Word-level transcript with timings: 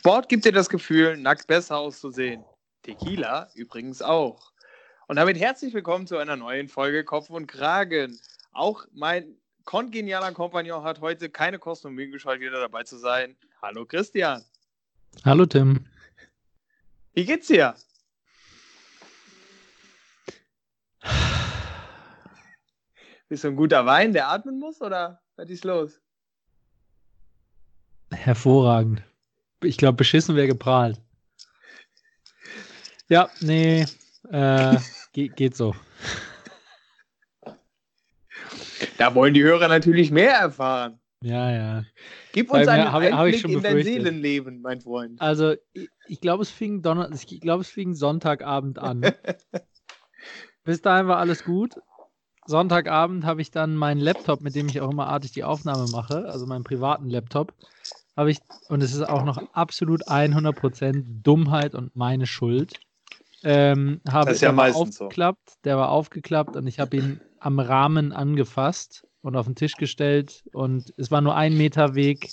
Sport 0.00 0.30
gibt 0.30 0.46
dir 0.46 0.52
das 0.52 0.70
Gefühl, 0.70 1.18
nackt 1.18 1.46
besser 1.46 1.76
auszusehen. 1.76 2.42
Tequila 2.84 3.50
übrigens 3.54 4.00
auch. 4.00 4.50
Und 5.08 5.16
damit 5.16 5.38
herzlich 5.38 5.74
willkommen 5.74 6.06
zu 6.06 6.16
einer 6.16 6.36
neuen 6.36 6.68
Folge 6.68 7.04
Kopf 7.04 7.28
und 7.28 7.46
Kragen. 7.46 8.18
Auch 8.52 8.86
mein 8.92 9.36
kongenialer 9.66 10.32
Kompagnon 10.32 10.84
hat 10.84 11.02
heute 11.02 11.28
keine 11.28 11.58
Kosten 11.58 11.88
und 11.88 11.96
Mühen 11.96 12.12
gescheut, 12.12 12.40
wieder 12.40 12.60
dabei 12.60 12.82
zu 12.84 12.96
sein. 12.96 13.36
Hallo 13.60 13.84
Christian. 13.84 14.42
Hallo 15.26 15.44
Tim. 15.44 15.84
Wie 17.12 17.26
geht's 17.26 17.48
dir? 17.48 17.74
Bist 23.28 23.44
du 23.44 23.48
ein 23.48 23.56
guter 23.56 23.84
Wein, 23.84 24.14
der 24.14 24.30
atmen 24.30 24.58
muss, 24.58 24.80
oder 24.80 25.20
was 25.36 25.50
ist 25.50 25.64
los? 25.64 26.00
Hervorragend. 28.10 29.02
Ich 29.62 29.76
glaube, 29.76 29.96
beschissen 29.96 30.36
wäre 30.36 30.46
geprahlt. 30.46 31.00
Ja, 33.08 33.28
nee, 33.40 33.86
äh, 34.30 34.76
geht, 35.12 35.36
geht 35.36 35.56
so. 35.56 35.74
Da 38.98 39.14
wollen 39.14 39.34
die 39.34 39.42
Hörer 39.42 39.68
natürlich 39.68 40.10
mehr 40.10 40.32
erfahren. 40.32 41.00
Ja, 41.22 41.50
ja. 41.50 41.84
Gib 42.32 42.50
uns 42.50 42.66
einen 42.66 42.90
hab, 42.90 43.02
hab 43.02 43.12
Einblick 43.12 43.44
in 43.44 43.62
dein 43.62 43.82
Seelenleben, 43.82 44.62
mein 44.62 44.80
Freund. 44.80 45.20
Also, 45.20 45.54
ich, 45.72 45.90
ich 46.06 46.20
glaube, 46.20 46.42
es 46.42 46.50
fing 46.50 46.80
Donner 46.82 47.10
ich 47.12 47.40
glaube, 47.40 47.62
es 47.62 47.68
fing 47.68 47.94
Sonntagabend 47.94 48.78
an. 48.78 49.02
Bis 50.64 50.80
dahin 50.80 51.08
war 51.08 51.18
alles 51.18 51.44
gut. 51.44 51.74
Sonntagabend 52.46 53.24
habe 53.24 53.42
ich 53.42 53.50
dann 53.50 53.76
meinen 53.76 54.00
Laptop, 54.00 54.40
mit 54.40 54.54
dem 54.54 54.68
ich 54.68 54.80
auch 54.80 54.90
immer 54.90 55.08
artig 55.08 55.32
die 55.32 55.44
Aufnahme 55.44 55.86
mache, 55.90 56.26
also 56.26 56.46
meinen 56.46 56.64
privaten 56.64 57.08
Laptop, 57.08 57.54
habe 58.16 58.30
ich, 58.30 58.38
und 58.68 58.82
es 58.82 58.94
ist 58.94 59.02
auch 59.02 59.24
noch 59.24 59.42
absolut 59.52 60.08
100% 60.08 61.22
Dummheit 61.22 61.74
und 61.74 61.94
meine 61.96 62.26
Schuld, 62.26 62.74
ähm, 63.42 64.00
habe 64.08 64.26
das 64.26 64.36
ist 64.36 64.42
ja 64.42 64.52
meistens 64.52 65.00
aufgeklappt, 65.00 65.50
so. 65.50 65.56
der 65.64 65.76
war 65.76 65.90
aufgeklappt 65.90 66.56
und 66.56 66.66
ich 66.66 66.78
habe 66.78 66.96
ihn 66.96 67.20
am 67.38 67.58
Rahmen 67.58 68.12
angefasst 68.12 69.06
und 69.22 69.36
auf 69.36 69.46
den 69.46 69.54
Tisch 69.54 69.76
gestellt 69.76 70.44
und 70.52 70.92
es 70.96 71.10
war 71.10 71.20
nur 71.20 71.34
ein 71.34 71.56
Meter 71.56 71.94
Weg. 71.94 72.32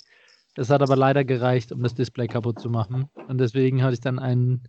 Es 0.56 0.70
hat 0.70 0.82
aber 0.82 0.96
leider 0.96 1.24
gereicht, 1.24 1.72
um 1.72 1.82
das 1.82 1.94
Display 1.94 2.26
kaputt 2.26 2.58
zu 2.58 2.68
machen. 2.68 3.08
Und 3.26 3.38
deswegen 3.38 3.82
hatte 3.82 3.94
ich 3.94 4.00
dann 4.00 4.18
ein 4.18 4.68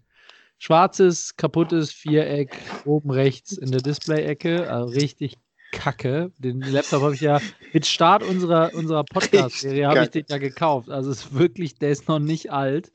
schwarzes, 0.60 1.36
kaputtes 1.36 1.92
Viereck 1.92 2.56
oben 2.86 3.10
rechts 3.10 3.58
in 3.58 3.72
der 3.72 3.82
Display-Ecke. 3.82 4.70
Also 4.70 4.94
richtig 4.94 5.38
kacke. 5.72 6.32
Den 6.38 6.62
Laptop 6.62 7.02
habe 7.02 7.14
ich 7.16 7.22
ja 7.22 7.40
mit 7.74 7.86
Start 7.86 8.24
unserer, 8.24 8.74
unserer 8.74 9.04
Podcast-Serie 9.04 9.88
habe 9.88 10.04
ich 10.04 10.10
den 10.10 10.26
ja 10.30 10.38
gekauft. 10.38 10.90
Also 10.90 11.12
es 11.12 11.26
ist 11.26 11.34
wirklich, 11.38 11.76
der 11.76 11.90
ist 11.90 12.08
noch 12.08 12.20
nicht 12.20 12.52
alt. 12.52 12.92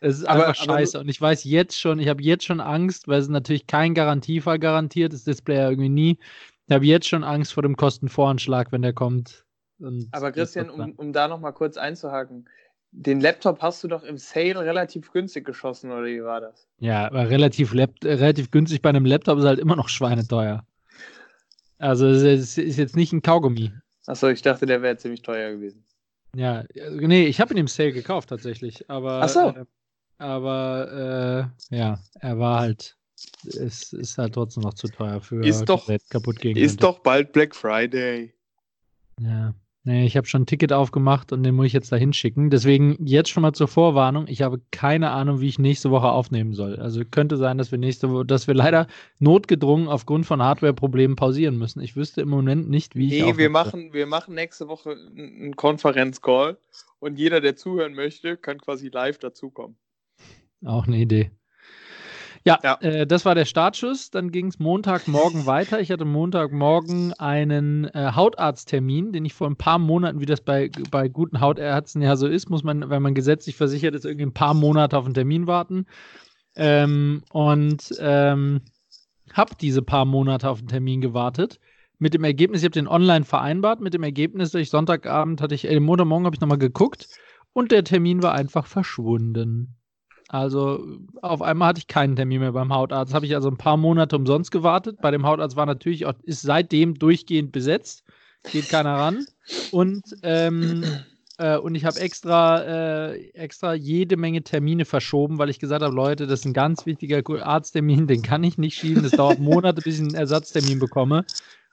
Es 0.00 0.18
ist 0.18 0.24
Aber- 0.26 0.48
einfach 0.48 0.62
aber- 0.62 0.72
scheiße. 0.78 1.00
Und 1.00 1.08
ich 1.08 1.20
weiß 1.20 1.44
jetzt 1.44 1.78
schon, 1.78 1.98
ich 1.98 2.08
habe 2.08 2.22
jetzt 2.22 2.44
schon 2.44 2.60
Angst, 2.60 3.08
weil 3.08 3.18
es 3.18 3.24
ist 3.26 3.30
natürlich 3.32 3.66
kein 3.66 3.94
Garantiefall 3.94 4.58
garantiert, 4.58 5.12
das 5.12 5.24
Display 5.24 5.56
ja 5.56 5.70
irgendwie 5.70 5.88
nie. 5.88 6.18
Ich 6.68 6.74
habe 6.74 6.84
jetzt 6.84 7.08
schon 7.08 7.24
Angst 7.24 7.52
vor 7.54 7.62
dem 7.62 7.76
Kostenvoranschlag, 7.76 8.70
wenn 8.72 8.82
der 8.82 8.92
kommt. 8.92 9.44
Und 9.80 10.08
Aber 10.12 10.32
Christian, 10.32 10.70
um, 10.70 10.92
um 10.92 11.12
da 11.12 11.28
nochmal 11.28 11.52
kurz 11.52 11.76
einzuhaken. 11.76 12.48
Den 12.90 13.20
Laptop 13.20 13.60
hast 13.60 13.84
du 13.84 13.88
doch 13.88 14.02
im 14.02 14.16
Sale 14.16 14.60
relativ 14.60 15.12
günstig 15.12 15.44
geschossen, 15.44 15.90
oder 15.90 16.04
wie 16.06 16.22
war 16.22 16.40
das? 16.40 16.66
Ja, 16.78 17.06
aber 17.06 17.28
relativ, 17.28 17.74
relativ 17.74 18.50
günstig 18.50 18.80
bei 18.82 18.88
einem 18.88 19.04
Laptop 19.04 19.38
ist 19.38 19.44
halt 19.44 19.58
immer 19.58 19.76
noch 19.76 19.88
schweineteuer. 19.88 20.64
Also 21.78 22.06
es 22.06 22.58
ist 22.58 22.76
jetzt 22.76 22.96
nicht 22.96 23.12
ein 23.12 23.22
Kaugummi. 23.22 23.72
Achso, 24.06 24.28
ich 24.28 24.42
dachte, 24.42 24.66
der 24.66 24.82
wäre 24.82 24.96
ziemlich 24.96 25.22
teuer 25.22 25.52
gewesen. 25.52 25.84
Ja, 26.34 26.60
äh, 26.74 26.90
nee, 27.06 27.26
ich 27.26 27.40
habe 27.40 27.54
ihn 27.54 27.58
im 27.58 27.68
Sale 27.68 27.92
gekauft 27.92 28.28
tatsächlich. 28.28 28.88
Aber, 28.90 29.20
Ach 29.22 29.28
so. 29.28 29.48
äh, 29.50 29.64
aber 30.18 31.50
äh, 31.70 31.76
ja, 31.76 31.98
er 32.20 32.38
war 32.38 32.60
halt, 32.60 32.96
es 33.46 33.92
ist 33.92 34.18
halt 34.18 34.34
trotzdem 34.34 34.62
noch 34.62 34.74
zu 34.74 34.88
teuer 34.88 35.20
für 35.20 35.44
Ist 35.44 35.64
doch- 35.66 35.88
kaputt 36.10 36.40
gehen 36.40 36.56
Ist 36.56 36.72
könnte. 36.80 36.80
doch 36.82 36.98
bald 37.00 37.32
Black 37.32 37.54
Friday. 37.54 38.34
Ja. 39.20 39.54
Nee, 39.88 40.04
ich 40.04 40.18
habe 40.18 40.26
schon 40.26 40.42
ein 40.42 40.46
Ticket 40.46 40.70
aufgemacht 40.70 41.32
und 41.32 41.42
den 41.44 41.54
muss 41.54 41.64
ich 41.64 41.72
jetzt 41.72 41.90
da 41.90 41.96
hinschicken. 41.96 42.50
Deswegen 42.50 42.98
jetzt 43.06 43.30
schon 43.30 43.40
mal 43.40 43.54
zur 43.54 43.68
Vorwarnung. 43.68 44.26
Ich 44.28 44.42
habe 44.42 44.60
keine 44.70 45.12
Ahnung, 45.12 45.40
wie 45.40 45.48
ich 45.48 45.58
nächste 45.58 45.90
Woche 45.90 46.10
aufnehmen 46.10 46.52
soll. 46.52 46.76
Also 46.76 47.06
könnte 47.10 47.38
sein, 47.38 47.56
dass 47.56 47.70
wir 47.70 47.78
nächste 47.78 48.10
Woche, 48.10 48.26
dass 48.26 48.46
wir 48.46 48.52
leider 48.52 48.86
notgedrungen 49.18 49.88
aufgrund 49.88 50.26
von 50.26 50.42
Hardware-Problemen 50.42 51.16
pausieren 51.16 51.56
müssen. 51.56 51.80
Ich 51.80 51.96
wüsste 51.96 52.20
im 52.20 52.28
Moment 52.28 52.68
nicht, 52.68 52.96
wie 52.96 53.06
ich. 53.06 53.24
Nee, 53.24 53.38
wir 53.38 53.48
machen, 53.48 53.94
wir 53.94 54.04
machen 54.04 54.34
nächste 54.34 54.68
Woche 54.68 54.90
einen 54.90 55.56
Konferenzcall 55.56 56.58
und 56.98 57.18
jeder, 57.18 57.40
der 57.40 57.56
zuhören 57.56 57.94
möchte, 57.94 58.36
kann 58.36 58.58
quasi 58.58 58.90
live 58.90 59.16
dazukommen. 59.16 59.78
Auch 60.66 60.86
eine 60.86 60.98
Idee. 60.98 61.30
Ja, 62.48 62.58
Ja. 62.62 62.74
Äh, 62.80 63.06
das 63.06 63.24
war 63.24 63.34
der 63.34 63.44
Startschuss. 63.44 64.10
Dann 64.10 64.30
ging 64.30 64.48
es 64.48 64.58
Montagmorgen 64.58 65.46
weiter. 65.46 65.80
Ich 65.80 65.90
hatte 65.90 66.04
Montagmorgen 66.04 67.12
einen 67.14 67.84
äh, 67.86 68.12
Hautarzttermin, 68.14 69.12
den 69.12 69.24
ich 69.24 69.34
vor 69.34 69.48
ein 69.48 69.56
paar 69.56 69.78
Monaten, 69.78 70.20
wie 70.20 70.26
das 70.26 70.40
bei, 70.40 70.70
bei 70.90 71.08
guten 71.08 71.40
Hautärzten 71.40 72.02
ja 72.02 72.16
so 72.16 72.26
ist, 72.26 72.50
muss 72.50 72.64
man, 72.64 72.90
wenn 72.90 73.02
man 73.02 73.14
gesetzlich 73.14 73.56
versichert 73.56 73.94
ist, 73.94 74.04
irgendwie 74.04 74.26
ein 74.26 74.34
paar 74.34 74.54
Monate 74.54 74.96
auf 74.96 75.04
einen 75.04 75.14
Termin 75.14 75.46
warten. 75.46 75.86
Ähm, 76.56 77.22
und 77.30 77.94
ähm, 78.00 78.62
habe 79.32 79.54
diese 79.60 79.82
paar 79.82 80.04
Monate 80.04 80.48
auf 80.48 80.58
den 80.58 80.68
Termin 80.68 81.00
gewartet. 81.00 81.60
Mit 81.98 82.14
dem 82.14 82.24
Ergebnis, 82.24 82.60
ich 82.60 82.64
habe 82.64 82.72
den 82.72 82.88
online 82.88 83.24
vereinbart, 83.24 83.80
mit 83.80 83.94
dem 83.94 84.02
Ergebnis, 84.02 84.52
dass 84.52 84.62
ich 84.62 84.70
Sonntagabend 84.70 85.40
hatte 85.40 85.54
ich, 85.54 85.68
äh, 85.68 85.80
Montagmorgen 85.80 86.26
habe 86.26 86.34
ich 86.34 86.40
nochmal 86.40 86.58
geguckt 86.58 87.08
und 87.52 87.72
der 87.72 87.84
Termin 87.84 88.22
war 88.22 88.34
einfach 88.34 88.66
verschwunden. 88.66 89.77
Also 90.28 90.86
auf 91.22 91.40
einmal 91.40 91.68
hatte 91.68 91.78
ich 91.78 91.86
keinen 91.86 92.14
Termin 92.14 92.40
mehr 92.40 92.52
beim 92.52 92.72
Hautarzt. 92.72 93.14
Habe 93.14 93.24
ich 93.24 93.34
also 93.34 93.48
ein 93.48 93.56
paar 93.56 93.78
Monate 93.78 94.14
umsonst 94.14 94.50
gewartet. 94.50 94.98
Bei 95.00 95.10
dem 95.10 95.26
Hautarzt 95.26 95.56
war 95.56 95.64
natürlich 95.64 96.04
auch, 96.04 96.12
ist 96.22 96.42
seitdem 96.42 96.94
durchgehend 96.94 97.50
besetzt. 97.50 98.04
Geht 98.52 98.68
keiner 98.68 98.94
ran. 98.94 99.26
Und, 99.70 100.02
ähm, 100.22 100.84
äh, 101.38 101.56
und 101.56 101.74
ich 101.74 101.86
habe 101.86 101.98
extra, 101.98 102.62
äh, 103.10 103.30
extra 103.30 103.72
jede 103.72 104.18
Menge 104.18 104.42
Termine 104.42 104.84
verschoben, 104.84 105.38
weil 105.38 105.48
ich 105.48 105.58
gesagt 105.58 105.82
habe, 105.82 105.94
Leute, 105.94 106.26
das 106.26 106.40
ist 106.40 106.46
ein 106.46 106.52
ganz 106.52 106.84
wichtiger 106.84 107.22
Arzttermin, 107.44 108.06
den 108.06 108.20
kann 108.20 108.44
ich 108.44 108.58
nicht 108.58 108.76
schieben. 108.76 109.02
Das 109.02 109.12
dauert 109.12 109.38
Monate, 109.38 109.80
bis 109.80 109.94
ich 109.94 110.02
einen 110.02 110.14
Ersatztermin 110.14 110.78
bekomme. 110.78 111.24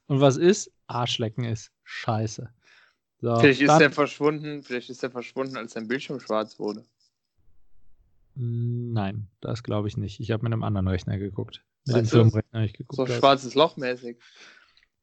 Und 0.07 0.22
was 0.22 0.37
ist? 0.37 0.72
Arschlecken 0.87 1.43
ist. 1.43 1.72
Scheiße. 1.83 2.49
So, 3.22 3.35
Vielleicht 3.37 3.61
ist 3.61 3.77
der 3.77 3.91
verschwunden, 3.91 4.63
vielleicht 4.63 4.89
ist 4.89 5.03
der 5.03 5.11
verschwunden, 5.11 5.57
als 5.57 5.73
sein 5.73 5.87
Bildschirm 5.87 6.19
schwarz 6.19 6.57
wurde. 6.59 6.85
Nein, 8.35 9.28
das 9.41 9.63
glaube 9.63 9.88
ich 9.88 9.97
nicht. 9.97 10.19
Ich 10.19 10.31
habe 10.31 10.44
mit 10.44 10.53
einem 10.53 10.63
anderen 10.63 10.88
Rechner 10.88 11.18
geguckt. 11.18 11.63
Mit 11.85 11.96
Meinst 11.96 12.12
dem? 12.12 12.18
Firmenrechner 12.18 12.59
habe 12.59 12.66
ich 12.66 12.73
geguckt. 12.73 12.97
So 12.97 13.03
also. 13.03 13.13
schwarzes 13.16 13.56
Loch 13.56 13.78
mäßig. 13.78 14.18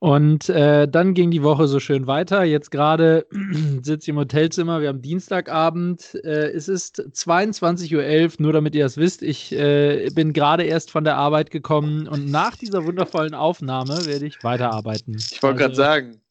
Und 0.03 0.49
äh, 0.49 0.89
dann 0.89 1.15
ging 1.15 1.31
die 1.31 1.45
Woche 1.45 1.69
so 1.69 1.79
schön 1.79 2.09
weiter. 2.09 2.43
Jetzt 2.43 2.73
gerade 2.73 3.25
sitze 3.83 4.07
ich 4.07 4.09
im 4.09 4.17
Hotelzimmer. 4.17 4.81
Wir 4.81 4.89
haben 4.89 5.01
Dienstagabend. 5.01 6.17
Äh, 6.25 6.51
es 6.51 6.67
ist 6.67 7.01
22.11 7.01 7.95
Uhr, 7.95 8.31
nur 8.41 8.53
damit 8.53 8.75
ihr 8.75 8.83
das 8.83 8.97
wisst. 8.97 9.23
Ich 9.23 9.53
äh, 9.53 10.11
bin 10.13 10.33
gerade 10.33 10.65
erst 10.65 10.91
von 10.91 11.05
der 11.05 11.17
Arbeit 11.17 11.53
gekommen 11.53 12.09
und 12.09 12.29
nach 12.29 12.57
dieser 12.57 12.85
wundervollen 12.85 13.35
Aufnahme 13.35 14.05
werde 14.05 14.27
ich 14.27 14.43
weiterarbeiten. 14.43 15.15
Ich 15.15 15.41
wollte 15.41 15.65
also, 15.65 15.67
gerade 15.67 15.75
sagen. 15.77 16.22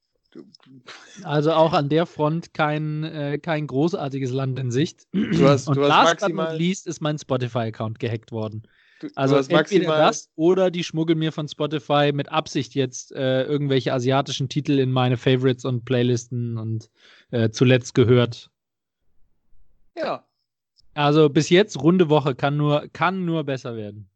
Also 1.24 1.52
auch 1.54 1.74
an 1.74 1.90
der 1.90 2.06
Front 2.06 2.54
kein, 2.54 3.04
äh, 3.04 3.38
kein 3.38 3.68
großartiges 3.68 4.32
Land 4.32 4.60
in 4.60 4.72
Sicht. 4.72 5.08
du 5.12 5.48
hast, 5.48 5.68
und 5.68 5.76
du 5.78 5.82
hast 5.84 5.90
last 5.90 6.12
but 6.12 6.22
maximal. 6.22 6.52
not 6.52 6.60
least 6.60 6.88
ist 6.88 7.02
mein 7.02 7.18
Spotify-Account 7.18 8.00
gehackt 8.00 8.32
worden. 8.32 8.64
Du, 9.00 9.08
Also 9.16 9.34
du 9.34 9.40
hast 9.40 9.48
entweder 9.50 9.88
maximal. 9.88 10.00
das 10.00 10.30
oder 10.36 10.70
die 10.72 10.84
schmuggeln 10.84 11.20
mir 11.20 11.32
von 11.32 11.48
Spotify 11.48 12.12
mit 12.14 12.32
Absicht 12.32 12.76
jetzt 12.76 13.12
äh, 13.14 13.44
irgendwelche 13.44 13.92
asiatischen 13.94 14.48
Titel 14.48 14.80
in 14.80 14.92
meine 14.92 15.18
Favorites 15.18 15.66
und 15.66 15.86
Playlisten 15.86 16.58
und 16.58 16.90
äh, 17.32 17.50
zuletzt 17.50 17.96
gehört. 17.96 18.50
Ja. 19.98 20.26
Also 20.94 21.30
bis 21.30 21.50
jetzt 21.50 21.82
runde 21.82 22.10
Woche 22.10 22.36
kann 22.36 22.58
nur 22.58 22.88
kann 22.94 23.26
nur 23.26 23.44
besser 23.44 23.76
werden. 23.76 24.08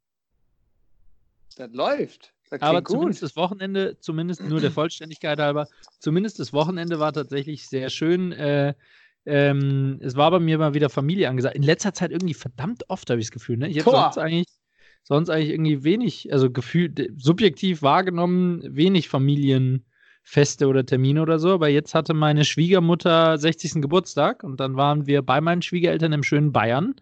Das 1.58 1.72
läuft. 1.72 2.35
Aber 2.52 2.82
klingt 2.82 2.88
zumindest 2.90 3.22
gut. 3.22 3.30
das 3.30 3.36
Wochenende, 3.36 3.98
zumindest 4.00 4.42
nur 4.42 4.60
der 4.60 4.72
Vollständigkeit 4.72 5.40
halber, 5.40 5.68
zumindest 6.00 6.40
das 6.40 6.54
Wochenende 6.54 7.00
war 7.00 7.12
tatsächlich 7.14 7.68
sehr 7.68 7.90
schön. 7.90 8.32
Äh, 8.32 8.74
ähm, 9.26 10.00
es 10.02 10.16
war 10.16 10.30
bei 10.32 10.40
mir 10.40 10.58
mal 10.58 10.74
wieder 10.74 10.90
Familie 10.90 11.30
angesagt. 11.30 11.56
In 11.56 11.64
letzter 11.64 11.94
Zeit 11.94 12.12
irgendwie 12.12 12.36
verdammt 12.36 12.90
oft, 12.90 13.10
habe 13.10 13.20
ich 13.20 13.28
das 13.28 13.32
Gefühl. 13.32 13.58
Ne? 13.58 13.70
Ich 13.70 13.80
habe 13.80 13.90
sonst 13.90 14.18
eigentlich, 14.18 14.48
sonst 15.04 15.30
eigentlich 15.30 15.50
irgendwie 15.50 15.84
wenig, 15.84 16.32
also 16.32 16.52
gefühlt, 16.52 17.12
subjektiv 17.18 17.82
wahrgenommen, 17.82 18.62
wenig 18.64 19.10
Familienfeste 19.10 20.68
oder 20.68 20.86
Termine 20.86 21.24
oder 21.24 21.40
so. 21.40 21.54
Aber 21.54 21.70
jetzt 21.70 21.96
hatte 21.96 22.14
meine 22.14 22.46
Schwiegermutter 22.46 23.38
60. 23.38 23.82
Geburtstag 23.82 24.44
und 24.44 24.60
dann 24.60 24.76
waren 24.76 25.08
wir 25.08 25.24
bei 25.24 25.42
meinen 25.42 25.64
Schwiegereltern 25.64 26.14
im 26.14 26.24
schönen 26.24 26.52
Bayern 26.52 26.94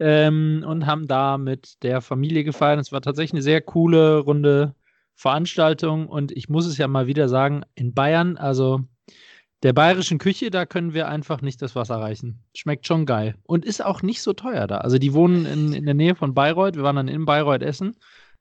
ähm, 0.00 0.64
und 0.66 0.86
haben 0.86 1.06
da 1.06 1.38
mit 1.38 1.82
der 1.84 2.00
Familie 2.00 2.42
gefeiert. 2.42 2.80
Es 2.80 2.90
war 2.90 3.02
tatsächlich 3.02 3.34
eine 3.34 3.42
sehr 3.42 3.60
coole, 3.60 4.18
runde 4.18 4.74
Veranstaltung 5.20 6.08
und 6.08 6.32
ich 6.32 6.48
muss 6.48 6.64
es 6.64 6.78
ja 6.78 6.88
mal 6.88 7.06
wieder 7.06 7.28
sagen, 7.28 7.62
in 7.74 7.92
Bayern, 7.92 8.38
also 8.38 8.80
der 9.62 9.74
bayerischen 9.74 10.16
Küche, 10.16 10.50
da 10.50 10.64
können 10.64 10.94
wir 10.94 11.08
einfach 11.08 11.42
nicht 11.42 11.60
das 11.60 11.76
Wasser 11.76 11.96
reichen. 11.96 12.42
Schmeckt 12.54 12.86
schon 12.86 13.04
geil. 13.04 13.34
Und 13.42 13.66
ist 13.66 13.84
auch 13.84 14.00
nicht 14.00 14.22
so 14.22 14.32
teuer 14.32 14.66
da. 14.66 14.78
Also 14.78 14.96
die 14.96 15.12
wohnen 15.12 15.44
in, 15.44 15.74
in 15.74 15.84
der 15.84 15.92
Nähe 15.92 16.14
von 16.14 16.32
Bayreuth. 16.32 16.76
Wir 16.76 16.84
waren 16.84 16.96
dann 16.96 17.08
in 17.08 17.26
Bayreuth 17.26 17.60
essen. 17.60 17.96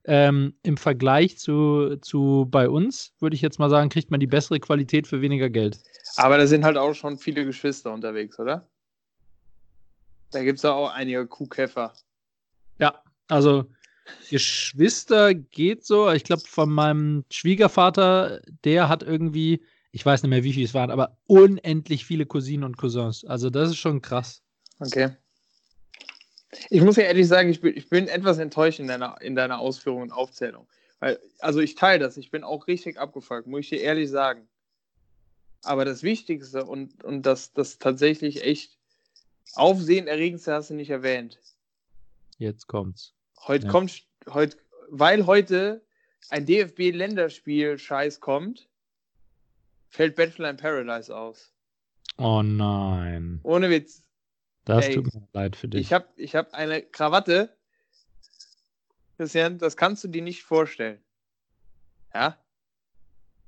Ähm, 0.06 0.54
Im 0.64 0.78
Vergleich 0.78 1.38
zu, 1.38 1.98
zu 1.98 2.48
bei 2.50 2.70
uns, 2.70 3.14
würde 3.20 3.36
ich 3.36 3.42
jetzt 3.42 3.60
mal 3.60 3.70
sagen, 3.70 3.90
kriegt 3.90 4.10
man 4.10 4.22
die 4.22 4.28
bessere 4.28 4.62
Qualität 4.62 5.06
für 5.06 5.20
weniger 5.20 5.50
Geld. 5.50 5.82
Aber 6.16 6.38
da 6.38 6.48
sind 6.48 6.64
halt 6.64 6.78
auch 6.78 6.94
schon 6.94 7.18
viele 7.18 7.44
Geschwister 7.44 7.92
unterwegs, 7.92 8.40
oder? 8.40 8.66
Da 10.32 10.42
gibt 10.46 10.60
es 10.60 10.64
auch 10.64 10.94
einige 10.94 11.28
Kuhkäfer. 11.28 11.94
Ja, 12.80 13.04
also 13.28 13.66
Geschwister 14.30 15.34
geht 15.34 15.86
so. 15.86 16.12
Ich 16.12 16.24
glaube, 16.24 16.44
von 16.46 16.70
meinem 16.70 17.26
Schwiegervater, 17.32 18.42
der 18.64 18.90
hat 18.90 19.04
irgendwie 19.04 19.62
ich 19.92 20.06
weiß 20.06 20.24
nicht 20.24 20.30
mehr, 20.30 20.44
wie 20.44 20.54
viele 20.54 20.66
es 20.66 20.74
waren, 20.74 20.92
aber 20.92 21.18
unendlich 21.26 22.06
viele 22.06 22.26
Cousinen 22.26 22.64
und 22.64 22.78
Cousins. 22.78 23.26
Also 23.26 23.50
das 23.50 23.70
ist 23.70 23.78
schon 23.78 24.02
krass. 24.02 24.42
Okay. 24.80 25.16
Ich 26.70 26.82
muss 26.82 26.96
ja 26.96 27.04
ehrlich 27.04 27.28
sagen, 27.28 27.50
ich 27.50 27.62
bin, 27.62 27.76
ich 27.76 27.90
bin 27.90 28.08
etwas 28.08 28.38
enttäuscht 28.40 28.80
in 28.80 28.88
deiner, 28.88 29.20
in 29.22 29.36
deiner 29.36 29.60
Ausführung 29.60 30.04
und 30.04 30.12
Aufzählung. 30.12 30.68
Weil, 31.00 31.20
also 31.40 31.60
ich 31.60 31.76
teile 31.76 32.00
das, 32.00 32.18
ich 32.18 32.32
bin 32.32 32.44
auch 32.44 32.68
richtig 32.68 33.00
abgefolgt, 33.00 33.48
muss 33.48 33.62
ich 33.62 33.70
dir 33.70 33.82
ehrlich 33.82 34.10
sagen. 34.10 34.48
Aber 35.64 35.86
das 35.86 36.04
Wichtigste 36.04 36.66
und, 36.66 37.04
und 37.04 37.24
das, 37.24 37.54
das 37.54 37.80
tatsächlich 37.80 38.44
echt 38.44 38.78
Aufsehenerregendste 39.56 40.54
hast 40.54 40.70
du 40.70 40.76
nicht 40.76 40.90
erwähnt. 40.90 41.40
Jetzt 42.38 42.68
kommt's. 42.68 43.14
Heute 43.48 43.66
ja. 43.66 43.72
kommt, 43.72 44.04
heute, 44.30 44.58
weil 44.90 45.26
heute 45.26 45.84
ein 46.30 46.46
DFB-Länderspiel-Scheiß 46.46 48.20
kommt, 48.20 48.70
fällt 49.88 50.16
Bachelor 50.16 50.50
in 50.50 50.58
Paradise 50.58 51.16
aus. 51.16 51.54
Oh 52.18 52.42
nein. 52.44 53.40
Ohne 53.44 53.70
Witz. 53.70 54.04
Das 54.66 54.88
Ey, 54.88 54.96
tut 54.96 55.14
mir 55.14 55.28
leid 55.34 55.56
für 55.56 55.68
dich. 55.68 55.82
Ich 55.82 55.94
habe 55.94 56.08
ich 56.16 56.36
hab 56.36 56.54
eine 56.54 56.82
Krawatte. 56.84 57.56
Christian, 59.18 59.58
das 59.58 59.76
kannst 59.76 60.04
du 60.04 60.08
dir 60.08 60.22
nicht 60.22 60.44
vorstellen. 60.44 61.00
Ja? 62.14 62.38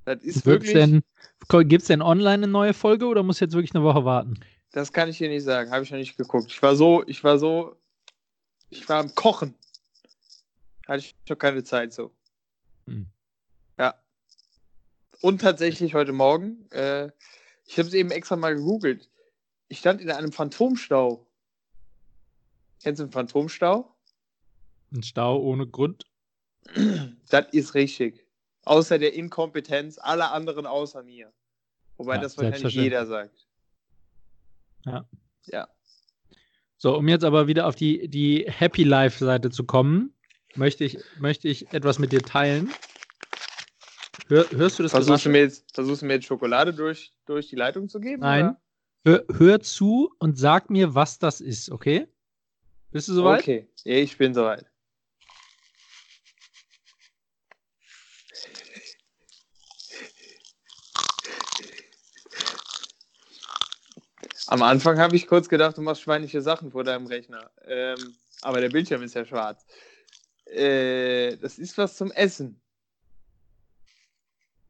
Das 0.05 0.23
ist 0.23 0.45
Wird's 0.45 0.73
wirklich. 0.73 1.03
Gibt 1.69 1.81
es 1.81 1.87
denn 1.87 2.01
online 2.01 2.33
eine 2.33 2.47
neue 2.47 2.73
Folge 2.73 3.05
oder 3.05 3.23
muss 3.23 3.39
jetzt 3.39 3.53
wirklich 3.53 3.75
eine 3.75 3.83
Woche 3.83 4.05
warten? 4.05 4.39
Das 4.71 4.93
kann 4.93 5.09
ich 5.09 5.17
dir 5.17 5.29
nicht 5.29 5.43
sagen. 5.43 5.71
Habe 5.71 5.83
ich 5.83 5.91
noch 5.91 5.97
nicht 5.97 6.17
geguckt. 6.17 6.47
Ich 6.49 6.61
war 6.63 6.75
so, 6.75 7.03
ich 7.05 7.23
war 7.23 7.37
so, 7.37 7.75
ich 8.69 8.87
war 8.87 8.99
am 9.01 9.13
Kochen. 9.15 9.53
Hatte 10.91 11.05
ich 11.05 11.15
noch 11.29 11.37
keine 11.37 11.63
Zeit 11.63 11.93
so. 11.93 12.11
Hm. 12.85 13.07
Ja. 13.79 13.95
Und 15.21 15.39
tatsächlich 15.39 15.93
heute 15.93 16.11
Morgen, 16.11 16.69
äh, 16.71 17.11
ich 17.65 17.77
habe 17.79 17.87
es 17.87 17.93
eben 17.93 18.11
extra 18.11 18.35
mal 18.35 18.55
gegoogelt. 18.55 19.09
Ich 19.69 19.79
stand 19.79 20.01
in 20.01 20.11
einem 20.11 20.33
Phantomstau. 20.33 21.25
Kennst 22.83 22.99
du 22.99 23.03
einen 23.03 23.13
Phantomstau? 23.13 23.95
Ein 24.91 25.01
Stau 25.01 25.39
ohne 25.39 25.65
Grund? 25.65 26.03
Das 27.29 27.45
ist 27.53 27.73
richtig. 27.73 28.25
Außer 28.65 28.99
der 28.99 29.13
Inkompetenz 29.13 29.97
aller 29.97 30.33
anderen 30.33 30.65
außer 30.65 31.03
mir. 31.03 31.31
Wobei 31.95 32.15
ja, 32.15 32.21
das 32.21 32.37
wahrscheinlich 32.37 32.75
jeder 32.75 33.05
sagt. 33.05 33.47
Ja. 34.83 35.07
Ja. 35.45 35.69
So, 36.75 36.97
um 36.97 37.07
jetzt 37.07 37.23
aber 37.23 37.47
wieder 37.47 37.65
auf 37.65 37.75
die, 37.75 38.09
die 38.09 38.43
Happy 38.45 38.83
Life-Seite 38.83 39.51
zu 39.51 39.63
kommen, 39.63 40.13
möchte 40.55 40.83
ich, 40.83 40.99
möchte 41.19 41.47
ich 41.47 41.71
etwas 41.73 41.99
mit 41.99 42.11
dir 42.11 42.21
teilen. 42.21 42.71
Hör, 44.27 44.49
hörst 44.51 44.79
du 44.79 44.83
das? 44.83 44.91
Versuchst 44.91 45.25
du, 45.25 45.29
mir 45.29 45.39
jetzt, 45.39 45.73
versuchst 45.73 46.01
du 46.01 46.05
mir 46.05 46.13
jetzt 46.13 46.25
Schokolade 46.25 46.73
durch, 46.73 47.13
durch 47.25 47.49
die 47.49 47.55
Leitung 47.55 47.89
zu 47.89 47.99
geben? 47.99 48.21
Nein. 48.21 48.55
Hör, 49.03 49.25
hör, 49.37 49.59
zu 49.61 50.13
und 50.19 50.37
sag 50.37 50.69
mir, 50.69 50.93
was 50.93 51.17
das 51.19 51.41
ist, 51.41 51.71
okay? 51.71 52.07
Bist 52.91 53.07
du 53.07 53.13
soweit? 53.13 53.41
Okay, 53.41 53.67
ich 53.83 54.17
bin 54.17 54.33
soweit. 54.33 54.65
Am 64.47 64.61
Anfang 64.63 64.99
habe 64.99 65.15
ich 65.15 65.27
kurz 65.27 65.47
gedacht, 65.47 65.77
du 65.77 65.81
machst 65.81 66.01
schweinliche 66.01 66.41
Sachen 66.41 66.71
vor 66.71 66.83
deinem 66.83 67.07
Rechner. 67.07 67.49
Ähm, 67.65 68.15
aber 68.41 68.59
der 68.59 68.69
Bildschirm 68.69 69.01
ist 69.01 69.15
ja 69.15 69.25
schwarz. 69.25 69.65
Äh, 70.51 71.37
das 71.37 71.57
ist 71.57 71.77
was 71.77 71.95
zum 71.95 72.11
Essen. 72.11 72.61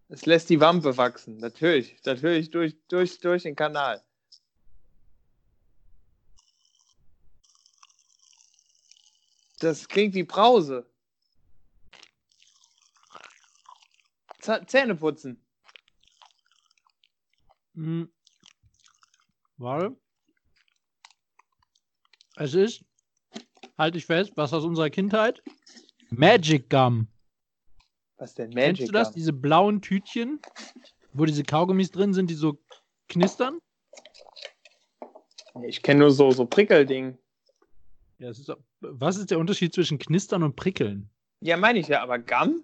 Es 0.10 0.26
lässt 0.26 0.50
die 0.50 0.60
Wampe 0.60 0.96
wachsen. 0.98 1.38
Natürlich. 1.38 1.98
Natürlich 2.06 2.52
durch, 2.52 2.76
durch, 2.88 3.20
durch 3.20 3.44
den 3.44 3.56
Kanal. 3.56 4.04
Das 9.60 9.88
klingt 9.88 10.14
wie 10.14 10.24
Brause. 10.24 10.88
Z 14.40 14.70
Zähne 14.70 14.96
putzen. 14.96 15.44
Hm. 17.76 18.12
Warte. 19.58 19.96
Es 22.36 22.54
ist, 22.54 22.84
halte 23.82 23.98
ich 23.98 24.06
fest, 24.06 24.34
was 24.36 24.54
aus 24.54 24.64
unserer 24.64 24.90
Kindheit? 24.90 25.44
Magic 26.12 26.70
Gum. 26.70 27.08
Was 28.18 28.36
denn 28.36 28.52
Magic 28.52 28.78
Kennst 28.78 28.88
du 28.88 28.92
das? 28.92 29.12
Diese 29.12 29.34
blauen 29.34 29.82
Tütchen, 29.82 30.40
wo 31.14 31.26
diese 31.26 31.44
Kaugummis 31.44 31.92
drin 31.92 32.14
sind, 32.14 32.30
die 32.30 32.36
so 32.36 32.64
knistern? 33.10 33.60
Ich 35.68 35.82
kenne 35.82 36.02
nur 36.02 36.12
so, 36.12 36.32
so 36.32 36.46
Prickelding. 36.46 37.18
Ja, 38.20 38.30
ist, 38.30 38.54
was 38.82 39.18
ist 39.18 39.32
der 39.32 39.40
Unterschied 39.40 39.74
zwischen 39.74 39.98
Knistern 39.98 40.44
und 40.44 40.56
Prickeln? 40.56 41.10
Ja, 41.42 41.58
meine 41.58 41.80
ich 41.80 41.88
ja, 41.88 42.04
aber 42.04 42.20
Gum? 42.20 42.64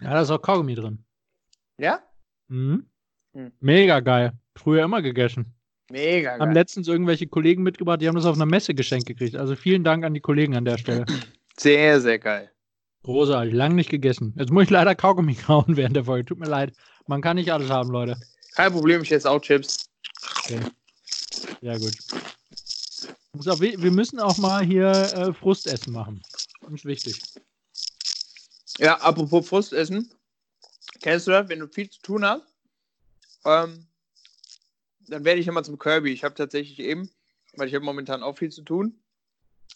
Ja, 0.00 0.14
da 0.14 0.22
ist 0.22 0.30
auch 0.30 0.40
Kaugummi 0.40 0.74
drin. 0.74 1.04
Ja? 1.76 2.02
Mhm. 2.48 2.88
Hm. 3.34 3.52
Mega 3.60 4.00
geil. 4.00 4.32
Früher 4.56 4.84
immer 4.84 5.02
gegessen. 5.02 5.57
Mega 5.90 6.30
geil. 6.30 6.40
Haben 6.40 6.52
letztens 6.52 6.88
irgendwelche 6.88 7.26
Kollegen 7.26 7.62
mitgebracht, 7.62 8.00
die 8.00 8.08
haben 8.08 8.14
das 8.14 8.26
auf 8.26 8.36
einer 8.36 8.46
Messe 8.46 8.74
geschenkt 8.74 9.06
gekriegt. 9.06 9.36
Also 9.36 9.56
vielen 9.56 9.84
Dank 9.84 10.04
an 10.04 10.14
die 10.14 10.20
Kollegen 10.20 10.56
an 10.56 10.64
der 10.64 10.78
Stelle. 10.78 11.06
Sehr, 11.56 12.00
sehr 12.00 12.18
geil. 12.18 12.50
Großartig, 13.02 13.54
lange 13.54 13.74
nicht 13.74 13.90
gegessen. 13.90 14.34
Jetzt 14.38 14.52
muss 14.52 14.64
ich 14.64 14.70
leider 14.70 14.94
Kaugummi 14.94 15.34
kauen 15.46 15.76
während 15.76 15.96
der 15.96 16.04
Folge. 16.04 16.26
Tut 16.26 16.38
mir 16.38 16.48
leid. 16.48 16.72
Man 17.06 17.22
kann 17.22 17.36
nicht 17.36 17.52
alles 17.52 17.70
haben, 17.70 17.90
Leute. 17.90 18.16
Kein 18.54 18.72
Problem, 18.72 19.02
ich 19.02 19.12
esse 19.12 19.30
auch 19.30 19.40
Chips. 19.40 19.88
Okay. 20.44 20.60
Ja, 21.60 21.76
gut. 21.78 21.96
wir 23.32 23.90
müssen 23.90 24.20
auch 24.20 24.36
mal 24.38 24.64
hier 24.64 24.90
äh, 24.90 25.32
Frustessen 25.32 25.92
machen. 25.92 26.22
Ist 26.72 26.84
wichtig. 26.84 27.20
Ja, 28.78 29.00
apropos 29.00 29.48
Frustessen. 29.48 30.12
Kennst 31.00 31.26
du 31.26 31.30
das, 31.30 31.48
wenn 31.48 31.60
du 31.60 31.68
viel 31.68 31.88
zu 31.88 32.00
tun 32.02 32.24
hast? 32.24 32.42
Ähm, 33.44 33.86
dann 35.08 35.24
werde 35.24 35.40
ich 35.40 35.46
immer 35.46 35.62
zum 35.62 35.78
Kirby. 35.78 36.12
Ich 36.12 36.24
habe 36.24 36.34
tatsächlich 36.34 36.78
eben, 36.80 37.10
weil 37.54 37.68
ich 37.68 37.74
habe 37.74 37.84
momentan 37.84 38.22
auch 38.22 38.38
viel 38.38 38.50
zu 38.50 38.62
tun, 38.62 38.98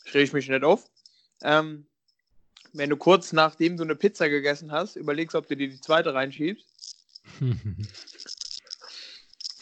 schräg 0.05 0.25
ich 0.25 0.33
mich 0.33 0.49
nicht 0.49 0.65
auf. 0.65 0.89
Ähm, 1.43 1.87
wenn 2.73 2.91
du 2.91 2.97
kurz 2.97 3.33
nachdem 3.33 3.77
du 3.77 3.83
eine 3.83 3.97
Pizza 3.97 4.29
gegessen 4.29 4.73
hast, 4.73 4.97
überlegst, 4.97 5.35
ob 5.35 5.47
du 5.47 5.57
dir 5.57 5.69
die 5.69 5.81
zweite 5.81 6.15
reinschiebst. 6.15 6.67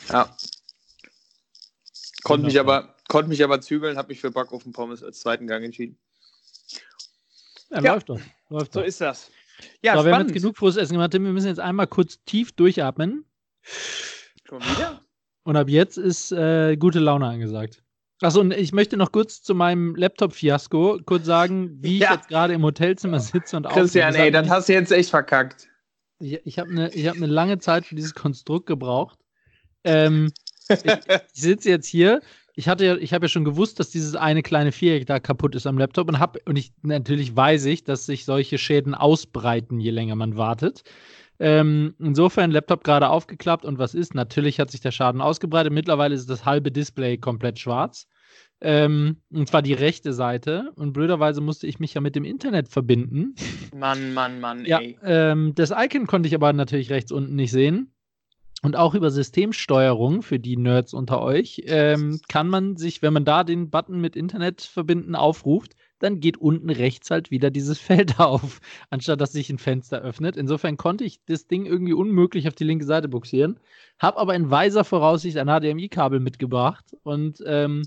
ja. 0.08 0.36
Konnte 2.22 2.46
mich, 2.46 2.60
aber, 2.60 2.96
konnte 3.08 3.28
mich 3.28 3.42
aber 3.42 3.60
zügeln, 3.60 3.96
habe 3.96 4.08
mich 4.08 4.20
für 4.20 4.30
Backofen 4.30 4.72
Pommes 4.72 5.02
als 5.02 5.20
zweiten 5.20 5.46
Gang 5.46 5.64
entschieden. 5.64 5.98
Ja, 7.70 7.80
ja. 7.82 7.94
läuft 7.94 8.08
doch. 8.08 8.20
Läuft 8.48 8.72
so 8.72 8.80
doch. 8.80 8.86
ist 8.86 9.00
das. 9.00 9.30
Ja, 9.82 9.96
so, 9.96 10.04
wir 10.04 10.14
haben 10.14 10.26
jetzt 10.26 10.34
genug 10.34 10.56
Frustessen 10.56 10.94
gemacht. 10.94 11.12
Wir 11.12 11.20
müssen 11.20 11.48
jetzt 11.48 11.60
einmal 11.60 11.86
kurz 11.86 12.18
tief 12.24 12.52
durchatmen. 12.52 13.24
Schon 14.44 14.62
wieder? 14.62 15.04
Und 15.44 15.56
ab 15.56 15.68
jetzt 15.68 15.96
ist 15.96 16.32
äh, 16.32 16.76
gute 16.76 16.98
Laune 16.98 17.26
angesagt. 17.26 17.82
Achso, 18.22 18.40
und 18.40 18.52
ich 18.52 18.72
möchte 18.72 18.96
noch 18.98 19.12
kurz 19.12 19.42
zu 19.42 19.54
meinem 19.54 19.94
Laptop-Fiasko 19.94 21.00
kurz 21.06 21.24
sagen, 21.24 21.78
wie 21.80 21.98
ja. 21.98 22.08
ich 22.08 22.16
jetzt 22.16 22.28
gerade 22.28 22.52
im 22.52 22.62
Hotelzimmer 22.62 23.18
sitze 23.20 23.56
und 23.56 23.66
aufnehme. 23.66 23.84
Christian, 23.84 24.14
ey, 24.14 24.30
dann 24.30 24.50
hast 24.50 24.68
du 24.68 24.74
jetzt 24.74 24.92
echt 24.92 25.10
verkackt. 25.10 25.68
Ich, 26.18 26.38
ich 26.44 26.58
habe 26.58 26.70
eine 26.70 26.88
hab 26.88 27.16
ne 27.16 27.26
lange 27.26 27.58
Zeit 27.58 27.86
für 27.86 27.94
dieses 27.94 28.14
Konstrukt 28.14 28.66
gebraucht. 28.66 29.18
Ähm, 29.84 30.32
ich, 30.68 30.84
ich 31.34 31.40
sitze 31.40 31.70
jetzt 31.70 31.86
hier. 31.86 32.20
Ich 32.56 32.68
hatte 32.68 32.84
ja, 32.84 32.96
ich 32.96 33.14
habe 33.14 33.24
ja 33.24 33.28
schon 33.28 33.44
gewusst, 33.46 33.80
dass 33.80 33.88
dieses 33.88 34.14
eine 34.16 34.42
kleine 34.42 34.70
Viereck 34.70 35.06
da 35.06 35.18
kaputt 35.18 35.54
ist 35.54 35.66
am 35.66 35.78
Laptop 35.78 36.08
und 36.08 36.18
habe 36.18 36.40
und 36.44 36.56
ich 36.56 36.72
natürlich 36.82 37.34
weiß 37.34 37.64
ich, 37.64 37.84
dass 37.84 38.04
sich 38.04 38.26
solche 38.26 38.58
Schäden 38.58 38.94
ausbreiten, 38.94 39.80
je 39.80 39.92
länger 39.92 40.16
man 40.16 40.36
wartet. 40.36 40.82
Ähm, 41.42 41.94
insofern 41.98 42.50
Laptop 42.50 42.84
gerade 42.84 43.08
aufgeklappt 43.08 43.64
und 43.64 43.78
was 43.78 43.94
ist? 43.94 44.14
Natürlich 44.14 44.60
hat 44.60 44.70
sich 44.70 44.82
der 44.82 44.90
Schaden 44.92 45.22
ausgebreitet. 45.22 45.72
Mittlerweile 45.72 46.14
ist 46.14 46.28
das 46.28 46.44
halbe 46.44 46.70
Display 46.70 47.16
komplett 47.16 47.58
schwarz. 47.58 48.06
Ähm, 48.60 49.22
und 49.32 49.48
zwar 49.48 49.62
die 49.62 49.72
rechte 49.72 50.12
Seite. 50.12 50.70
Und 50.74 50.92
blöderweise 50.92 51.40
musste 51.40 51.66
ich 51.66 51.80
mich 51.80 51.94
ja 51.94 52.02
mit 52.02 52.14
dem 52.14 52.24
Internet 52.24 52.68
verbinden. 52.68 53.34
Mann, 53.74 54.12
Mann, 54.12 54.38
Mann, 54.40 54.66
ja, 54.66 54.80
ey. 54.80 54.98
Ähm, 55.02 55.54
das 55.54 55.72
Icon 55.74 56.06
konnte 56.06 56.28
ich 56.28 56.34
aber 56.34 56.52
natürlich 56.52 56.90
rechts 56.90 57.10
unten 57.10 57.36
nicht 57.36 57.52
sehen. 57.52 57.94
und 58.62 58.76
auch 58.76 58.94
über 58.94 59.10
Systemsteuerung 59.10 60.22
für 60.22 60.38
die 60.38 60.56
Nerds 60.56 60.92
unter 60.92 61.22
euch 61.22 61.62
ähm, 61.66 62.20
kann 62.28 62.48
man 62.48 62.76
sich, 62.76 63.02
wenn 63.02 63.12
man 63.12 63.24
da 63.24 63.44
den 63.44 63.70
Button 63.70 64.00
mit 64.00 64.16
Internet 64.16 64.60
verbinden 64.62 65.14
aufruft, 65.14 65.74
dann 66.00 66.20
geht 66.20 66.38
unten 66.38 66.70
rechts 66.70 67.10
halt 67.10 67.30
wieder 67.30 67.50
dieses 67.50 67.78
Feld 67.80 68.18
auf, 68.18 68.60
anstatt 68.90 69.20
dass 69.20 69.32
sich 69.32 69.48
ein 69.50 69.58
Fenster 69.58 70.00
öffnet. 70.02 70.36
Insofern 70.36 70.76
konnte 70.76 71.04
ich 71.04 71.20
das 71.26 71.46
Ding 71.46 71.66
irgendwie 71.66 71.92
unmöglich 71.92 72.48
auf 72.48 72.54
die 72.54 72.64
linke 72.64 72.84
Seite 72.84 73.08
buxieren, 73.08 73.60
habe 73.98 74.18
aber 74.18 74.34
in 74.34 74.50
weiser 74.50 74.84
Voraussicht 74.84 75.36
ein 75.36 75.46
HDMI-Kabel 75.46 76.20
mitgebracht 76.20 76.84
und 77.02 77.42
ähm, 77.46 77.82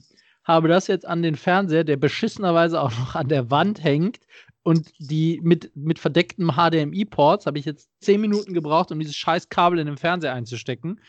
habe 0.45 0.67
das 0.67 0.87
jetzt 0.87 1.05
an 1.05 1.21
den 1.21 1.35
Fernseher, 1.35 1.83
der 1.83 1.97
beschissenerweise 1.97 2.81
auch 2.81 2.91
noch 2.99 3.15
an 3.15 3.27
der 3.27 3.51
Wand 3.51 3.83
hängt, 3.83 4.19
und 4.63 4.93
die 4.97 5.41
mit, 5.43 5.75
mit 5.75 5.99
verdecktem 5.99 6.53
HDMI-Ports 6.53 7.45
habe 7.45 7.59
ich 7.59 7.65
jetzt 7.65 7.89
zehn 7.99 8.21
Minuten 8.21 8.53
gebraucht, 8.53 8.91
um 8.91 8.99
dieses 8.99 9.17
scheiß 9.17 9.49
Kabel 9.49 9.77
in 9.77 9.87
den 9.87 9.97
Fernseher 9.97 10.33
einzustecken. 10.33 11.01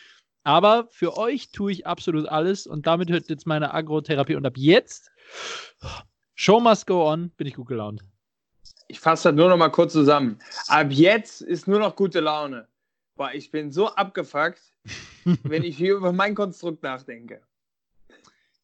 Aber 0.43 0.89
für 0.91 1.17
euch 1.17 1.51
tue 1.53 1.73
ich 1.73 1.87
absolut 1.87 2.29
alles 2.29 2.67
und 2.67 2.87
damit 2.87 3.11
hört 3.11 3.31
jetzt 3.31 3.47
meine 3.47 3.73
Agrotherapie. 3.73 4.35
Und 4.35 4.45
ab 4.45 4.55
jetzt, 4.57 5.11
Show 6.35 6.61
must 6.61 6.87
go 6.87 7.09
on, 7.11 7.31
bin 7.31 7.47
ich 7.47 7.55
gut 7.55 7.69
gelaunt. 7.69 8.03
Ich 8.89 9.01
fasse 9.01 9.29
das 9.31 9.37
nur 9.37 9.49
noch 9.49 9.57
mal 9.57 9.71
kurz 9.71 9.93
zusammen. 9.93 10.39
Ab 10.69 10.89
jetzt 10.91 11.41
ist 11.41 11.67
nur 11.69 11.79
noch 11.79 11.97
gute 11.97 12.21
Laune. 12.21 12.69
Boah, 13.17 13.31
ich 13.33 13.51
bin 13.51 13.71
so 13.71 13.89
abgefuckt, 13.89 14.61
wenn 15.45 15.63
ich 15.63 15.77
hier 15.77 15.95
über 15.95 16.13
mein 16.13 16.35
Konstrukt 16.35 16.83
nachdenke. 16.83 17.41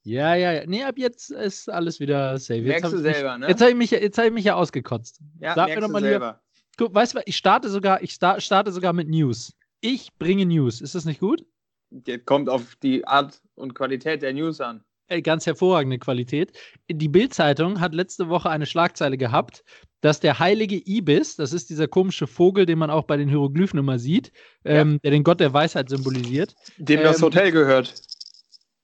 Ja, 0.02 0.34
ja, 0.34 0.52
ja. 0.52 0.66
Nee, 0.66 0.82
ab 0.82 0.96
jetzt 0.98 1.30
ist 1.30 1.68
alles 1.70 2.00
wieder 2.00 2.38
safe. 2.38 2.62
Merkst 2.62 2.92
du 2.92 2.98
selber, 2.98 3.32
mich, 3.34 3.40
ne? 3.40 3.48
Jetzt 3.48 3.60
habe 3.60 3.70
ich, 3.70 3.76
mich, 3.76 3.92
hab 3.92 4.24
ich 4.24 4.32
mich 4.32 4.44
ja 4.44 4.54
ausgekotzt. 4.54 5.20
Ja, 5.40 5.54
Sag 5.54 5.66
merkst 5.68 5.74
mir 5.76 5.80
doch 5.82 5.86
du 5.88 5.92
mal 5.92 6.00
selber. 6.00 6.26
lieber. 6.26 6.42
Guck, 6.78 6.94
weißt 6.94 7.12
du, 7.14 7.18
was, 7.18 7.24
ich 7.26 7.36
starte 7.36 7.68
sogar, 7.68 8.02
ich 8.02 8.12
sta- 8.12 8.40
starte 8.40 8.72
sogar 8.72 8.92
mit 8.92 9.08
News. 9.08 9.54
Ich 9.82 10.12
bringe 10.18 10.46
News. 10.46 10.80
Ist 10.80 10.94
das 10.94 11.04
nicht 11.04 11.20
gut? 11.20 11.44
Das 11.90 12.18
kommt 12.24 12.48
auf 12.48 12.76
die 12.76 13.06
Art 13.06 13.40
und 13.54 13.74
Qualität 13.74 14.22
der 14.22 14.32
News 14.32 14.60
an. 14.60 14.82
Ey, 15.10 15.22
ganz 15.22 15.44
hervorragende 15.44 15.98
Qualität. 15.98 16.52
Die 16.88 17.08
Bild-Zeitung 17.08 17.80
hat 17.80 17.94
letzte 17.94 18.28
Woche 18.28 18.48
eine 18.48 18.64
Schlagzeile 18.64 19.18
gehabt, 19.18 19.64
dass 20.02 20.20
der 20.20 20.38
heilige 20.38 20.76
Ibis, 20.86 21.34
das 21.34 21.52
ist 21.52 21.68
dieser 21.68 21.88
komische 21.88 22.28
Vogel, 22.28 22.64
den 22.64 22.78
man 22.78 22.90
auch 22.90 23.02
bei 23.04 23.16
den 23.16 23.28
Hieroglyphen 23.28 23.80
immer 23.80 23.98
sieht, 23.98 24.30
ähm, 24.64 25.00
der 25.02 25.10
den 25.10 25.24
Gott 25.24 25.40
der 25.40 25.52
Weisheit 25.52 25.88
symbolisiert, 25.88 26.54
Dem 26.78 27.02
das 27.02 27.16
Ähm, 27.16 27.22
Hotel 27.24 27.50
gehört. 27.50 28.00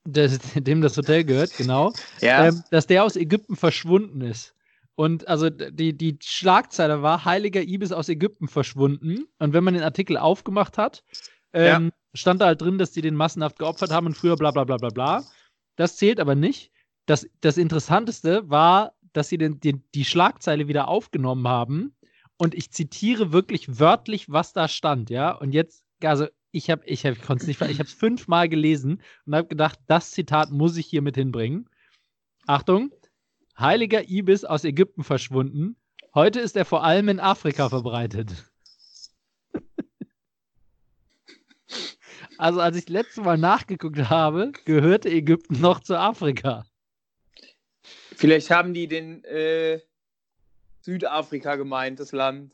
das, 0.04 0.38
dem 0.56 0.80
das 0.80 0.96
Hotel 0.96 1.22
gehört, 1.22 1.56
genau, 1.56 1.92
Ja. 2.20 2.48
ähm, 2.48 2.64
dass 2.72 2.88
der 2.88 3.04
aus 3.04 3.14
Ägypten 3.14 3.54
verschwunden 3.54 4.20
ist. 4.20 4.52
Und 4.96 5.28
also 5.28 5.48
die, 5.48 5.96
die 5.96 6.18
Schlagzeile 6.20 7.02
war, 7.02 7.24
heiliger 7.24 7.62
Ibis 7.62 7.92
aus 7.92 8.08
Ägypten 8.08 8.48
verschwunden. 8.48 9.28
Und 9.38 9.52
wenn 9.52 9.62
man 9.62 9.74
den 9.74 9.84
Artikel 9.84 10.16
aufgemacht 10.16 10.76
hat, 10.76 11.04
ähm, 11.52 11.92
stand 12.14 12.40
da 12.40 12.46
halt 12.46 12.62
drin, 12.62 12.78
dass 12.78 12.90
die 12.90 13.02
den 13.02 13.14
massenhaft 13.14 13.58
geopfert 13.60 13.92
haben 13.92 14.06
und 14.06 14.16
früher 14.16 14.36
bla 14.36 14.50
bla 14.50 14.64
bla 14.64 14.76
bla 14.78 14.88
bla. 14.88 15.24
Das 15.76 15.96
zählt 15.96 16.20
aber 16.20 16.34
nicht. 16.34 16.72
Das, 17.06 17.28
das 17.40 17.56
Interessanteste 17.56 18.48
war, 18.50 18.94
dass 19.12 19.28
sie 19.28 19.38
den, 19.38 19.60
den, 19.60 19.84
die 19.94 20.04
Schlagzeile 20.04 20.68
wieder 20.68 20.88
aufgenommen 20.88 21.46
haben. 21.46 21.94
Und 22.38 22.54
ich 22.54 22.70
zitiere 22.70 23.32
wirklich 23.32 23.78
wörtlich, 23.78 24.30
was 24.30 24.52
da 24.52 24.68
stand, 24.68 25.08
ja. 25.08 25.30
Und 25.30 25.52
jetzt, 25.52 25.84
also 26.02 26.26
ich 26.50 26.70
habe, 26.70 26.84
ich, 26.86 27.06
hab, 27.06 27.14
ich 27.14 27.22
konnte 27.22 27.42
es 27.42 27.46
nicht, 27.46 27.60
ich 27.62 27.78
habe 27.78 27.88
es 27.88 27.94
fünfmal 27.94 28.48
gelesen 28.48 29.02
und 29.24 29.34
habe 29.34 29.48
gedacht, 29.48 29.78
das 29.86 30.10
Zitat 30.10 30.50
muss 30.50 30.76
ich 30.76 30.86
hier 30.86 31.02
mit 31.02 31.16
hinbringen. 31.16 31.68
Achtung, 32.46 32.90
heiliger 33.58 34.08
Ibis 34.08 34.44
aus 34.44 34.64
Ägypten 34.64 35.04
verschwunden. 35.04 35.76
Heute 36.14 36.40
ist 36.40 36.56
er 36.56 36.64
vor 36.64 36.84
allem 36.84 37.08
in 37.08 37.20
Afrika 37.20 37.68
verbreitet. 37.68 38.50
Also 42.38 42.60
als 42.60 42.76
ich 42.76 42.84
das 42.84 42.92
letzte 42.92 43.22
Mal 43.22 43.38
nachgeguckt 43.38 43.98
habe, 44.10 44.52
gehörte 44.64 45.08
Ägypten 45.08 45.60
noch 45.60 45.80
zu 45.80 45.98
Afrika. 45.98 46.66
Vielleicht 47.82 48.50
haben 48.50 48.74
die 48.74 48.88
den 48.88 49.24
äh, 49.24 49.80
Südafrika 50.80 51.56
gemeint, 51.56 52.00
das 52.00 52.12
Land. 52.12 52.52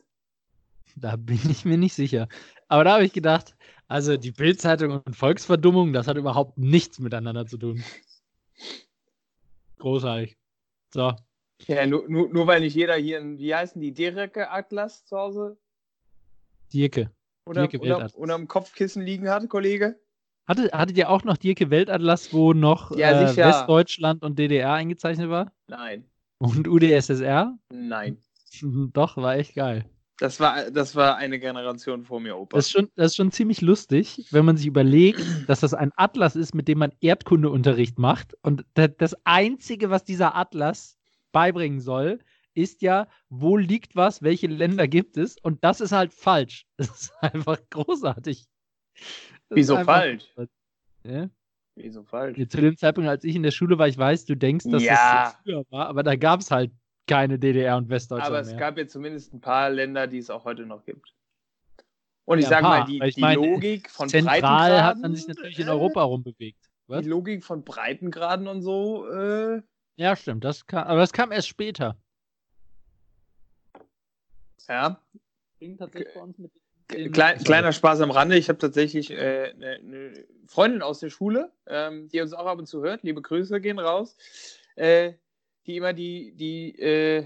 Da 0.95 1.15
bin 1.15 1.39
ich 1.49 1.65
mir 1.65 1.77
nicht 1.77 1.93
sicher. 1.93 2.27
Aber 2.67 2.83
da 2.83 2.93
habe 2.93 3.05
ich 3.05 3.13
gedacht, 3.13 3.55
also 3.87 4.17
die 4.17 4.31
Bildzeitung 4.31 5.01
und 5.05 5.15
Volksverdummung, 5.15 5.93
das 5.93 6.07
hat 6.07 6.17
überhaupt 6.17 6.57
nichts 6.57 6.99
miteinander 6.99 7.45
zu 7.45 7.57
tun. 7.57 7.83
Großartig. 9.79 10.37
So. 10.93 11.13
Ja, 11.67 11.85
nur, 11.85 12.07
nur, 12.09 12.29
nur 12.29 12.47
weil 12.47 12.61
nicht 12.61 12.75
jeder 12.75 12.95
hier 12.95 13.21
wie 13.37 13.55
heißen 13.55 13.81
die, 13.81 13.93
Dereke 13.93 14.49
Atlas 14.49 15.05
zu 15.05 15.17
Hause 15.17 15.57
Dirke. 16.73 17.11
Oder, 17.45 17.63
oder, 17.63 17.73
Weltatlas. 17.73 18.15
unterm 18.15 18.47
Kopfkissen 18.47 19.03
liegen 19.03 19.29
hat, 19.29 19.47
Kollege? 19.49 19.99
Hattet, 20.47 20.73
hattet 20.73 20.97
ihr 20.97 21.09
auch 21.09 21.23
noch 21.23 21.37
Dirke 21.37 21.69
Weltatlas, 21.69 22.33
wo 22.33 22.53
noch 22.53 22.95
Ja, 22.97 23.11
äh. 23.11 23.35
Westdeutschland 23.35 24.23
und 24.23 24.37
DDR 24.37 24.73
eingezeichnet 24.73 25.29
war? 25.29 25.51
Nein. 25.67 26.05
Und 26.39 26.67
UdSSR? 26.67 27.57
Nein. 27.71 28.17
Doch, 28.93 29.17
war 29.17 29.35
echt 29.35 29.55
geil. 29.55 29.85
Das 30.19 30.39
war, 30.39 30.69
das 30.69 30.95
war 30.95 31.15
eine 31.15 31.39
Generation 31.39 32.03
vor 32.03 32.19
mir, 32.19 32.37
Opa. 32.37 32.57
Das 32.57 32.65
ist, 32.67 32.71
schon, 32.71 32.89
das 32.95 33.07
ist 33.07 33.15
schon 33.15 33.31
ziemlich 33.31 33.61
lustig, 33.61 34.27
wenn 34.31 34.45
man 34.45 34.57
sich 34.57 34.67
überlegt, 34.67 35.19
dass 35.47 35.61
das 35.61 35.73
ein 35.73 35.91
Atlas 35.95 36.35
ist, 36.35 36.53
mit 36.53 36.67
dem 36.67 36.79
man 36.79 36.91
Erdkundeunterricht 37.01 37.97
macht. 37.97 38.37
Und 38.41 38.65
da- 38.75 38.87
das 38.87 39.15
Einzige, 39.23 39.89
was 39.89 40.03
dieser 40.03 40.35
Atlas 40.35 40.97
beibringen 41.31 41.79
soll, 41.79 42.19
ist 42.53 42.81
ja, 42.81 43.07
wo 43.29 43.57
liegt 43.57 43.95
was, 43.95 44.21
welche 44.21 44.47
Länder 44.47 44.87
gibt 44.87 45.17
es. 45.17 45.37
Und 45.41 45.63
das 45.63 45.81
ist 45.81 45.91
halt 45.91 46.13
falsch. 46.13 46.65
Das 46.77 46.89
ist 46.89 47.13
einfach 47.21 47.59
großartig. 47.69 48.45
Das 49.49 49.55
Wieso 49.57 49.75
einfach- 49.75 49.97
falsch? 49.97 50.25
Ja? 51.05 51.29
Wieso 51.75 52.03
falsch? 52.03 52.37
Zu 52.49 52.61
dem 52.61 52.77
Zeitpunkt, 52.77 53.09
als 53.09 53.23
ich 53.23 53.35
in 53.35 53.43
der 53.43 53.51
Schule 53.51 53.77
war, 53.79 53.87
ich 53.87 53.97
weiß, 53.97 54.25
du 54.25 54.35
denkst, 54.37 54.65
dass 54.69 54.83
Ja. 54.83 55.23
das 55.25 55.35
früher 55.43 55.63
war, 55.71 55.87
aber 55.87 56.03
da 56.03 56.15
gab 56.15 56.39
es 56.41 56.51
halt 56.51 56.71
keine 57.07 57.39
DDR 57.39 57.75
und 57.77 57.89
Westdeutschland 57.89 58.29
Aber 58.29 58.39
es 58.39 58.49
mehr. 58.49 58.57
gab 58.57 58.77
ja 58.77 58.87
zumindest 58.87 59.33
ein 59.33 59.41
paar 59.41 59.69
Länder, 59.69 60.07
die 60.07 60.19
es 60.19 60.29
auch 60.29 60.45
heute 60.45 60.65
noch 60.65 60.85
gibt. 60.85 61.13
Und 62.25 62.37
ich 62.37 62.43
Ja, 62.45 62.49
sage 62.51 62.63
mal, 62.63 62.85
die, 62.85 62.99
die 62.99 63.19
meine, 63.19 63.35
Logik 63.45 63.89
von 63.89 64.07
Zentral 64.07 64.39
Breitengraden, 64.39 64.83
hat 64.85 64.97
man 64.99 65.15
sich 65.15 65.27
natürlich 65.27 65.59
in 65.59 65.67
äh, 65.67 65.71
Europa 65.71 66.03
rumbewegt. 66.03 66.69
Was? 66.87 67.01
Die 67.03 67.09
Logik 67.09 67.43
von 67.43 67.63
Breitengraden 67.65 68.47
und 68.47 68.61
so, 68.61 69.09
äh, 69.09 69.61
Ja, 69.97 70.15
stimmt. 70.15 70.43
Das 70.45 70.65
kam, 70.65 70.85
aber 70.87 70.99
das 71.01 71.11
kam 71.11 71.31
erst 71.33 71.47
später. 71.49 71.97
Ja. 74.67 75.01
Ging 75.59 75.77
tatsächlich 75.77 76.13
bei 76.13 76.21
uns 76.21 76.37
mit 76.37 76.51
Klein, 76.87 77.37
kleiner 77.43 77.71
Spaß 77.71 78.01
am 78.01 78.11
Rande. 78.11 78.37
Ich 78.37 78.49
habe 78.49 78.59
tatsächlich 78.59 79.09
äh, 79.11 79.53
eine, 79.55 79.75
eine 79.75 80.25
Freundin 80.47 80.81
aus 80.81 80.99
der 80.99 81.09
Schule, 81.09 81.51
ähm, 81.65 82.09
die 82.09 82.21
uns 82.21 82.33
auch 82.33 82.45
ab 82.45 82.59
und 82.59 82.67
zu 82.67 82.81
hört. 82.83 83.03
Liebe 83.03 83.21
Grüße 83.21 83.59
gehen 83.61 83.79
raus. 83.79 84.15
Äh, 84.75 85.13
die 85.65 85.77
immer 85.77 85.93
die, 85.93 86.33
die 86.35 86.77
äh, 86.79 87.25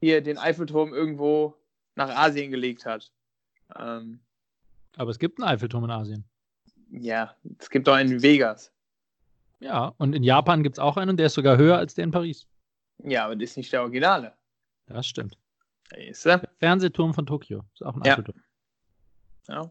hier 0.00 0.20
den 0.20 0.38
Eiffelturm 0.38 0.92
irgendwo 0.92 1.54
nach 1.94 2.10
Asien 2.10 2.50
gelegt 2.50 2.84
hat. 2.84 3.10
Ähm, 3.76 4.20
Aber 4.96 5.10
es 5.10 5.18
gibt 5.18 5.40
einen 5.40 5.48
Eiffelturm 5.48 5.84
in 5.84 5.90
Asien. 5.90 6.24
ja, 6.90 7.34
es 7.58 7.70
gibt 7.70 7.88
auch 7.88 7.94
einen 7.94 8.12
in 8.12 8.22
Vegas. 8.22 8.72
Ja, 9.60 9.94
und 9.98 10.14
in 10.14 10.22
Japan 10.22 10.62
gibt 10.62 10.76
es 10.76 10.80
auch 10.80 10.96
einen 10.96 11.10
und 11.10 11.16
der 11.16 11.26
ist 11.26 11.34
sogar 11.34 11.56
höher 11.56 11.78
als 11.78 11.94
der 11.94 12.04
in 12.04 12.10
Paris. 12.10 12.46
Ja, 12.98 13.24
aber 13.24 13.36
das 13.36 13.50
ist 13.50 13.56
nicht 13.56 13.72
der 13.72 13.82
Originale. 13.82 14.34
Das 14.86 15.06
stimmt. 15.06 15.38
Er. 15.94 16.38
Der 16.38 16.48
Fernsehturm 16.58 17.14
von 17.14 17.26
Tokio 17.26 17.64
ist 17.74 17.82
auch 17.82 17.96
ein 17.96 18.02
Ja. 18.04 18.12
Eiffelturm. 18.12 18.42
Ja. 19.48 19.70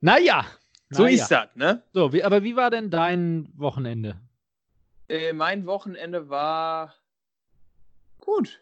Naja. 0.00 0.46
So 0.90 1.04
naja. 1.04 1.14
ist 1.14 1.28
das, 1.30 1.48
ne? 1.54 1.82
So, 1.92 2.12
wie, 2.12 2.22
aber 2.22 2.42
wie 2.42 2.56
war 2.56 2.70
denn 2.70 2.90
dein 2.90 3.48
Wochenende? 3.54 4.20
Äh, 5.08 5.32
mein 5.32 5.66
Wochenende 5.66 6.28
war 6.28 6.94
gut. 8.18 8.60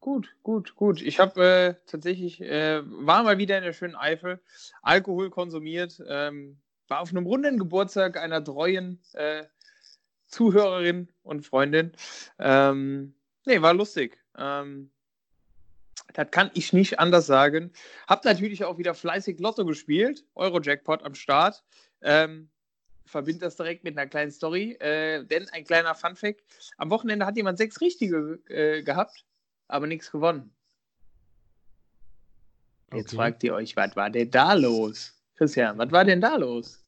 Gut, 0.00 0.36
gut, 0.42 0.76
gut. 0.76 1.02
Ich 1.02 1.18
habe 1.18 1.44
äh, 1.44 1.74
tatsächlich, 1.86 2.40
äh, 2.40 2.82
war 2.84 3.22
mal 3.22 3.38
wieder 3.38 3.58
in 3.58 3.64
der 3.64 3.72
schönen 3.72 3.96
Eifel, 3.96 4.40
Alkohol 4.82 5.30
konsumiert, 5.30 6.00
ähm, 6.06 6.60
war 6.86 7.00
auf 7.00 7.10
einem 7.10 7.26
runden 7.26 7.58
Geburtstag 7.58 8.16
einer 8.16 8.42
treuen 8.42 9.00
äh, 9.14 9.44
Zuhörerin 10.26 11.08
und 11.22 11.44
Freundin. 11.44 11.92
Ähm, 12.38 13.14
nee, 13.44 13.60
war 13.62 13.74
lustig. 13.74 14.18
Ähm, 14.36 14.90
das 16.14 16.30
kann 16.30 16.50
ich 16.54 16.72
nicht 16.72 16.98
anders 16.98 17.26
sagen. 17.26 17.72
Hab 18.06 18.24
natürlich 18.24 18.64
auch 18.64 18.78
wieder 18.78 18.94
fleißig 18.94 19.38
Lotto 19.40 19.64
gespielt, 19.64 20.24
Euro-Jackpot 20.34 21.02
am 21.02 21.14
Start. 21.14 21.62
Ähm, 22.02 22.50
verbinde 23.06 23.40
das 23.40 23.56
direkt 23.56 23.84
mit 23.84 23.96
einer 23.96 24.08
kleinen 24.08 24.30
Story, 24.30 24.72
äh, 24.80 25.24
denn 25.24 25.48
ein 25.50 25.64
kleiner 25.64 25.94
Funfact: 25.94 26.42
Am 26.78 26.90
Wochenende 26.90 27.26
hat 27.26 27.36
jemand 27.36 27.58
sechs 27.58 27.80
richtige 27.80 28.40
äh, 28.48 28.82
gehabt, 28.82 29.24
aber 29.68 29.86
nichts 29.86 30.10
gewonnen. 30.10 30.54
Jetzt 32.92 33.08
Okay. 33.08 33.16
fragt 33.16 33.44
ihr 33.44 33.54
euch, 33.54 33.76
was 33.76 33.94
war 33.96 34.10
denn 34.10 34.30
da 34.30 34.54
los? 34.54 35.12
Christian, 35.36 35.76
was 35.78 35.90
war 35.92 36.04
denn 36.04 36.20
da 36.20 36.36
los? 36.36 36.84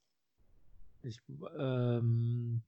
Ich, 1.03 1.19
ähm, 1.59 2.63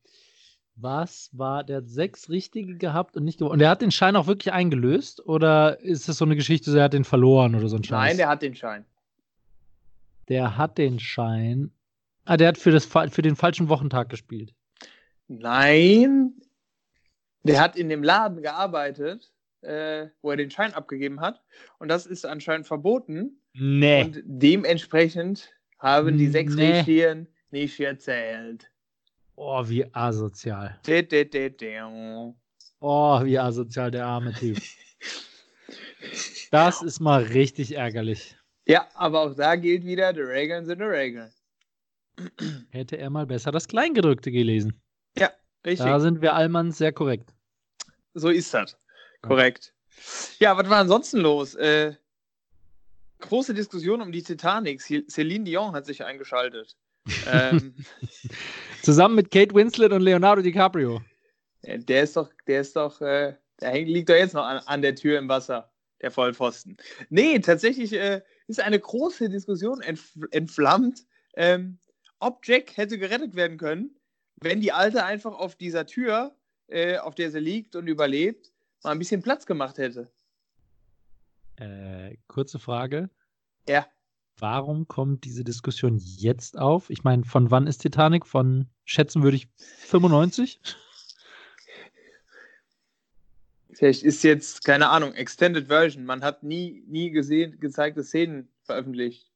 was 0.83 1.31
war, 1.33 1.65
der 1.65 1.79
hat 1.79 1.89
sechs 1.89 2.29
richtige 2.29 2.77
gehabt 2.77 3.17
und 3.17 3.25
nicht 3.25 3.39
gewonnen. 3.39 3.53
Und 3.53 3.59
der 3.59 3.71
hat 3.71 3.83
den 3.83 3.91
Schein 3.91 4.17
auch 4.17 4.27
wirklich 4.27 4.53
eingelöst? 4.53 5.25
Oder 5.27 5.81
ist 5.81 6.09
das 6.09 6.19
so 6.19 6.25
eine 6.25 6.37
Geschichte, 6.37 6.71
so 6.71 6.79
er 6.79 6.85
hat 6.85 6.93
den 6.93 7.05
verloren 7.05 7.55
oder 7.55 7.69
so 7.69 7.77
ein 7.77 7.85
Scheiß? 7.85 8.09
Nein, 8.09 8.17
der 8.17 8.29
hat 8.29 8.43
den 8.43 8.55
Schein. 8.55 8.85
Der 10.29 10.57
hat 10.57 10.79
den 10.79 11.01
Schein. 11.01 11.71
Ah, 12.25 12.37
der 12.37 12.49
hat 12.49 12.59
für, 12.59 12.71
das, 12.71 12.85
für 12.87 13.23
den 13.23 13.37
falschen 13.37 13.69
Wochentag 13.69 14.09
gespielt. 14.09 14.55
Nein. 15.29 16.35
Der 17.43 17.61
hat 17.61 17.77
in 17.77 17.89
dem 17.89 18.03
Laden 18.03 18.43
gearbeitet, 18.43 19.33
äh, 19.63 20.09
wo 20.23 20.31
er 20.31 20.37
den 20.37 20.51
Schein 20.51 20.75
abgegeben 20.75 21.21
hat. 21.21 21.43
Und 21.79 21.89
das 21.89 22.07
ist 22.07 22.27
anscheinend 22.27 22.67
verboten. 22.67 23.41
Nee. 23.55 24.05
Und 24.05 24.23
dementsprechend 24.25 25.51
haben 25.79 26.19
die 26.19 26.29
sechs 26.29 26.55
Nee. 26.55 26.73
Richtigen 26.73 27.29
nicht 27.51 27.81
erzählt. 27.81 28.71
Oh, 29.43 29.67
wie 29.67 29.87
asozial. 29.95 30.79
Oh, 32.81 33.25
wie 33.25 33.39
asozial 33.39 33.91
der 33.91 34.05
arme 34.05 34.35
Typ. 34.35 34.59
Das 36.51 36.83
ist 36.83 37.01
mal 37.01 37.23
richtig 37.23 37.73
ärgerlich. 37.73 38.37
Ja, 38.67 38.87
aber 38.93 39.23
auch 39.23 39.35
da 39.35 39.57
gilt 39.57 39.87
wieder, 39.87 40.13
the 40.13 40.21
Regeln 40.21 40.67
sind 40.67 40.81
die 40.81 40.85
Regeln. 40.85 41.33
Hätte 42.69 42.99
er 42.99 43.09
mal 43.09 43.25
besser 43.25 43.51
das 43.51 43.67
Kleingedrückte 43.67 44.31
gelesen. 44.31 44.79
Richtig. 45.65 45.87
Da 45.87 46.01
sind 46.01 46.21
wir 46.21 46.35
Allmanns 46.35 46.77
sehr 46.77 46.93
korrekt. 46.93 47.33
So 48.13 48.29
ist 48.29 48.53
das. 48.53 48.77
Korrekt. 49.23 49.73
Ja, 50.39 50.55
was 50.55 50.69
war 50.69 50.81
ansonsten 50.81 51.21
los? 51.21 51.55
Äh, 51.55 51.95
große 53.21 53.55
Diskussion 53.55 54.03
um 54.03 54.13
die 54.13 54.23
Titanic. 54.23 54.83
Celine 54.83 55.45
Dion 55.45 55.73
hat 55.73 55.87
sich 55.87 56.05
eingeschaltet. 56.05 56.77
Ähm, 57.27 57.75
Zusammen 58.83 59.17
mit 59.17 59.31
Kate 59.31 59.55
Winslet 59.55 59.93
und 59.93 60.03
Leonardo 60.03 60.43
DiCaprio. 60.43 61.01
der 61.63 62.03
ist 62.03 62.17
doch, 62.17 62.31
der 62.47 62.61
ist 62.63 62.77
doch, 62.77 63.01
äh, 63.01 63.35
der 63.61 63.71
hängt, 63.71 63.89
liegt 63.89 64.09
doch 64.09 64.15
jetzt 64.15 64.35
noch 64.35 64.45
an, 64.45 64.59
an 64.67 64.83
der 64.83 64.95
Tür 64.95 65.19
im 65.19 65.29
Wasser, 65.29 65.71
der 66.01 66.11
Vollpfosten. 66.11 66.77
Nee, 67.09 67.39
tatsächlich 67.41 67.93
äh, 67.93 68.23
ist 68.47 68.61
eine 68.61 68.79
große 68.79 69.29
Diskussion 69.29 69.81
entf 69.83 70.17
entflammt, 70.31 71.05
ähm, 71.35 71.79
ob 72.19 72.47
Jack 72.47 72.77
hätte 72.77 72.99
gerettet 72.99 73.35
werden 73.35 73.59
können, 73.59 73.97
wenn 74.41 74.61
die 74.61 74.73
Alte 74.73 75.05
einfach 75.05 75.33
auf 75.33 75.57
dieser 75.57 75.87
Tür, 75.87 76.35
äh, 76.69 76.99
auf 76.99 77.15
der 77.15 77.31
sie 77.31 77.41
liegt 77.41 77.77
und 77.77 77.87
überlebt, 77.87 78.53
mal 78.83 78.93
ein 78.93 78.99
bisschen 78.99 79.23
Platz 79.23 79.47
gemacht 79.47 79.79
hätte. 79.79 80.11
Äh, 81.57 82.17
kurze 82.27 82.59
Frage. 82.59 83.11
Ja. 83.69 83.87
Warum 84.41 84.89
kommt 84.89 85.25
diese 85.25 85.45
Diskussion 85.45 85.97
jetzt 85.99 86.59
auf? 86.59 86.91
Ich 86.91 87.05
meine, 87.05 87.25
von 87.25 87.51
wann 87.51 87.67
ist 87.67 87.79
Titanic? 87.79 88.27
Von 88.27 88.69
schätzen 88.85 89.23
würde 89.23 89.37
ich 89.37 89.49
95? 89.57 90.61
Vielleicht 93.73 94.03
ist 94.03 94.23
jetzt, 94.25 94.65
keine 94.65 94.89
Ahnung, 94.91 95.15
Extended 95.15 95.69
Version. 95.69 96.05
Man 96.05 96.23
hat 96.23 96.43
nie, 96.43 96.85
nie 96.87 97.11
gesehen, 97.11 97.59
gezeigte 97.61 98.03
Szenen 98.03 98.49
veröffentlicht. 98.65 99.31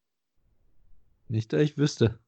Nicht, 1.28 1.52
dass 1.52 1.62
ich 1.62 1.78
wüsste. 1.78 2.18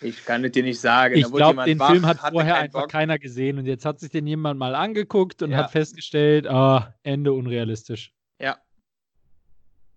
Ich 0.00 0.24
kann 0.24 0.44
es 0.44 0.50
dir 0.52 0.64
nicht 0.64 0.80
sagen. 0.80 1.14
Ich 1.16 1.30
glaube, 1.30 1.64
den 1.64 1.78
wach, 1.78 1.90
Film 1.92 2.06
hat 2.06 2.18
vorher 2.18 2.56
einfach 2.56 2.82
Bock. 2.82 2.90
keiner 2.90 3.18
gesehen 3.20 3.58
und 3.58 3.66
jetzt 3.66 3.84
hat 3.84 4.00
sich 4.00 4.10
den 4.10 4.26
jemand 4.26 4.58
mal 4.58 4.74
angeguckt 4.74 5.42
und 5.42 5.52
Ja. 5.52 5.58
hat 5.58 5.70
festgestellt, 5.70 6.48
ah, 6.48 6.94
Ende 7.04 7.32
unrealistisch. 7.32 8.12
Ja. 8.40 8.58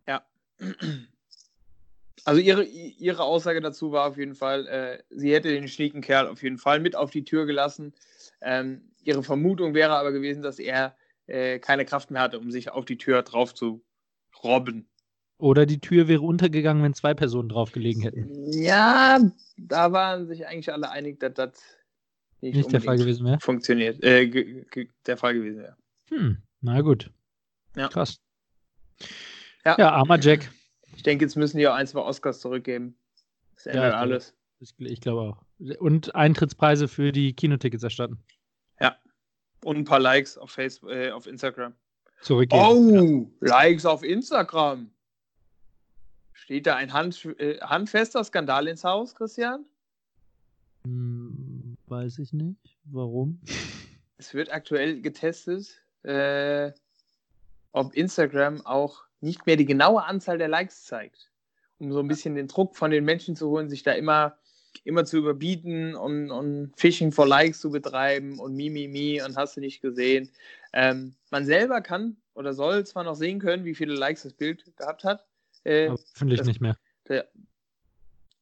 Ja. 0.07 0.23
Also 2.25 2.41
ihre, 2.41 2.63
ihre 2.63 3.23
Aussage 3.23 3.61
dazu 3.61 3.91
war 3.91 4.07
auf 4.07 4.17
jeden 4.17 4.33
Fall, 4.33 4.67
äh, 4.67 5.03
sie 5.09 5.31
hätte 5.31 5.49
den 5.49 5.67
schnieken 5.67 6.01
Kerl 6.01 6.27
auf 6.27 6.41
jeden 6.41 6.57
Fall 6.57 6.79
mit 6.79 6.95
auf 6.95 7.11
die 7.11 7.23
Tür 7.23 7.45
gelassen. 7.45 7.93
Ähm, 8.41 8.91
ihre 9.03 9.21
Vermutung 9.21 9.75
wäre 9.75 9.93
aber 9.95 10.11
gewesen, 10.11 10.41
dass 10.41 10.57
er 10.57 10.97
äh, 11.27 11.59
keine 11.59 11.85
Kraft 11.85 12.09
mehr 12.09 12.21
hatte, 12.21 12.39
um 12.39 12.51
sich 12.51 12.71
auf 12.71 12.83
die 12.85 12.97
Tür 12.97 13.21
drauf 13.21 13.53
zu 13.53 13.83
robben. 14.43 14.89
Oder 15.37 15.67
die 15.67 15.79
Tür 15.79 16.07
wäre 16.07 16.21
untergegangen, 16.21 16.81
wenn 16.83 16.95
zwei 16.95 17.13
Personen 17.13 17.49
drauf 17.49 17.71
gelegen 17.71 18.01
hätten. 18.01 18.51
Ja, 18.51 19.19
da 19.57 19.91
waren 19.91 20.27
sich 20.27 20.47
eigentlich 20.47 20.71
alle 20.73 20.89
einig, 20.89 21.19
dass 21.19 21.33
das 21.35 21.51
nicht, 22.41 22.55
Nicht 22.55 22.71
der 22.73 22.81
Fall 22.81 22.97
gewesen 22.97 23.25
wäre. 23.25 23.39
funktioniert, 23.39 24.03
äh, 24.03 24.27
der 25.05 25.17
Fall 25.17 25.35
gewesen 25.35 25.59
wäre. 25.59 25.77
Hm, 26.09 26.37
na 26.61 26.81
gut. 26.81 27.11
Ja. 27.75 27.87
Krass. 27.87 28.19
Ja. 29.63 29.75
Ja, 29.77 29.91
armer 29.91 30.19
Jack. 30.19 30.51
Ich 30.95 31.03
denke, 31.03 31.25
jetzt 31.25 31.35
müssen 31.35 31.57
die 31.57 31.67
auch 31.67 31.75
ein, 31.75 31.87
zwei 31.87 32.01
Oscars 32.01 32.39
zurückgeben. 32.39 32.97
Das 33.55 33.67
ändert 33.67 33.91
glaube. 33.91 33.97
alles. 33.97 34.33
Ich, 34.59 34.73
ich 34.79 35.01
glaube 35.01 35.21
auch. 35.21 35.45
Und 35.79 36.15
Eintrittspreise 36.15 36.87
für 36.87 37.11
die 37.11 37.33
Kinotickets 37.33 37.83
erstatten. 37.83 38.23
Und 39.65 39.77
ein 39.77 39.83
paar 39.83 39.99
Likes 39.99 40.37
auf 40.37 40.51
Facebook, 40.51 40.91
äh, 40.91 41.09
auf 41.09 41.25
Instagram. 41.25 41.73
Zurückgeben. 42.21 42.61
Oh, 42.61 43.31
Likes 43.39 43.83
auf 43.87 44.03
Instagram. 44.03 44.91
Steht 46.33 46.67
da 46.67 46.75
ein 46.75 46.93
Hand, 46.93 47.25
äh, 47.39 47.59
handfester 47.61 48.23
Skandal 48.23 48.67
ins 48.67 48.83
Haus, 48.83 49.15
Christian? 49.15 49.65
Hm, 50.83 51.77
weiß 51.87 52.19
ich 52.19 52.31
nicht. 52.31 52.77
Warum? 52.83 53.41
Es 54.17 54.35
wird 54.35 54.51
aktuell 54.51 55.01
getestet, 55.01 55.81
äh, 56.03 56.71
ob 57.71 57.91
Instagram 57.95 58.63
auch 58.67 59.03
nicht 59.25 59.45
mehr 59.45 59.57
die 59.57 59.65
genaue 59.65 60.03
Anzahl 60.03 60.37
der 60.37 60.47
Likes 60.47 60.85
zeigt. 60.85 61.31
Um 61.79 61.91
so 61.91 61.99
ein 61.99 62.07
bisschen 62.07 62.35
den 62.35 62.47
Druck 62.47 62.77
von 62.77 62.91
den 62.91 63.03
Menschen 63.03 63.35
zu 63.35 63.49
holen, 63.49 63.69
sich 63.69 63.83
da 63.83 63.91
immer, 63.91 64.37
immer 64.85 65.03
zu 65.03 65.17
überbieten 65.17 65.95
und, 65.95 66.31
und 66.31 66.71
Phishing 66.77 67.11
for 67.11 67.27
Likes 67.27 67.59
zu 67.59 67.71
betreiben 67.71 68.39
und 68.39 68.55
Mimimi 68.55 69.21
und 69.21 69.35
hast 69.35 69.57
du 69.57 69.61
nicht 69.61 69.81
gesehen. 69.81 70.29
Ähm, 70.71 71.15
man 71.31 71.45
selber 71.45 71.81
kann 71.81 72.15
oder 72.33 72.53
soll 72.53 72.85
zwar 72.85 73.03
noch 73.03 73.15
sehen 73.15 73.39
können, 73.39 73.65
wie 73.65 73.75
viele 73.75 73.95
Likes 73.95 74.23
das 74.23 74.33
Bild 74.33 74.63
gehabt 74.77 75.03
hat. 75.03 75.25
Äh, 75.65 75.91
Finde 76.13 76.35
ich 76.35 76.43
nicht 76.43 76.61
mehr. 76.61 76.77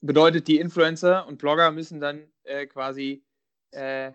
bedeutet, 0.01 0.47
die 0.47 0.59
Influencer 0.59 1.25
und 1.27 1.37
Blogger 1.37 1.71
müssen 1.71 1.99
dann 1.99 2.27
äh, 2.43 2.67
quasi 2.67 3.23
äh, 3.71 4.11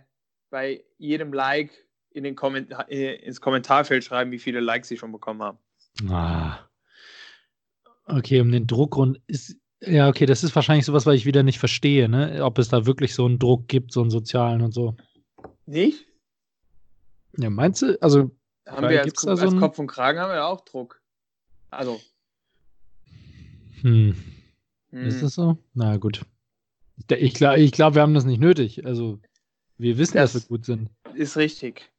bei 0.50 0.84
jedem 0.98 1.32
Like 1.32 1.70
in 2.10 2.24
den 2.24 2.36
Kommentar 2.36 2.90
äh, 2.90 3.16
ins 3.16 3.40
Kommentarfeld 3.40 4.04
schreiben, 4.04 4.30
wie 4.30 4.38
viele 4.38 4.60
Likes 4.60 4.88
sie 4.88 4.96
schon 4.96 5.12
bekommen 5.12 5.42
haben. 5.42 5.58
Ah. 6.08 6.68
Okay, 8.06 8.40
um 8.40 8.50
den 8.52 8.66
Druck 8.66 8.96
rund 8.96 9.20
ist. 9.26 9.56
Ja, 9.80 10.08
okay, 10.08 10.26
das 10.26 10.42
ist 10.42 10.54
wahrscheinlich 10.56 10.86
sowas, 10.86 11.06
weil 11.06 11.14
ich 11.16 11.24
wieder 11.26 11.42
nicht 11.42 11.58
verstehe, 11.58 12.08
ne? 12.08 12.42
Ob 12.44 12.58
es 12.58 12.68
da 12.68 12.84
wirklich 12.86 13.14
so 13.14 13.26
einen 13.26 13.38
Druck 13.38 13.68
gibt, 13.68 13.92
so 13.92 14.00
einen 14.00 14.10
sozialen 14.10 14.60
und 14.62 14.72
so. 14.72 14.96
Nicht? 15.66 16.06
Ja, 17.36 17.48
meinst 17.50 17.82
du? 17.82 18.00
Also, 18.02 18.30
Haben 18.66 18.88
wir 18.88 18.98
als, 18.98 19.04
gibt's 19.04 19.20
Ko- 19.22 19.28
da 19.28 19.36
so 19.36 19.44
als 19.44 19.52
ein- 19.54 19.60
Kopf 19.60 19.78
und 19.78 19.86
Kragen 19.86 20.18
haben 20.18 20.32
wir 20.32 20.44
auch 20.46 20.62
Druck. 20.62 21.00
Also, 21.70 22.00
hm, 23.82 24.16
hm, 24.90 25.06
ist 25.06 25.22
das 25.22 25.34
so? 25.34 25.58
Na 25.74 25.96
gut. 25.98 26.22
Ich 27.10 27.34
glaube, 27.34 27.60
ich 27.60 27.70
glaub, 27.70 27.94
wir 27.94 28.02
haben 28.02 28.14
das 28.14 28.24
nicht 28.24 28.40
nötig. 28.40 28.84
Also, 28.84 29.20
wir 29.76 29.98
wissen, 29.98 30.16
Das- 30.16 30.32
dass 30.32 30.44
wir 30.44 30.48
gut 30.48 30.64
sind. 30.64 30.90
ist 31.14 31.36
richtig. 31.36 31.90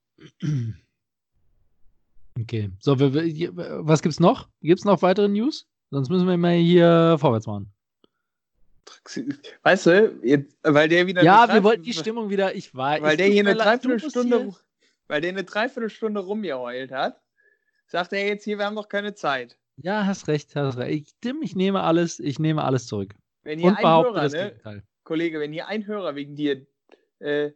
Okay. 2.41 2.71
So, 2.79 2.99
wir, 2.99 3.13
wir, 3.13 3.51
was 3.55 4.01
gibt's 4.01 4.19
noch? 4.19 4.47
Gibt's 4.61 4.85
noch 4.85 5.01
weitere 5.01 5.27
News? 5.27 5.67
Sonst 5.91 6.09
müssen 6.09 6.27
wir 6.27 6.37
mal 6.37 6.55
hier 6.55 7.17
vorwärts 7.19 7.47
machen. 7.47 7.73
Weißt 9.63 9.85
du, 9.85 10.19
jetzt, 10.23 10.57
weil 10.63 10.87
der 10.89 11.05
wieder 11.07 11.23
Ja, 11.23 11.51
wir 11.51 11.63
wollten 11.63 11.83
die 11.83 11.93
Stimmung 11.93 12.29
wieder. 12.29 12.55
Ich 12.55 12.73
war. 12.73 13.01
weil 13.01 13.17
der 13.17 13.27
hier 13.27 13.41
eine 13.41 13.55
Dreiviertelstunde, 13.55 14.53
weil 15.07 15.21
der 15.21 15.31
eine 15.31 15.43
Dreiviertelstunde 15.43 16.19
rumgeheult 16.19 16.91
hat, 16.91 17.21
sagt 17.87 18.13
er 18.13 18.27
jetzt 18.27 18.43
hier, 18.43 18.57
wir 18.57 18.65
haben 18.65 18.75
doch 18.75 18.89
keine 18.89 19.13
Zeit. 19.13 19.57
Ja, 19.77 20.05
hast 20.05 20.27
recht, 20.27 20.55
hast 20.55 20.77
recht. 20.77 21.15
Ich, 21.23 21.33
ich 21.41 21.55
nehme 21.55 21.81
alles, 21.81 22.19
ich 22.19 22.39
nehme 22.39 22.63
alles 22.63 22.87
zurück. 22.87 23.15
Wenn 23.43 23.59
hier 23.59 23.69
Und 23.69 23.77
ein 23.77 23.81
behaupte 23.81 24.13
Hörer, 24.13 24.21
das 24.23 24.33
ne, 24.33 24.49
Gegenteil. 24.49 24.83
Kollege, 25.03 25.39
wenn 25.39 25.53
hier 25.53 25.67
ein 25.67 25.87
Hörer 25.87 26.15
wegen 26.15 26.35
dir 26.35 26.65
äh, 27.19 27.51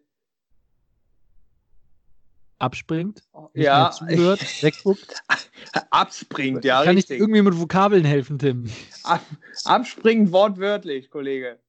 Abspringt, 2.63 3.21
ja, 3.53 3.91
zuhört, 3.91 4.39
wegguckt. 4.63 5.21
abspringt, 5.89 6.63
ja, 6.63 6.81
Kann 6.81 6.93
ich 6.93 7.03
richtig. 7.03 7.19
irgendwie 7.19 7.41
mit 7.41 7.59
Vokabeln 7.59 8.05
helfen, 8.05 8.39
Tim? 8.39 8.71
Ab, 9.03 9.21
abspringt 9.65 10.31
wortwörtlich, 10.31 11.09
Kollege. 11.09 11.59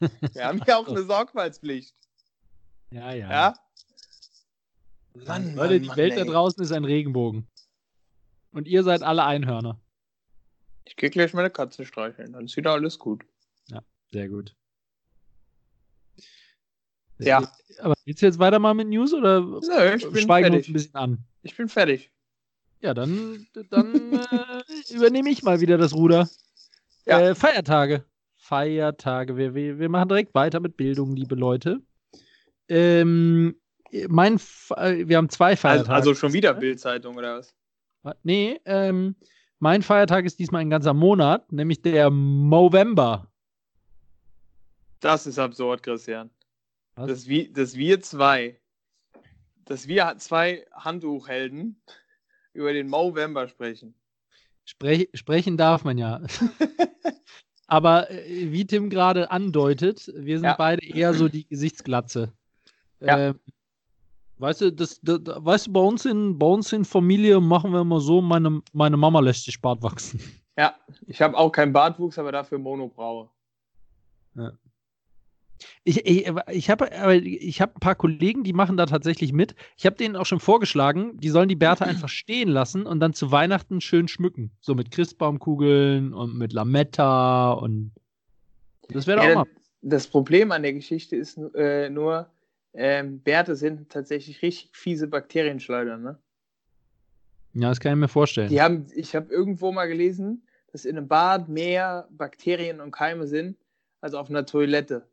Wir 0.32 0.44
haben 0.44 0.60
ja 0.66 0.76
auch 0.78 0.88
eine 0.88 1.04
Sorgfaltspflicht. 1.04 1.94
Ja, 2.90 3.12
ja. 3.12 3.30
Ja? 3.30 3.54
Mann, 5.24 5.54
Leute, 5.54 5.74
Mann, 5.74 5.82
die 5.82 5.88
Mann, 5.88 5.96
Welt 5.96 6.16
da 6.16 6.22
ey. 6.22 6.26
draußen 6.26 6.60
ist 6.64 6.72
ein 6.72 6.84
Regenbogen. 6.84 7.46
Und 8.50 8.66
ihr 8.66 8.82
seid 8.82 9.04
alle 9.04 9.24
Einhörner. 9.24 9.78
Ich 10.84 10.96
gehe 10.96 11.10
gleich 11.10 11.32
meine 11.32 11.50
Katze 11.50 11.86
streicheln, 11.86 12.32
dann 12.32 12.46
ist 12.46 12.56
wieder 12.56 12.72
alles 12.72 12.98
gut. 12.98 13.24
Sehr 14.10 14.28
gut. 14.28 14.56
Ja. 17.26 17.50
Aber 17.80 17.94
willst 18.04 18.22
du 18.22 18.26
jetzt 18.26 18.38
weitermachen 18.38 18.76
mit 18.78 18.88
News 18.88 19.12
oder 19.14 19.40
Nö, 19.40 19.94
ich 19.96 20.08
bin 20.10 20.22
schweigen 20.22 20.52
wir 20.52 20.58
uns 20.58 20.66
fertig. 20.66 20.68
ein 20.68 20.72
bisschen 20.72 20.94
an? 20.94 21.18
Ich 21.42 21.56
bin 21.56 21.68
fertig. 21.68 22.10
Ja, 22.80 22.94
dann, 22.94 23.46
dann 23.70 24.12
äh, 24.12 24.92
übernehme 24.94 25.30
ich 25.30 25.42
mal 25.42 25.60
wieder 25.60 25.78
das 25.78 25.94
Ruder. 25.94 26.28
Ja. 27.06 27.20
Äh, 27.20 27.34
Feiertage. 27.34 28.04
Feiertage. 28.36 29.36
Wir, 29.36 29.54
wir, 29.54 29.78
wir 29.78 29.88
machen 29.88 30.08
direkt 30.08 30.34
weiter 30.34 30.60
mit 30.60 30.76
Bildung, 30.76 31.14
liebe 31.14 31.34
Leute. 31.34 31.80
Ähm, 32.68 33.54
mein, 34.08 34.38
Fe- 34.38 34.74
äh, 34.76 35.08
wir 35.08 35.16
haben 35.16 35.28
zwei 35.28 35.50
Also, 35.50 35.60
Feiertage. 35.62 35.94
also 35.94 36.14
schon 36.14 36.32
wieder 36.32 36.54
Bildzeitung 36.54 37.16
oder 37.16 37.38
was? 37.38 37.54
Nee, 38.22 38.58
ähm, 38.64 39.14
mein 39.58 39.82
Feiertag 39.82 40.24
ist 40.24 40.38
diesmal 40.38 40.62
ein 40.62 40.70
ganzer 40.70 40.94
Monat, 40.94 41.52
nämlich 41.52 41.82
der 41.82 42.08
Movember. 42.10 43.30
Das 45.00 45.26
ist 45.26 45.38
absurd, 45.38 45.82
Christian. 45.82 46.30
Was? 47.00 47.08
Dass 47.08 47.28
wir, 47.28 47.50
dass 47.50 47.76
wir 47.76 48.00
zwei, 48.02 48.60
dass 49.64 49.88
wir 49.88 50.14
zwei 50.18 50.66
Handtuchhelden 50.72 51.80
über 52.52 52.74
den 52.74 52.88
Movember 52.88 53.48
sprechen. 53.48 53.94
Sprech, 54.66 55.08
sprechen 55.14 55.56
darf 55.56 55.82
man 55.82 55.96
ja. 55.96 56.20
Aber 57.66 58.10
äh, 58.10 58.52
wie 58.52 58.66
Tim 58.66 58.90
gerade 58.90 59.30
andeutet, 59.30 60.12
wir 60.14 60.38
sind 60.38 60.44
Ja. 60.44 60.56
beide 60.56 60.84
eher 60.86 61.14
so 61.14 61.28
die 61.28 61.46
Gesichtsglatze. 61.46 62.32
Ja. 63.00 63.28
Ähm, 63.28 63.40
weißt 64.36 64.60
du, 64.60 64.72
das, 64.72 65.00
das, 65.00 65.20
weißt 65.24 65.68
du, 65.68 65.72
bei 65.72 65.80
uns 65.80 66.04
in, 66.04 66.38
bei 66.38 66.46
uns 66.46 66.70
in 66.74 66.84
Familie 66.84 67.40
machen 67.40 67.72
wir 67.72 67.80
immer 67.80 68.00
so, 68.00 68.20
meine, 68.20 68.60
meine 68.74 68.98
Mama 68.98 69.20
lässt 69.20 69.44
sich 69.44 69.58
Bart 69.60 69.82
wachsen. 69.82 70.20
Ja, 70.58 70.74
ich 71.06 71.22
habe 71.22 71.38
auch 71.38 71.50
keinen 71.50 71.72
Bartwuchs, 71.72 72.18
aber 72.18 72.32
dafür 72.32 72.58
Monobraue. 72.58 73.30
Ich, 75.84 76.06
ich, 76.06 76.30
ich 76.48 76.70
habe 76.70 76.86
hab 76.86 77.76
ein 77.76 77.80
paar 77.80 77.94
Kollegen, 77.94 78.44
die 78.44 78.52
machen 78.52 78.76
da 78.76 78.86
tatsächlich 78.86 79.32
mit. 79.32 79.54
Ich 79.76 79.86
habe 79.86 79.96
denen 79.96 80.16
auch 80.16 80.26
schon 80.26 80.40
vorgeschlagen, 80.40 81.18
die 81.18 81.28
sollen 81.28 81.48
die 81.48 81.56
Bärte 81.56 81.84
einfach 81.84 82.08
stehen 82.08 82.48
lassen 82.48 82.86
und 82.86 83.00
dann 83.00 83.12
zu 83.12 83.30
Weihnachten 83.30 83.80
schön 83.80 84.08
schmücken. 84.08 84.50
So 84.60 84.74
mit 84.74 84.90
Christbaumkugeln 84.90 86.14
und 86.14 86.36
mit 86.36 86.52
Lametta 86.52 87.52
und 87.52 87.92
das 88.88 89.06
wäre 89.06 89.22
Ja, 89.22 89.30
auch 89.30 89.34
mal. 89.34 89.46
das 89.82 90.06
Problem 90.06 90.52
an 90.52 90.62
der 90.62 90.72
Geschichte 90.72 91.16
ist 91.16 91.38
äh, 91.54 91.88
nur, 91.88 92.28
ähm, 92.72 93.20
Bärte 93.20 93.56
sind 93.56 93.90
tatsächlich 93.90 94.42
richtig 94.42 94.70
fiese 94.72 95.08
Bakterienschleuder. 95.08 95.96
Ne? 95.96 96.18
Ja, 97.54 97.68
das 97.68 97.80
kann 97.80 97.92
ich 97.92 97.98
mir 97.98 98.08
vorstellen. 98.08 98.48
Die 98.48 98.60
haben, 98.60 98.86
ich 98.94 99.14
habe 99.14 99.32
irgendwo 99.32 99.72
mal 99.72 99.86
gelesen, 99.86 100.42
dass 100.72 100.84
in 100.84 100.96
einem 100.96 101.08
Bad 101.08 101.48
mehr 101.48 102.08
Bakterien 102.10 102.80
und 102.80 102.92
Keime 102.92 103.26
sind 103.26 103.56
als 104.00 104.14
auf 104.14 104.30
einer 104.30 104.46
Toilette. 104.46 105.08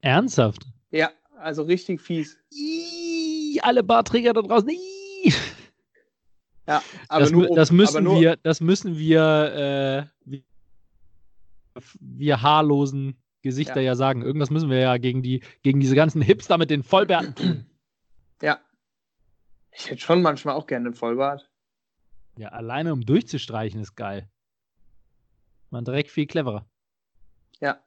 Ernsthaft? 0.00 0.66
Ja, 0.90 1.10
also 1.36 1.62
richtig 1.62 2.00
fies. 2.00 2.38
Ih, 2.52 3.60
alle 3.62 3.82
Barträger 3.82 4.32
da 4.32 4.42
draußen. 4.42 4.68
Ih. 4.68 5.32
Ja, 6.66 6.82
aber 7.08 7.20
das, 7.20 7.30
nur, 7.30 7.46
das 7.54 7.72
müssen 7.72 8.06
aber 8.06 8.20
wir, 8.20 8.36
das 8.42 8.60
müssen 8.60 8.98
wir, 8.98 10.10
äh, 10.26 10.30
wir, 10.30 10.42
wir 11.98 12.42
haarlosen 12.42 13.16
Gesichter 13.42 13.80
ja. 13.80 13.92
Ja. 13.92 13.94
sagen. 13.94 14.22
Irgendwas 14.22 14.50
müssen 14.50 14.68
wir 14.68 14.78
ja 14.78 14.98
gegen 14.98 15.22
die, 15.22 15.42
gegen 15.62 15.80
diese 15.80 15.94
ganzen 15.94 16.20
Hipster 16.20 16.58
mit 16.58 16.70
den 16.70 16.82
Vollbärten 16.82 17.34
tun. 17.34 17.66
Ja. 18.42 18.60
Ich 19.72 19.88
hätte 19.88 20.00
schon 20.00 20.22
manchmal 20.22 20.54
auch 20.54 20.66
gerne 20.66 20.88
einen 20.88 20.94
Vollbart. 20.94 21.50
Ja, 22.36 22.48
alleine 22.50 22.92
um 22.92 23.00
durchzustreichen 23.00 23.80
ist 23.80 23.96
geil. 23.96 24.28
Man 25.70 25.84
direkt 25.84 26.10
viel 26.10 26.26
cleverer. 26.26 26.66
Ja. 27.60 27.80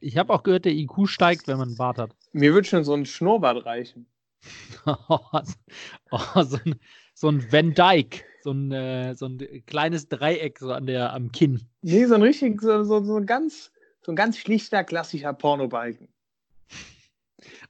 Ich 0.00 0.16
habe 0.16 0.32
auch 0.32 0.42
gehört, 0.42 0.64
der 0.64 0.72
IQ 0.72 1.06
steigt, 1.06 1.46
wenn 1.48 1.58
man 1.58 1.68
einen 1.68 1.76
Bart 1.76 1.98
hat. 1.98 2.14
Mir 2.32 2.54
würde 2.54 2.66
schon 2.66 2.84
so 2.84 2.94
ein 2.94 3.06
Schnurrbart 3.06 3.64
reichen. 3.66 4.06
oh, 4.86 6.42
so, 6.42 6.58
ein, 6.64 6.76
so 7.14 7.28
ein 7.28 7.52
Van 7.52 7.74
Dyke, 7.74 8.24
so 8.42 8.52
ein, 8.52 8.72
äh, 8.72 9.14
so 9.14 9.26
ein 9.26 9.38
kleines 9.66 10.08
Dreieck 10.08 10.58
so 10.58 10.72
an 10.72 10.86
der, 10.86 11.12
am 11.12 11.30
Kinn. 11.30 11.60
Nee, 11.82 12.06
so 12.06 12.14
ein 12.14 12.22
richtig, 12.22 12.60
so, 12.60 12.82
so, 12.82 13.04
so 13.04 13.16
ein 13.16 13.26
ganz, 13.26 13.70
so 14.02 14.12
ein 14.12 14.16
ganz 14.16 14.38
schlichter, 14.38 14.82
klassischer 14.84 15.32
Pornobalken. 15.32 16.08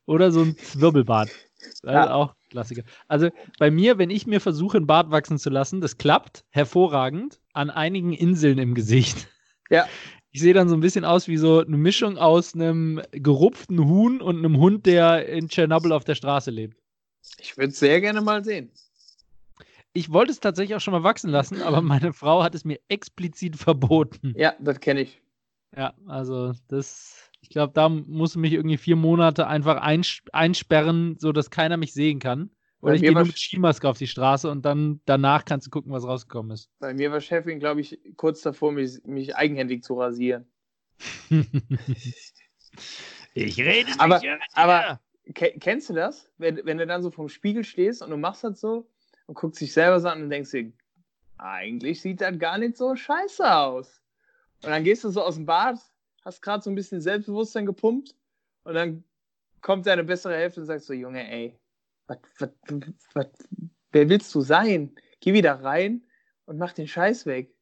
Oder 0.06 0.30
so 0.30 0.42
ein 0.42 0.56
Zwirbelbart. 0.56 1.30
Das 1.58 1.82
Ja. 1.84 2.04
ist 2.04 2.10
auch 2.10 2.34
Klassiker. 2.50 2.82
Also 3.08 3.30
bei 3.58 3.70
mir, 3.70 3.98
wenn 3.98 4.10
ich 4.10 4.26
mir 4.26 4.40
versuche, 4.40 4.76
einen 4.76 4.86
Bart 4.86 5.10
wachsen 5.10 5.38
zu 5.38 5.50
lassen, 5.50 5.80
das 5.80 5.96
klappt 5.98 6.44
hervorragend 6.50 7.40
an 7.52 7.70
einigen 7.70 8.12
Inseln 8.12 8.58
im 8.58 8.74
Gesicht. 8.74 9.28
Ja. 9.70 9.86
Ich 10.32 10.40
sehe 10.40 10.54
dann 10.54 10.68
so 10.68 10.74
ein 10.74 10.80
bisschen 10.80 11.04
aus 11.04 11.28
wie 11.28 11.36
so 11.36 11.60
eine 11.60 11.76
Mischung 11.76 12.16
aus 12.16 12.54
einem 12.54 13.02
gerupften 13.12 13.86
Huhn 13.86 14.22
und 14.22 14.38
einem 14.38 14.56
Hund, 14.56 14.86
der 14.86 15.28
in 15.28 15.48
Tschernobyl 15.48 15.92
auf 15.92 16.04
der 16.04 16.14
Straße 16.14 16.50
lebt. 16.50 16.78
Ich 17.38 17.56
würde 17.58 17.68
es 17.68 17.78
sehr 17.78 18.00
gerne 18.00 18.22
mal 18.22 18.42
sehen. 18.42 18.70
Ich 19.92 20.10
wollte 20.10 20.32
es 20.32 20.40
tatsächlich 20.40 20.74
auch 20.74 20.80
schon 20.80 20.92
mal 20.92 21.02
wachsen 21.02 21.30
lassen, 21.30 21.60
aber 21.60 21.82
meine 21.82 22.14
Frau 22.14 22.42
hat 22.42 22.54
es 22.54 22.64
mir 22.64 22.80
explizit 22.88 23.56
verboten. 23.56 24.32
Ja, 24.34 24.54
das 24.58 24.80
kenne 24.80 25.02
ich. 25.02 25.20
Ja, 25.76 25.92
also 26.06 26.52
das, 26.68 27.30
ich 27.42 27.50
glaube, 27.50 27.74
da 27.74 27.90
muss 27.90 28.34
mich 28.36 28.54
irgendwie 28.54 28.78
vier 28.78 28.96
Monate 28.96 29.46
einfach 29.46 29.82
einsp 29.82 30.28
einsperren, 30.32 31.16
sodass 31.18 31.50
keiner 31.50 31.76
mich 31.76 31.92
sehen 31.92 32.20
kann. 32.20 32.50
Oder 32.82 32.94
ich 32.94 33.02
gehe 33.02 33.12
nur 33.12 33.24
mit 33.24 33.38
Skimaske 33.38 33.88
auf 33.88 33.96
die 33.96 34.08
Straße 34.08 34.50
und 34.50 34.64
dann 34.64 35.00
danach 35.04 35.44
kannst 35.44 35.66
du 35.68 35.70
gucken, 35.70 35.92
was 35.92 36.04
rausgekommen 36.04 36.50
ist. 36.50 36.68
Bei 36.80 36.92
mir 36.92 37.12
war 37.12 37.20
Chefin, 37.20 37.60
glaube 37.60 37.80
ich, 37.80 37.98
kurz 38.16 38.42
davor, 38.42 38.72
mich, 38.72 39.02
mich 39.04 39.36
eigenhändig 39.36 39.84
zu 39.84 39.94
rasieren. 39.94 40.50
ich 43.34 43.58
rede 43.58 43.88
nicht. 43.88 44.00
Aber- 44.00 44.22
ja, 44.22 44.38
aber- 44.54 45.00
kennst 45.34 45.88
du 45.90 45.94
das? 45.94 46.28
Wenn, 46.38 46.60
wenn 46.64 46.78
du 46.78 46.86
dann 46.86 47.02
so 47.02 47.10
vorm 47.10 47.28
Spiegel 47.28 47.62
stehst 47.64 48.02
und 48.02 48.10
du 48.10 48.16
machst 48.16 48.42
das 48.42 48.60
so 48.60 48.88
und 49.26 49.34
guckst 49.36 49.60
dich 49.60 49.72
selber 49.72 50.00
so 50.00 50.08
an 50.08 50.24
und 50.24 50.30
denkst 50.30 50.50
dir, 50.50 50.72
eigentlich 51.38 52.00
sieht 52.00 52.20
das 52.20 52.36
gar 52.38 52.58
nicht 52.58 52.76
so 52.76 52.94
scheiße 52.96 53.48
aus. 53.56 54.02
Und 54.64 54.70
dann 54.70 54.82
gehst 54.84 55.04
du 55.04 55.10
so 55.10 55.22
aus 55.22 55.36
dem 55.36 55.46
Bad, 55.46 55.78
hast 56.24 56.42
gerade 56.42 56.62
so 56.62 56.70
ein 56.70 56.74
bisschen 56.74 57.00
Selbstbewusstsein 57.00 57.66
gepumpt 57.66 58.14
und 58.64 58.74
dann 58.74 59.04
kommt 59.60 59.86
deine 59.86 60.02
bessere 60.04 60.34
Hälfte 60.34 60.60
und 60.60 60.66
sagt 60.66 60.82
so, 60.82 60.92
Junge, 60.92 61.28
ey, 61.30 61.56
was, 62.38 62.50
was, 62.64 62.82
was, 63.14 63.26
wer 63.92 64.08
willst 64.08 64.34
du 64.34 64.40
sein? 64.40 64.94
Geh 65.20 65.32
wieder 65.32 65.62
rein 65.62 66.02
und 66.46 66.58
mach 66.58 66.72
den 66.72 66.88
Scheiß 66.88 67.26
weg. 67.26 67.54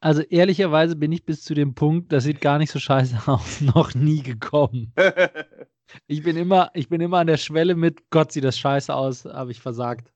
Also 0.00 0.22
ehrlicherweise 0.22 0.94
bin 0.94 1.10
ich 1.10 1.24
bis 1.24 1.42
zu 1.42 1.54
dem 1.54 1.74
Punkt, 1.74 2.12
das 2.12 2.24
sieht 2.24 2.40
gar 2.40 2.58
nicht 2.58 2.70
so 2.70 2.78
scheiße 2.78 3.16
aus, 3.26 3.60
noch 3.60 3.94
nie 3.94 4.22
gekommen. 4.22 4.92
Ich 6.06 6.22
bin 6.22 6.36
immer, 6.36 6.70
ich 6.74 6.90
bin 6.90 7.00
immer 7.00 7.16
an 7.20 7.28
der 7.28 7.38
Schwelle 7.38 7.74
mit 7.74 8.10
Gott 8.10 8.30
sieht 8.30 8.44
das 8.44 8.58
scheiße 8.58 8.94
aus, 8.94 9.24
habe 9.24 9.52
ich 9.52 9.60
versagt. 9.62 10.12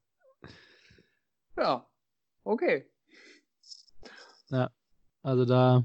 ja, 1.57 1.89
okay. 2.45 2.87
Also 5.23 5.47
da, 5.47 5.83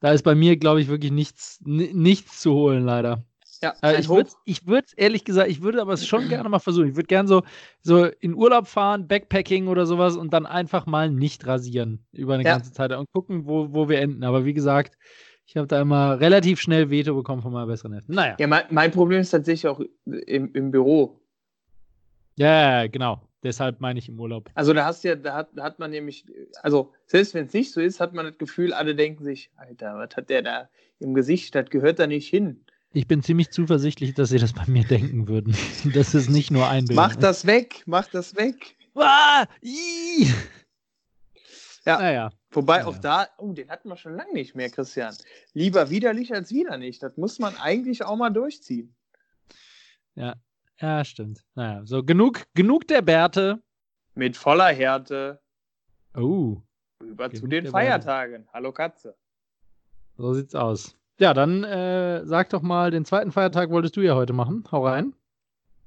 da 0.00 0.10
ist 0.12 0.24
bei 0.24 0.34
mir, 0.34 0.56
glaube 0.56 0.80
ich, 0.80 0.88
wirklich 0.88 1.12
nichts, 1.12 1.60
ni- 1.64 1.92
nichts 1.92 2.40
zu 2.40 2.54
holen, 2.54 2.84
leider. 2.84 3.24
Ja, 3.64 3.74
ein 3.80 4.00
ich 4.00 4.08
würde 4.10 4.30
ich 4.44 4.66
würd, 4.66 4.84
ehrlich 4.96 5.24
gesagt, 5.24 5.50
ich 5.50 5.62
würde 5.62 5.80
aber 5.80 5.94
es 5.94 6.06
schon 6.06 6.28
gerne 6.28 6.48
mal 6.50 6.58
versuchen. 6.58 6.88
Ich 6.88 6.96
würde 6.96 7.06
gerne 7.06 7.26
so, 7.26 7.42
so 7.80 8.04
in 8.04 8.34
Urlaub 8.34 8.66
fahren, 8.66 9.08
Backpacking 9.08 9.68
oder 9.68 9.86
sowas 9.86 10.16
und 10.16 10.32
dann 10.34 10.44
einfach 10.44 10.84
mal 10.86 11.10
nicht 11.10 11.46
rasieren 11.46 12.04
über 12.12 12.34
eine 12.34 12.44
Ja. 12.44 12.52
ganze 12.56 12.72
Zeit 12.72 12.92
und 12.92 13.10
gucken, 13.12 13.46
wo, 13.46 13.72
wo 13.72 13.88
wir 13.88 14.00
enden. 14.00 14.22
Aber 14.22 14.44
wie 14.44 14.52
gesagt, 14.52 14.98
ich 15.46 15.56
habe 15.56 15.66
da 15.66 15.80
immer 15.80 16.20
relativ 16.20 16.60
schnell 16.60 16.90
Veto 16.90 17.14
bekommen 17.14 17.40
von 17.40 17.52
meiner 17.52 17.66
besseren 17.66 17.92
Hälfte. 17.94 18.12
Naja, 18.12 18.36
Ja, 18.38 18.46
mein, 18.46 18.64
mein 18.70 18.90
Problem 18.90 19.20
ist 19.20 19.30
tatsächlich 19.30 19.66
auch 19.66 19.80
im, 20.04 20.52
im 20.52 20.70
Büro. 20.70 21.20
ja, 22.36 22.86
genau. 22.86 23.22
Deshalb 23.42 23.78
meine 23.80 23.98
ich 23.98 24.08
im 24.08 24.18
Urlaub. 24.18 24.48
Also 24.54 24.72
da 24.72 24.86
hast 24.86 25.04
du 25.04 25.08
ja, 25.08 25.16
da 25.16 25.34
hat, 25.34 25.50
da 25.54 25.64
hat 25.64 25.78
man 25.78 25.90
nämlich, 25.90 26.24
also 26.62 26.94
selbst 27.06 27.34
wenn 27.34 27.44
es 27.46 27.52
nicht 27.52 27.72
so 27.72 27.80
ist, 27.80 28.00
hat 28.00 28.14
man 28.14 28.24
das 28.24 28.38
Gefühl, 28.38 28.72
alle 28.72 28.94
denken 28.94 29.22
sich, 29.22 29.50
Alter, 29.56 29.96
was 29.98 30.16
hat 30.16 30.30
der 30.30 30.40
da 30.40 30.70
im 30.98 31.12
Gesicht? 31.12 31.54
Das 31.54 31.68
gehört 31.68 31.98
da 31.98 32.06
nicht 32.06 32.26
hin. 32.26 32.63
Ich 32.96 33.08
bin 33.08 33.22
ziemlich 33.22 33.50
zuversichtlich, 33.50 34.14
dass 34.14 34.28
sie 34.30 34.38
das 34.38 34.52
bei 34.52 34.64
mir 34.66 34.84
denken 34.84 35.28
würden. 35.28 35.54
Das 35.94 36.14
ist 36.14 36.30
nicht 36.30 36.50
nur 36.50 36.68
Einbildung. 36.68 37.04
Mach 37.04 37.16
das 37.16 37.44
weg, 37.46 37.82
mach 37.86 38.06
das 38.08 38.34
weg. 38.36 38.76
Ah, 38.94 39.44
ii. 39.62 40.32
Ja. 41.84 41.98
Naja. 41.98 42.30
Wobei 42.52 42.78
Ja, 42.78 42.86
auch 42.86 42.94
ja. 42.94 43.00
da, 43.00 43.28
oh, 43.38 43.52
den 43.52 43.68
hatten 43.68 43.88
wir 43.88 43.96
schon 43.96 44.14
lange 44.14 44.32
nicht 44.32 44.54
mehr, 44.54 44.70
Christian. 44.70 45.14
Lieber 45.52 45.90
widerlich 45.90 46.32
als 46.32 46.52
wieder 46.52 46.78
nicht. 46.78 47.02
Das 47.02 47.16
muss 47.16 47.38
man 47.40 47.56
eigentlich 47.56 48.04
auch 48.04 48.16
mal 48.16 48.30
durchziehen. 48.30 48.94
Ja, 50.14 51.04
stimmt. 51.04 51.44
Naja, 51.54 51.82
so 51.84 52.02
genug, 52.04 52.44
genug 52.54 52.86
der 52.86 53.02
Bärte. 53.02 53.60
Mit 54.14 54.36
voller 54.36 54.72
Härte 54.72 55.40
Oh, 56.16 56.62
rüber 57.02 57.28
zu 57.32 57.40
den 57.48 57.64
der 57.64 57.72
Bärte. 57.72 57.72
Feiertagen. 57.72 58.48
Hallo 58.52 58.70
Katze. 58.72 59.16
so 60.16 60.32
sieht's 60.34 60.54
aus. 60.54 60.96
Ja, 61.18 61.32
dann 61.34 61.62
äh, 61.64 62.24
sag 62.26 62.50
doch 62.50 62.62
mal, 62.62 62.90
den 62.90 63.04
zweiten 63.04 63.30
Feiertag 63.32 63.70
wolltest 63.70 63.96
du 63.96 64.00
ja 64.00 64.14
heute 64.14 64.32
machen. 64.32 64.64
Hau 64.72 64.86
rein. 64.86 65.14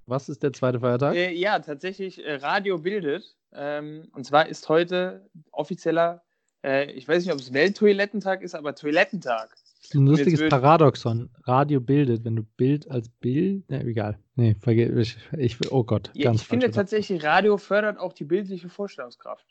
Was 0.06 0.30
ist 0.30 0.42
der 0.42 0.54
zweite 0.54 0.80
Feiertag? 0.80 1.16
Äh, 1.16 1.34
ja, 1.34 1.60
tatsächlich, 1.60 2.26
äh, 2.26 2.36
Radio 2.36 2.78
bildet. 2.78 3.36
Ähm, 3.54 4.08
und 4.14 4.26
zwar 4.26 4.48
ist 4.48 4.70
heute 4.70 5.30
offizieller, 5.52 6.24
äh, 6.64 6.90
ich 6.92 7.08
weiß 7.08 7.24
nicht, 7.26 7.34
ob 7.34 7.40
es 7.40 7.52
Welttoilettentag 7.54 8.42
ist, 8.42 8.56
aber 8.56 8.74
Toilettentag. 8.74 9.50
Das 9.50 9.90
ist 9.90 9.96
ein 9.96 10.08
lustiges 10.08 10.40
wird- 10.40 10.50
Paradoxon. 10.50 11.30
Radio 11.44 11.82
bildet, 11.82 12.24
wenn 12.24 12.38
du 12.38 12.44
Bild 12.44 12.90
als 12.90 13.10
Bild. 13.10 13.70
Ne, 13.70 13.84
egal. 13.84 14.18
Nee, 14.36 14.56
verge 14.60 14.86
ich, 15.00 15.18
ich. 15.38 15.72
Oh 15.72 15.84
Gott. 15.84 16.10
Ja, 16.14 16.26
ganz 16.30 16.42
ich 16.42 16.48
finde 16.48 16.72
tatsächlich, 16.72 17.24
Radio 17.24 17.58
fördert 17.58 17.98
auch 18.00 18.14
die 18.14 18.24
bildliche 18.26 18.70
Vorstellungskraft. 18.70 19.46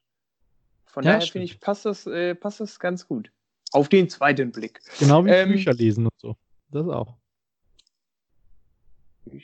Von 0.86 1.04
Ja, 1.04 1.12
daher 1.12 1.26
finde 1.26 1.44
ich, 1.44 1.60
passt 1.60 1.84
das, 1.84 2.06
äh, 2.06 2.34
passt 2.34 2.60
das 2.60 2.80
ganz 2.80 3.06
gut. 3.06 3.30
Auf 3.72 3.88
den 3.88 4.08
zweiten 4.08 4.52
Blick. 4.52 4.80
Genau 4.98 5.24
wie 5.24 5.30
Ähm, 5.30 5.50
Bücher 5.50 5.74
lesen 5.74 6.04
und 6.06 6.14
so. 6.18 6.36
Das 6.70 6.86
auch. 6.88 7.16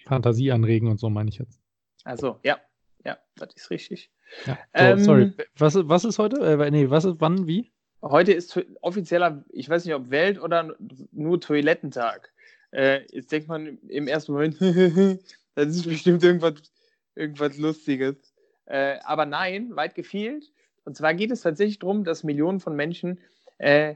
Fantasie 0.07 0.53
anregen 0.53 0.89
und 0.89 0.99
so, 0.99 1.11
meine 1.11 1.29
ich 1.31 1.39
jetzt. 1.39 1.61
Also, 2.05 2.39
ja, 2.45 2.59
ja, 3.05 3.19
das 3.37 3.55
ist 3.55 3.71
richtig. 3.71 4.11
Ja. 4.47 4.55
So, 4.55 4.85
Ähm, 4.85 4.99
sorry. 4.99 5.33
Was, 5.57 5.75
was 5.77 6.05
ist 6.05 6.19
heute? 6.19 6.41
Äh, 6.41 6.71
nee, 6.71 6.89
was 6.89 7.05
ist 7.05 7.17
wann, 7.21 7.47
wie? 7.47 7.71
heute 8.03 8.33
ist 8.33 8.59
offizieller, 8.81 9.45
ich 9.51 9.69
weiß 9.69 9.85
nicht, 9.85 9.95
ob 9.95 10.11
Welt- 10.11 10.41
oder 10.41 10.75
nur 11.13 11.41
Toilettentag. 11.41 12.33
Äh, 12.73 13.03
jetzt 13.13 13.31
denkt 13.31 13.49
man 13.49 13.79
im 13.89 14.09
ersten 14.09 14.33
Moment, 14.33 14.57
das 15.55 15.69
ist 15.69 15.87
bestimmt 15.87 16.23
irgendwas, 16.25 16.55
irgendwas 17.15 17.59
Lustiges. 17.59 18.17
Äh, 18.67 18.99
aber 19.05 19.27
nein, 19.27 19.77
weit 19.77 19.95
gefehlt. 19.95 20.51
Und 20.85 20.97
zwar 20.97 21.15
geht 21.15 21.31
es 21.31 21.43
tatsächlich 21.43 21.79
darum, 21.79 22.03
dass 22.03 22.25
Millionen 22.25 22.59
von 22.59 22.75
Menschen 22.75 23.21
äh, 23.59 23.95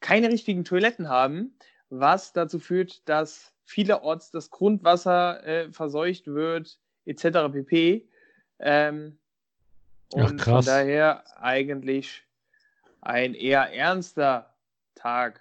keine 0.00 0.28
richtigen 0.28 0.64
Toiletten 0.64 1.08
haben, 1.08 1.56
was 1.90 2.32
dazu 2.32 2.58
führt, 2.58 3.08
dass 3.08 3.52
vielerorts 3.64 4.30
das 4.30 4.50
Grundwasser 4.50 5.44
äh, 5.46 5.72
verseucht 5.72 6.26
wird, 6.26 6.78
etc. 7.04 7.52
pp. 7.52 8.08
Ähm, 8.58 9.18
und 10.12 10.40
Ach, 10.42 10.44
von 10.44 10.64
daher 10.64 11.24
eigentlich 11.40 12.22
ein 13.00 13.34
eher 13.34 13.72
ernster 13.72 14.54
Tag. 14.94 15.40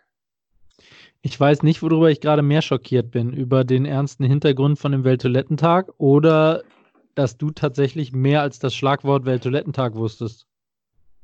Ich 1.21 1.39
weiß 1.39 1.63
nicht, 1.63 1.81
worüber 1.81 2.09
ich 2.09 2.21
gerade 2.21 2.41
mehr 2.41 2.61
schockiert 2.61 3.11
bin, 3.11 3.33
über 3.33 3.63
den 3.63 3.85
ernsten 3.85 4.25
Hintergrund 4.25 4.77
von 4.77 4.91
dem 4.91 5.03
Welttoilettentag 5.03 5.91
oder 5.97 6.63
dass 7.15 7.37
du 7.37 7.49
tatsächlich 7.51 8.11
mehr 8.11 8.41
als 8.41 8.59
das 8.59 8.75
Schlagwort 8.75 9.25
Welttoilettentag 9.25 9.95
wusstest. 9.95 10.47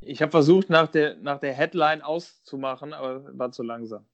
Ich 0.01 0.21
habe 0.21 0.31
versucht, 0.31 0.69
nach 0.69 0.87
der, 0.87 1.15
nach 1.17 1.39
der 1.39 1.53
Headline 1.53 2.01
auszumachen, 2.01 2.93
aber 2.93 3.37
war 3.37 3.51
zu 3.51 3.63
langsam. 3.63 4.05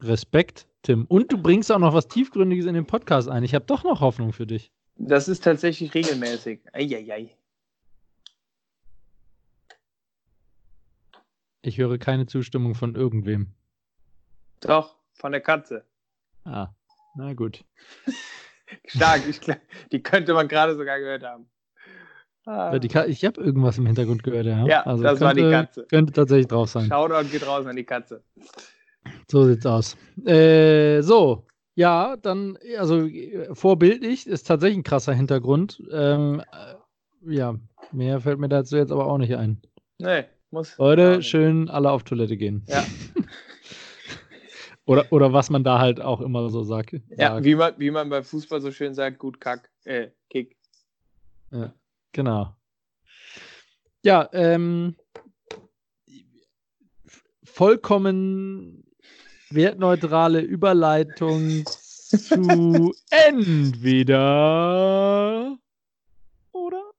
Respekt, 0.00 0.66
Tim. 0.82 1.04
Und 1.04 1.30
du 1.30 1.38
bringst 1.38 1.70
auch 1.70 1.78
noch 1.78 1.92
was 1.92 2.08
Tiefgründiges 2.08 2.64
in 2.64 2.74
den 2.74 2.86
Podcast 2.86 3.28
ein. 3.28 3.44
Ich 3.44 3.54
habe 3.54 3.66
doch 3.66 3.84
noch 3.84 4.00
Hoffnung 4.00 4.32
für 4.32 4.46
dich. 4.46 4.72
Das 4.96 5.28
ist 5.28 5.44
tatsächlich 5.44 5.94
regelmäßig. 5.94 6.60
Eieiei. 6.72 7.36
Ich 11.62 11.76
höre 11.76 11.98
keine 11.98 12.26
Zustimmung 12.26 12.74
von 12.74 12.94
irgendwem. 12.94 13.52
Doch, 14.60 14.96
von 15.12 15.32
der 15.32 15.42
Katze. 15.42 15.84
Ah, 16.44 16.68
na 17.14 17.34
gut. 17.34 17.64
Stark, 18.86 19.28
ich, 19.28 19.40
die 19.92 20.02
könnte 20.02 20.32
man 20.32 20.48
gerade 20.48 20.74
sogar 20.74 20.98
gehört 20.98 21.22
haben. 21.22 21.50
Ah. 22.46 22.74
ich 22.74 23.24
habe 23.24 23.40
irgendwas 23.40 23.78
im 23.78 23.86
Hintergrund 23.86 24.22
gehört, 24.22 24.46
ja. 24.46 24.66
Ja, 24.66 24.82
also 24.86 25.02
das 25.02 25.18
könnte, 25.18 25.24
war 25.24 25.34
die 25.34 25.50
Katze. 25.50 25.86
Könnte 25.88 26.12
tatsächlich 26.12 26.48
drauf 26.48 26.70
sein. 26.70 26.86
Shoutout 26.86 27.28
geht 27.30 27.46
raus 27.46 27.66
an 27.66 27.76
die 27.76 27.84
Katze. 27.84 28.22
So 29.30 29.44
sieht's 29.44 29.66
aus. 29.66 29.96
Äh, 30.24 31.02
so, 31.02 31.46
ja, 31.74 32.16
dann, 32.16 32.58
also 32.78 33.08
vorbildlich 33.52 34.26
ist 34.26 34.46
tatsächlich 34.46 34.78
ein 34.78 34.84
krasser 34.84 35.12
Hintergrund. 35.12 35.82
Ähm, 35.92 36.40
äh, 36.40 37.34
ja, 37.34 37.54
mehr 37.92 38.20
fällt 38.20 38.38
mir 38.38 38.48
dazu 38.48 38.76
jetzt 38.76 38.92
aber 38.92 39.06
auch 39.06 39.18
nicht 39.18 39.36
ein. 39.36 39.60
Nee, 39.98 40.24
muss. 40.50 40.76
Leute, 40.78 41.22
schön 41.22 41.68
alle 41.68 41.90
auf 41.90 42.04
Toilette 42.04 42.36
gehen. 42.36 42.64
Ja. 42.66 42.84
oder, 44.86 45.06
oder 45.10 45.32
was 45.32 45.50
man 45.50 45.62
da 45.62 45.78
halt 45.78 46.00
auch 46.00 46.20
immer 46.20 46.48
so 46.50 46.62
sagt. 46.62 46.96
Ja, 47.16 47.44
wie 47.44 47.54
man, 47.54 47.74
wie 47.78 47.90
man 47.90 48.08
beim 48.08 48.24
Fußball 48.24 48.60
so 48.60 48.72
schön 48.72 48.94
sagt, 48.94 49.18
gut 49.18 49.40
kack, 49.40 49.70
äh, 49.84 50.08
kick. 50.30 50.56
Ja, 51.50 51.74
genau. 52.12 52.56
Ja, 54.02 54.28
ähm, 54.32 54.96
vollkommen 57.44 58.84
wertneutrale 59.50 60.40
Überleitung 60.40 61.64
zu 61.66 62.94
entweder 63.10 64.08
oder 66.52 66.90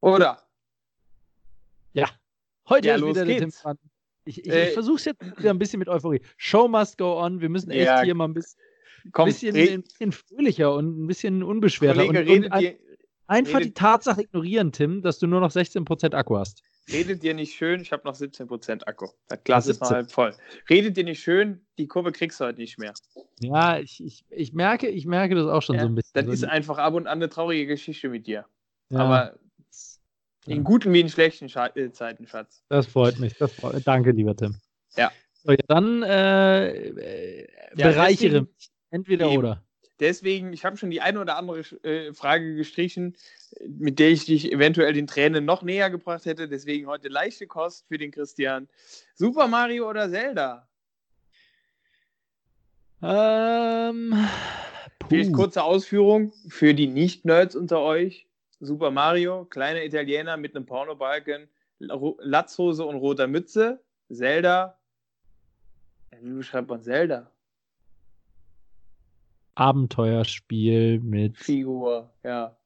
oder. 0.00 0.42
Ja, 1.92 2.08
heute 2.68 2.88
ja, 2.88 2.96
ist 2.96 3.04
wieder 3.04 3.24
der 3.24 3.38
Tim 3.38 3.50
dran. 3.50 3.78
Ich, 4.24 4.38
ich, 4.38 4.50
äh, 4.50 4.68
ich 4.68 4.74
versuche 4.74 4.96
es 4.96 5.04
jetzt 5.04 5.20
wieder 5.38 5.50
ein 5.50 5.58
bisschen 5.58 5.78
mit 5.80 5.88
Euphorie. 5.88 6.22
Show 6.36 6.68
must 6.68 6.96
go 6.98 7.20
on. 7.20 7.40
Wir 7.40 7.48
müssen 7.48 7.70
echt 7.70 7.86
ja, 7.86 8.02
hier 8.02 8.14
mal 8.14 8.26
ein 8.26 8.34
bisschen, 8.34 8.60
komm, 9.12 9.26
bisschen, 9.26 9.56
ein 9.56 9.82
bisschen 9.82 10.12
fröhlicher 10.12 10.74
und 10.74 11.04
ein 11.04 11.06
bisschen 11.06 11.42
unbeschwerter. 11.42 12.06
Kollege, 12.06 12.32
und, 12.32 12.44
und 12.44 12.52
ein, 12.52 12.76
einfach 13.26 13.58
redet, 13.58 13.68
die 13.68 13.74
Tatsache 13.74 14.22
ignorieren, 14.22 14.72
Tim, 14.72 15.02
dass 15.02 15.18
du 15.18 15.26
nur 15.26 15.40
noch 15.40 15.50
16% 15.50 16.14
Akku 16.14 16.36
hast. 16.36 16.62
Redet 16.90 17.22
dir 17.22 17.34
nicht 17.34 17.54
schön, 17.54 17.80
ich 17.80 17.92
habe 17.92 18.02
noch 18.04 18.14
17% 18.14 18.84
Akku. 18.84 19.08
Das 19.28 19.44
Glas 19.44 19.66
ist 19.68 19.80
noch 19.80 19.90
halb 19.90 20.10
voll. 20.10 20.34
Redet 20.68 20.96
dir 20.96 21.04
nicht 21.04 21.22
schön, 21.22 21.64
die 21.78 21.86
Kurve 21.86 22.10
kriegst 22.10 22.40
du 22.40 22.44
heute 22.44 22.60
nicht 22.60 22.78
mehr. 22.78 22.92
Ja, 23.40 23.78
ich, 23.78 24.02
ich, 24.02 24.24
ich, 24.30 24.52
merke, 24.52 24.88
ich 24.88 25.06
merke 25.06 25.34
das 25.34 25.46
auch 25.46 25.62
schon 25.62 25.76
ja, 25.76 25.82
so 25.82 25.88
ein 25.88 25.94
bisschen. 25.94 26.12
Das 26.14 26.26
ist 26.26 26.44
einfach 26.44 26.78
ab 26.78 26.94
und 26.94 27.06
an 27.06 27.18
eine 27.18 27.28
traurige 27.28 27.66
Geschichte 27.66 28.08
mit 28.08 28.26
dir. 28.26 28.46
Ja. 28.90 28.98
Aber 28.98 29.38
in 30.46 30.64
guten 30.64 30.92
wie 30.92 31.00
in 31.00 31.08
schlechten 31.08 31.48
Scha 31.48 31.68
äh, 31.74 31.92
Zeiten, 31.92 32.26
Schatz. 32.26 32.64
Das 32.68 32.86
freut 32.86 33.18
mich. 33.20 33.36
Das 33.38 33.52
freut, 33.52 33.86
danke, 33.86 34.10
lieber 34.10 34.36
Tim. 34.36 34.56
Ja. 34.96 35.12
So, 35.44 35.52
ja 35.52 35.58
dann 35.68 36.02
äh, 36.02 36.88
äh, 36.88 37.48
bereichere 37.76 38.42
mich. 38.42 38.70
Entweder 38.90 39.26
eben. 39.26 39.38
oder. 39.38 39.64
Deswegen, 40.02 40.52
ich 40.52 40.64
habe 40.64 40.76
schon 40.76 40.90
die 40.90 41.00
eine 41.00 41.20
oder 41.20 41.36
andere 41.36 41.60
äh, 41.84 42.12
Frage 42.12 42.56
gestrichen, 42.56 43.14
mit 43.68 44.00
der 44.00 44.10
ich 44.10 44.24
dich 44.24 44.50
eventuell 44.50 44.92
den 44.92 45.06
Tränen 45.06 45.44
noch 45.44 45.62
näher 45.62 45.90
gebracht 45.90 46.26
hätte. 46.26 46.48
Deswegen 46.48 46.88
heute 46.88 47.06
leichte 47.06 47.46
Kost 47.46 47.86
für 47.86 47.98
den 47.98 48.10
Christian. 48.10 48.68
Super 49.14 49.46
Mario 49.46 49.88
oder 49.88 50.10
Zelda? 50.10 50.66
Ähm. 53.00 54.12
Puh. 54.98 55.32
Kurze 55.32 55.62
Ausführung 55.62 56.32
für 56.48 56.74
die 56.74 56.88
Nicht-Nerds 56.88 57.54
unter 57.54 57.80
euch. 57.80 58.26
Super 58.58 58.90
Mario, 58.90 59.44
kleiner 59.44 59.84
Italiener 59.84 60.36
mit 60.36 60.56
einem 60.56 60.66
Pornobalken, 60.66 61.48
Latzhose 61.78 62.84
und 62.84 62.96
roter 62.96 63.28
Mütze. 63.28 63.80
Zelda. 64.10 64.76
Wie 66.20 66.32
beschreibt 66.32 66.68
man 66.68 66.82
Zelda? 66.82 67.30
Abenteuerspiel 69.54 71.00
mit 71.00 71.36
Figur, 71.36 72.10
ja. 72.24 72.56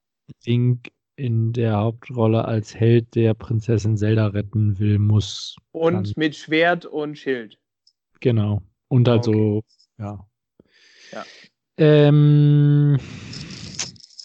Link 0.44 0.90
in 1.16 1.52
der 1.52 1.76
Hauptrolle 1.76 2.44
als 2.44 2.74
Held, 2.74 3.14
der 3.14 3.34
Prinzessin 3.34 3.96
Zelda 3.96 4.28
retten 4.28 4.78
will, 4.78 4.98
muss. 4.98 5.56
Und 5.72 6.08
dann... 6.08 6.12
mit 6.16 6.36
Schwert 6.36 6.84
und 6.84 7.18
Schild. 7.18 7.58
Genau. 8.20 8.62
Und 8.88 9.08
also, 9.08 9.30
okay. 9.30 9.64
ja. 9.98 10.26
Ja. 11.12 11.24
Ähm, 11.78 12.98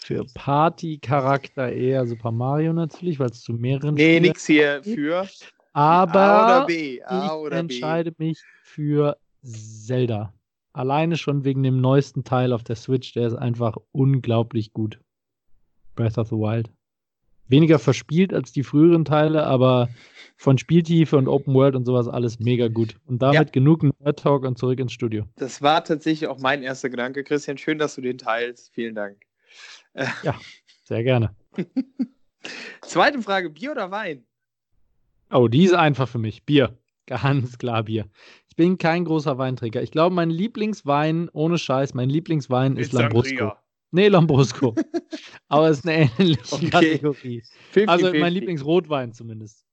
für 0.00 0.24
Party-Charakter 0.34 1.72
eher 1.72 2.06
Super 2.06 2.32
Mario 2.32 2.72
natürlich, 2.72 3.18
weil 3.18 3.30
es 3.30 3.40
zu 3.40 3.52
mehreren. 3.54 3.94
Nee, 3.94 4.20
nichts 4.20 4.46
hier 4.46 4.82
für. 4.82 5.26
Aber 5.72 6.20
A 6.20 6.44
oder 6.44 6.66
B. 6.66 7.02
A 7.02 7.34
oder 7.34 7.56
ich 7.56 7.60
entscheide 7.60 8.12
B. 8.12 8.28
mich 8.28 8.42
für 8.62 9.16
Zelda. 9.42 10.34
Alleine 10.72 11.16
schon 11.16 11.44
wegen 11.44 11.62
dem 11.62 11.80
neuesten 11.80 12.24
Teil 12.24 12.52
auf 12.52 12.64
der 12.64 12.76
Switch, 12.76 13.12
der 13.12 13.26
ist 13.26 13.34
einfach 13.34 13.76
unglaublich 13.92 14.72
gut. 14.72 14.98
Breath 15.94 16.18
of 16.18 16.28
the 16.28 16.36
Wild. 16.36 16.70
Weniger 17.48 17.78
verspielt 17.78 18.32
als 18.32 18.52
die 18.52 18.62
früheren 18.62 19.04
Teile, 19.04 19.44
aber 19.44 19.90
von 20.36 20.56
Spieltiefe 20.56 21.18
und 21.18 21.28
Open 21.28 21.52
World 21.52 21.76
und 21.76 21.84
sowas 21.84 22.08
alles 22.08 22.38
mega 22.38 22.68
gut. 22.68 22.96
Und 23.04 23.20
damit 23.20 23.48
ja. 23.48 23.52
genug 23.52 23.82
Nerd 23.82 24.18
Talk 24.18 24.44
und 24.44 24.56
zurück 24.56 24.80
ins 24.80 24.92
Studio. 24.92 25.24
Das 25.36 25.60
war 25.60 25.84
tatsächlich 25.84 26.28
auch 26.28 26.38
mein 26.38 26.62
erster 26.62 26.88
Gedanke. 26.88 27.24
Christian, 27.24 27.58
schön, 27.58 27.78
dass 27.78 27.94
du 27.94 28.00
den 28.00 28.16
teilst. 28.16 28.72
Vielen 28.72 28.94
Dank. 28.94 29.26
Ja, 30.22 30.38
sehr 30.84 31.02
gerne. 31.02 31.36
Zweite 32.80 33.20
Frage: 33.20 33.50
Bier 33.50 33.72
oder 33.72 33.90
Wein? 33.90 34.24
Oh, 35.30 35.48
die 35.48 35.64
ist 35.64 35.74
einfach 35.74 36.08
für 36.08 36.18
mich. 36.18 36.44
Bier. 36.44 36.78
Ganz 37.06 37.58
klar 37.58 37.82
Bier. 37.82 38.08
Ich 38.52 38.56
bin 38.56 38.76
kein 38.76 39.06
großer 39.06 39.38
Weintrinker. 39.38 39.82
Ich 39.82 39.92
glaube, 39.92 40.14
mein 40.14 40.28
Lieblingswein, 40.28 41.30
ohne 41.32 41.56
Scheiß, 41.56 41.94
mein 41.94 42.10
Lieblingswein 42.10 42.76
ist, 42.76 42.88
ist 42.88 42.92
Lambrusco. 42.92 43.54
Nee, 43.92 44.08
Lambrusco. 44.08 44.74
Aber 45.48 45.70
es 45.70 45.78
ist 45.78 45.88
eine 45.88 46.10
ähnliche 46.18 46.54
okay. 46.54 46.68
Kategorie. 46.68 47.42
50, 47.70 47.88
also 47.88 48.04
50. 48.08 48.20
mein 48.20 48.32
Lieblingsrotwein 48.34 49.14
zumindest. 49.14 49.64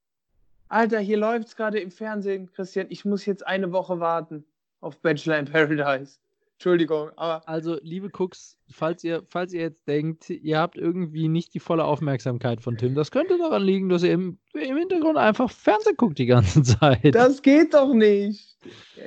Alter, 0.70 1.00
hier 1.02 1.18
läuft 1.18 1.50
es 1.50 1.58
gerade 1.58 1.78
im 1.78 1.92
Fernsehen, 1.92 2.50
Christian. 2.54 2.88
Ich 2.89 3.04
muss 3.04 3.26
jetzt 3.26 3.46
eine 3.46 3.74
Woche 3.74 4.00
warten 4.00 4.46
auf 4.80 5.02
Bachelor 5.02 5.39
in 5.39 5.46
Paradise. 5.46 6.18
Entschuldigung, 6.60 7.12
aber. 7.15 7.48
Also, 7.48 7.78
liebe 7.84 8.10
Cooks, 8.12 8.58
falls 8.69 9.02
ihr, 9.06 9.24
falls 9.30 9.54
ihr 9.54 9.62
jetzt 9.62 9.88
denkt, 9.88 10.30
ihr 10.30 10.60
habt 10.60 10.78
irgendwie 10.78 11.30
nicht 11.30 11.54
die 11.54 11.62
volle 11.62 11.86
Aufmerksamkeit 11.86 12.60
von 12.60 12.76
Tim, 12.76 12.95
das 12.95 13.12
könnte 13.12 13.38
daran 13.38 13.63
liegen, 13.63 13.88
dass 13.88 14.04
ihr 14.04 14.12
im, 14.12 14.39
im 14.52 14.76
Hintergrund 14.76 15.17
einfach 15.17 15.50
Fernsehen 15.50 15.95
guckt 15.95 16.19
die 16.19 16.26
ganze 16.26 16.62
Zeit. 16.80 17.15
Das 17.15 17.41
geht 17.43 17.74
doch 17.74 17.93
nicht. 17.93 18.58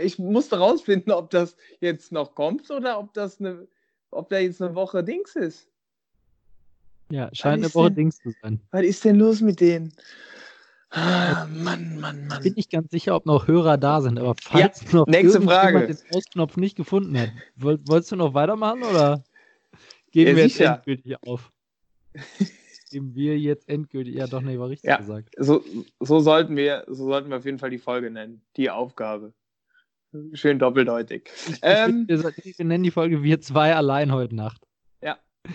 Ich 0.02 0.18
musste 0.18 0.56
rausfinden, 0.56 1.12
ob 1.12 1.28
das 1.28 1.54
jetzt 1.80 2.10
noch 2.10 2.34
kommt 2.34 2.70
oder 2.70 2.98
ob 2.98 3.12
das 3.12 3.38
eine, 3.38 3.68
ob 4.10 4.30
da 4.30 4.38
jetzt 4.38 4.62
eine 4.62 4.74
Woche 4.74 5.04
Dings 5.04 5.36
ist. 5.36 5.68
Ja, 7.10 7.28
scheint 7.34 7.62
eine 7.62 7.74
Woche 7.74 7.88
denn, 7.88 7.96
Dings 7.96 8.16
zu 8.16 8.30
sein. 8.40 8.62
Was 8.70 8.82
ist 8.82 9.04
denn 9.04 9.16
los 9.16 9.42
mit 9.42 9.60
denen? 9.60 9.92
Ah, 10.94 11.46
Mann, 11.50 11.98
Mann, 11.98 12.26
Mann. 12.26 12.42
Bin 12.42 12.52
ich 12.56 12.68
ganz 12.68 12.90
sicher, 12.90 13.16
ob 13.16 13.24
noch 13.24 13.48
Hörer 13.48 13.78
da 13.78 14.00
sind, 14.02 14.18
aber 14.18 14.34
falls 14.40 14.82
ja, 14.84 14.98
noch 14.98 15.06
nächste 15.06 15.40
Frage. 15.40 15.86
den 15.86 15.98
Ausknopf 16.10 16.56
nicht 16.56 16.76
gefunden 16.76 17.18
hat, 17.18 17.30
wolltest 17.56 18.12
du 18.12 18.16
noch 18.16 18.34
weitermachen 18.34 18.82
oder 18.82 19.24
geben 20.10 20.30
ja, 20.30 20.36
wir 20.36 20.48
sicher. 20.48 20.64
jetzt 20.64 20.76
endgültig 20.76 21.16
auf? 21.26 21.50
Nachdem 22.84 23.14
wir 23.14 23.38
jetzt 23.38 23.68
endgültig, 23.70 24.14
ja 24.16 24.26
doch, 24.26 24.42
nee, 24.42 24.58
war 24.58 24.68
richtig 24.68 24.90
Ja. 24.90 24.98
gesagt. 24.98 25.34
So, 25.38 25.64
so, 25.98 26.20
sollten 26.20 26.56
wir, 26.56 26.84
so 26.88 27.06
sollten 27.06 27.30
wir 27.30 27.38
auf 27.38 27.44
jeden 27.46 27.58
Fall 27.58 27.70
die 27.70 27.78
Folge 27.78 28.10
nennen. 28.10 28.42
Die 28.58 28.68
Aufgabe. 28.68 29.32
Schön 30.34 30.58
doppeldeutig. 30.58 31.30
Ähm. 31.62 32.04
wir, 32.06 32.22
wir 32.22 32.64
nennen 32.66 32.84
die 32.84 32.90
Folge 32.90 33.22
Wir 33.22 33.40
zwei 33.40 33.74
allein 33.74 34.12
heute 34.12 34.36
Nacht. 34.36 34.66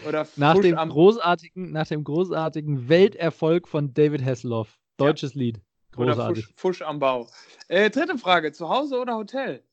Oder 0.07 0.27
Nach 0.35 0.59
dem, 0.59 0.75
großartigen, 0.75 1.71
nach 1.71 1.87
dem 1.87 2.03
großartigen 2.03 2.89
Welterfolg 2.89 3.67
von 3.67 3.93
David 3.93 4.23
Hasselhoff. 4.23 4.77
Deutsches 4.97 5.35
Lied. 5.35 5.61
oder 5.95 6.13
Großartig. 6.13 6.45
Fusch, 6.45 6.53
Fusch 6.55 6.81
am 6.81 6.99
Bau. 6.99 7.27
Äh, 7.67 7.89
dritte 7.89 8.17
Frage: 8.17 8.51
Zu 8.51 8.67
Hause 8.69 8.99
oder 8.99 9.15
Hotel? 9.15 9.63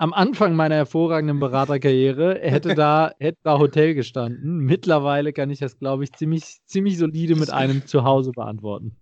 Am 0.00 0.12
Anfang 0.12 0.54
meiner 0.54 0.76
hervorragenden 0.76 1.40
Beraterkarriere 1.40 2.38
hätte 2.40 2.74
da, 2.74 3.10
hätte 3.18 3.38
da 3.42 3.58
Hotel 3.58 3.94
gestanden. 3.94 4.58
Mittlerweile 4.58 5.32
kann 5.32 5.50
ich 5.50 5.58
das, 5.58 5.76
glaube 5.78 6.04
ich, 6.04 6.12
ziemlich, 6.12 6.44
ziemlich 6.66 6.98
solide 6.98 7.34
mit 7.34 7.50
einem 7.50 7.84
Zuhause 7.86 8.30
beantworten. 8.30 8.96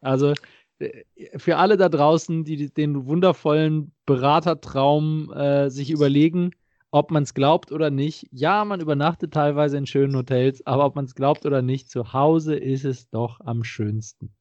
Also 0.00 0.34
äh, 0.80 1.04
für 1.38 1.56
alle 1.58 1.76
da 1.76 1.88
draußen, 1.88 2.42
die 2.42 2.56
die- 2.56 2.74
den 2.74 3.06
wundervollen 3.06 3.92
Beratertraum 4.04 5.32
äh, 5.32 5.70
sich 5.70 5.92
überlegen, 5.92 6.50
ob 6.92 7.10
man 7.10 7.24
es 7.24 7.34
glaubt 7.34 7.72
oder 7.72 7.90
nicht. 7.90 8.28
Ja, 8.30 8.64
man 8.64 8.80
übernachtet 8.80 9.32
teilweise 9.34 9.78
in 9.78 9.86
schönen 9.86 10.14
Hotels, 10.14 10.64
aber 10.66 10.84
ob 10.84 10.94
man 10.94 11.06
es 11.06 11.14
glaubt 11.14 11.44
oder 11.46 11.62
nicht, 11.62 11.90
zu 11.90 12.12
Hause 12.12 12.54
ist 12.54 12.84
es 12.84 13.08
doch 13.10 13.40
am 13.40 13.64
schönsten. 13.64 14.32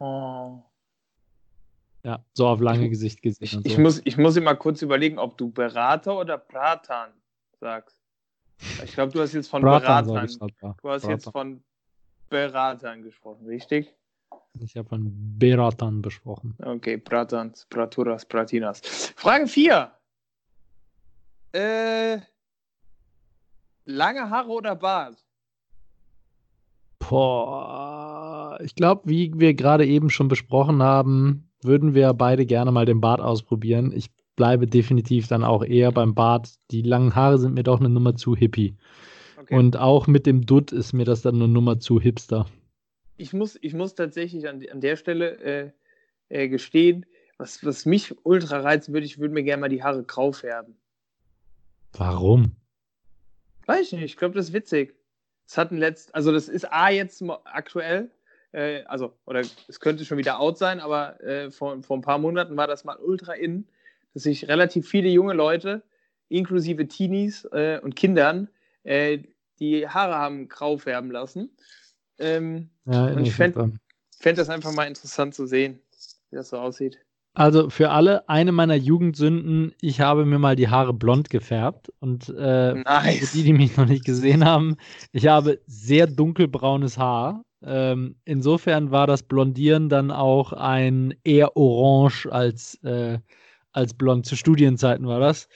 Oh. 0.00 0.62
Ja, 2.04 2.24
so 2.32 2.46
auf 2.48 2.60
lange 2.60 2.84
Ich- 2.84 2.90
Gesicht 2.90 3.22
gesehen. 3.22 3.44
Ich, 3.44 3.56
und 3.56 3.66
ich, 3.66 3.74
so. 3.74 3.80
muss, 3.80 4.00
ich 4.04 4.16
muss 4.16 4.36
immer 4.36 4.54
kurz 4.54 4.82
überlegen, 4.82 5.18
ob 5.18 5.36
du 5.36 5.50
Berater 5.50 6.18
oder 6.18 6.38
Bratan 6.38 7.10
sagst. 7.60 8.00
Ich 8.84 8.92
glaube, 8.94 9.12
du 9.12 9.20
hast 9.20 9.34
jetzt 9.34 9.48
von 9.48 9.60
Bratan, 9.62 10.04
sag 10.06 10.14
Beratern. 10.14 10.40
halt 10.40 10.54
da. 10.60 10.76
Du 10.82 10.88
hast 10.88 11.06
jetzt 11.06 11.24
Bratan. 11.24 11.52
von 11.52 11.64
Beratern 12.30 13.02
gesprochen, 13.02 13.46
richtig? 13.46 13.94
Ich 14.60 14.76
habe 14.76 14.88
von 14.88 15.12
Beratern 15.38 16.02
besprochen. 16.02 16.56
Okay, 16.62 16.96
Bratans, 16.96 17.66
Braturas, 17.66 18.24
Bratinas. 18.24 18.80
Frage 19.16 19.46
4. 19.46 19.92
Äh, 21.52 22.18
lange 23.84 24.30
Haare 24.30 24.48
oder 24.48 24.76
Bart? 24.76 25.16
Boah, 26.98 28.58
ich 28.62 28.74
glaube, 28.74 29.02
wie 29.06 29.32
wir 29.34 29.54
gerade 29.54 29.86
eben 29.86 30.10
schon 30.10 30.28
besprochen 30.28 30.82
haben, 30.82 31.48
würden 31.62 31.94
wir 31.94 32.12
beide 32.12 32.44
gerne 32.44 32.70
mal 32.70 32.84
den 32.84 33.00
Bart 33.00 33.20
ausprobieren. 33.20 33.92
Ich 33.94 34.10
bleibe 34.36 34.66
definitiv 34.66 35.26
dann 35.26 35.42
auch 35.42 35.64
eher 35.64 35.90
beim 35.90 36.14
Bart. 36.14 36.50
Die 36.70 36.82
langen 36.82 37.14
Haare 37.14 37.38
sind 37.38 37.54
mir 37.54 37.62
doch 37.62 37.80
eine 37.80 37.88
Nummer 37.88 38.14
zu 38.14 38.36
hippie. 38.36 38.76
Okay. 39.40 39.56
Und 39.56 39.76
auch 39.78 40.06
mit 40.06 40.26
dem 40.26 40.44
Dutt 40.44 40.72
ist 40.72 40.92
mir 40.92 41.04
das 41.04 41.22
dann 41.22 41.36
eine 41.36 41.48
Nummer 41.48 41.80
zu 41.80 41.98
hipster. 42.00 42.46
ich 43.16 43.32
muss, 43.32 43.58
ich 43.60 43.74
muss 43.74 43.94
tatsächlich 43.94 44.48
an, 44.48 44.62
an 44.70 44.80
der 44.80 44.96
Stelle 44.96 45.38
äh, 45.40 45.70
äh, 46.28 46.48
gestehen, 46.48 47.06
was, 47.38 47.64
was 47.64 47.86
mich 47.86 48.14
ultra 48.24 48.60
reizen 48.60 48.92
würde, 48.92 49.06
ich 49.06 49.18
würde 49.18 49.34
mir 49.34 49.44
gerne 49.44 49.60
mal 49.60 49.68
die 49.68 49.82
Haare 49.82 50.04
grau 50.04 50.32
färben. 50.32 50.76
Warum? 51.92 52.56
Weiß 53.66 53.86
ich 53.86 53.92
nicht, 53.92 54.04
ich 54.04 54.16
glaube, 54.16 54.34
das 54.34 54.48
ist 54.48 54.52
witzig. 54.52 54.94
Es 55.46 55.56
hat 55.56 55.70
ein 55.70 55.78
letzt, 55.78 56.14
also 56.14 56.32
das 56.32 56.48
ist 56.48 56.70
A 56.70 56.90
jetzt 56.90 57.22
aktuell, 57.44 58.10
äh, 58.52 58.82
also, 58.84 59.14
oder 59.24 59.40
es 59.40 59.80
könnte 59.80 60.04
schon 60.04 60.18
wieder 60.18 60.40
out 60.40 60.58
sein, 60.58 60.80
aber 60.80 61.20
äh, 61.22 61.50
vor, 61.50 61.82
vor 61.82 61.96
ein 61.96 62.02
paar 62.02 62.18
Monaten 62.18 62.56
war 62.56 62.66
das 62.66 62.84
mal 62.84 62.96
ultra 62.96 63.32
in, 63.32 63.66
dass 64.14 64.24
sich 64.24 64.48
relativ 64.48 64.88
viele 64.88 65.08
junge 65.08 65.34
Leute, 65.34 65.82
inklusive 66.28 66.86
Teenies 66.86 67.44
äh, 67.46 67.80
und 67.82 67.96
Kindern, 67.96 68.48
äh, 68.84 69.18
die 69.58 69.88
Haare 69.88 70.16
haben 70.16 70.48
grau 70.48 70.76
färben 70.76 71.10
lassen. 71.10 71.50
Ähm, 72.18 72.70
Ja, 72.84 73.06
Und 73.06 73.18
ich 73.18 73.18
mich 73.18 73.34
fänd-. 73.34 73.78
Fände 74.18 74.40
das 74.40 74.50
einfach 74.50 74.72
mal 74.72 74.84
interessant 74.86 75.34
zu 75.34 75.46
sehen, 75.46 75.80
wie 76.30 76.36
das 76.36 76.48
so 76.50 76.58
aussieht. 76.58 76.98
Also 77.34 77.70
für 77.70 77.90
alle, 77.90 78.28
eine 78.28 78.50
meiner 78.52 78.74
Jugendsünden, 78.74 79.72
ich 79.80 80.00
habe 80.00 80.24
mir 80.24 80.38
mal 80.38 80.56
die 80.56 80.68
Haare 80.68 80.92
blond 80.92 81.30
gefärbt 81.30 81.92
und 82.00 82.28
äh, 82.36 82.74
Nice. 82.74 83.30
Für 83.30 83.36
die, 83.36 83.44
die 83.44 83.52
mich 83.52 83.76
noch 83.76 83.86
nicht 83.86 84.04
gesehen 84.04 84.44
haben, 84.44 84.76
ich 85.12 85.26
habe 85.28 85.60
sehr 85.66 86.06
dunkelbraunes 86.06 86.98
Haar. 86.98 87.44
Ähm, 87.62 88.16
insofern 88.24 88.90
war 88.90 89.06
das 89.06 89.22
Blondieren 89.22 89.88
dann 89.88 90.10
auch 90.10 90.52
ein 90.52 91.14
eher 91.24 91.56
orange 91.56 92.26
als, 92.30 92.74
äh, 92.82 93.18
als 93.72 93.94
blond. 93.94 94.26
Zu 94.26 94.36
Studienzeiten 94.36 95.06
war 95.06 95.20
das. 95.20 95.48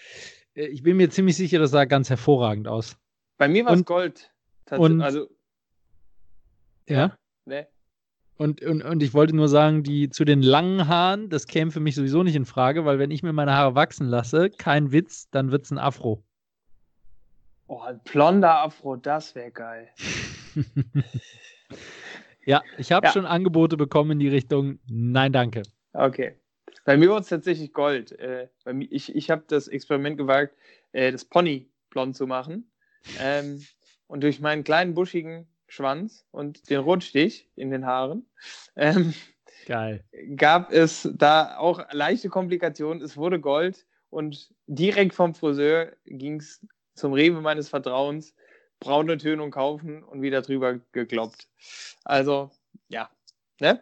Äh, 0.54 0.66
ich 0.66 0.82
bin 0.82 0.96
mir 0.96 1.10
ziemlich 1.10 1.36
sicher, 1.36 1.58
das 1.58 1.70
sah 1.72 1.84
ganz 1.84 2.10
hervorragend 2.10 2.68
aus. 2.68 2.96
Bei 3.38 3.48
mir 3.48 3.64
war 3.64 3.74
es 3.74 3.84
Gold. 3.84 4.30
Und- 4.70 5.00
also, 5.00 5.28
Ja. 6.88 7.16
ne? 7.44 7.66
Und, 8.36 8.62
und, 8.62 8.82
und 8.82 9.02
ich 9.02 9.14
wollte 9.14 9.36
nur 9.36 9.48
sagen, 9.48 9.82
die 9.82 10.08
zu 10.08 10.24
den 10.24 10.42
langen 10.42 10.88
Haaren, 10.88 11.28
das 11.28 11.46
käme 11.46 11.70
für 11.70 11.80
mich 11.80 11.94
sowieso 11.94 12.22
nicht 12.22 12.34
in 12.34 12.44
Frage, 12.46 12.84
weil 12.84 12.98
wenn 12.98 13.10
ich 13.10 13.22
mir 13.22 13.32
meine 13.32 13.52
Haare 13.52 13.74
wachsen 13.74 14.06
lasse, 14.08 14.50
kein 14.50 14.90
Witz, 14.90 15.28
dann 15.30 15.52
wird 15.52 15.64
es 15.64 15.70
ein 15.70 15.78
Afro. 15.78 16.24
Oh, 17.68 17.80
ein 17.80 18.00
blonder 18.04 18.60
Afro, 18.62 18.96
das 18.96 19.34
wäre 19.34 19.50
geil. 19.50 19.88
ja, 22.46 22.62
ich 22.78 22.90
habe 22.92 23.06
Ja. 23.06 23.12
schon 23.12 23.26
Angebote 23.26 23.76
bekommen 23.76 24.12
in 24.12 24.18
die 24.18 24.28
Richtung, 24.28 24.78
nein, 24.88 25.32
danke. 25.32 25.62
Okay. 25.92 26.34
Bei 26.84 26.96
mir 26.96 27.10
war 27.10 27.20
es 27.20 27.28
tatsächlich 27.28 27.72
Gold. 27.72 28.12
Äh, 28.18 28.48
mir, 28.72 28.88
ich 28.90 29.14
ich 29.14 29.30
habe 29.30 29.44
das 29.46 29.68
Experiment 29.68 30.18
gewagt, 30.18 30.54
äh, 30.92 31.12
das 31.12 31.24
Pony 31.24 31.70
blond 31.90 32.16
zu 32.16 32.26
machen. 32.26 32.70
Ähm, 33.20 33.62
und 34.08 34.22
durch 34.22 34.40
meinen 34.40 34.64
kleinen 34.64 34.94
buschigen 34.94 35.46
Schwanz 35.72 36.26
und 36.32 36.68
den 36.68 36.80
Rotstich 36.80 37.48
in 37.56 37.70
den 37.70 37.86
Haaren 37.86 38.26
ähm, 38.76 39.14
Geil. 39.66 40.04
gab 40.36 40.70
es 40.70 41.08
da 41.14 41.56
auch 41.56 41.80
leichte 41.92 42.28
Komplikationen. 42.28 43.02
Es 43.02 43.16
wurde 43.16 43.40
Gold 43.40 43.86
und 44.10 44.52
direkt 44.66 45.14
vom 45.14 45.34
Friseur 45.34 45.92
ging 46.04 46.40
es 46.40 46.60
zum 46.94 47.14
Rewe 47.14 47.40
meines 47.40 47.70
Vertrauens, 47.70 48.34
braune 48.80 49.16
Tönung 49.16 49.50
kaufen 49.50 50.02
und 50.02 50.20
wieder 50.20 50.42
drüber 50.42 50.78
gekloppt. 50.92 51.48
Also, 52.04 52.50
ja, 52.88 53.08
ne? 53.58 53.80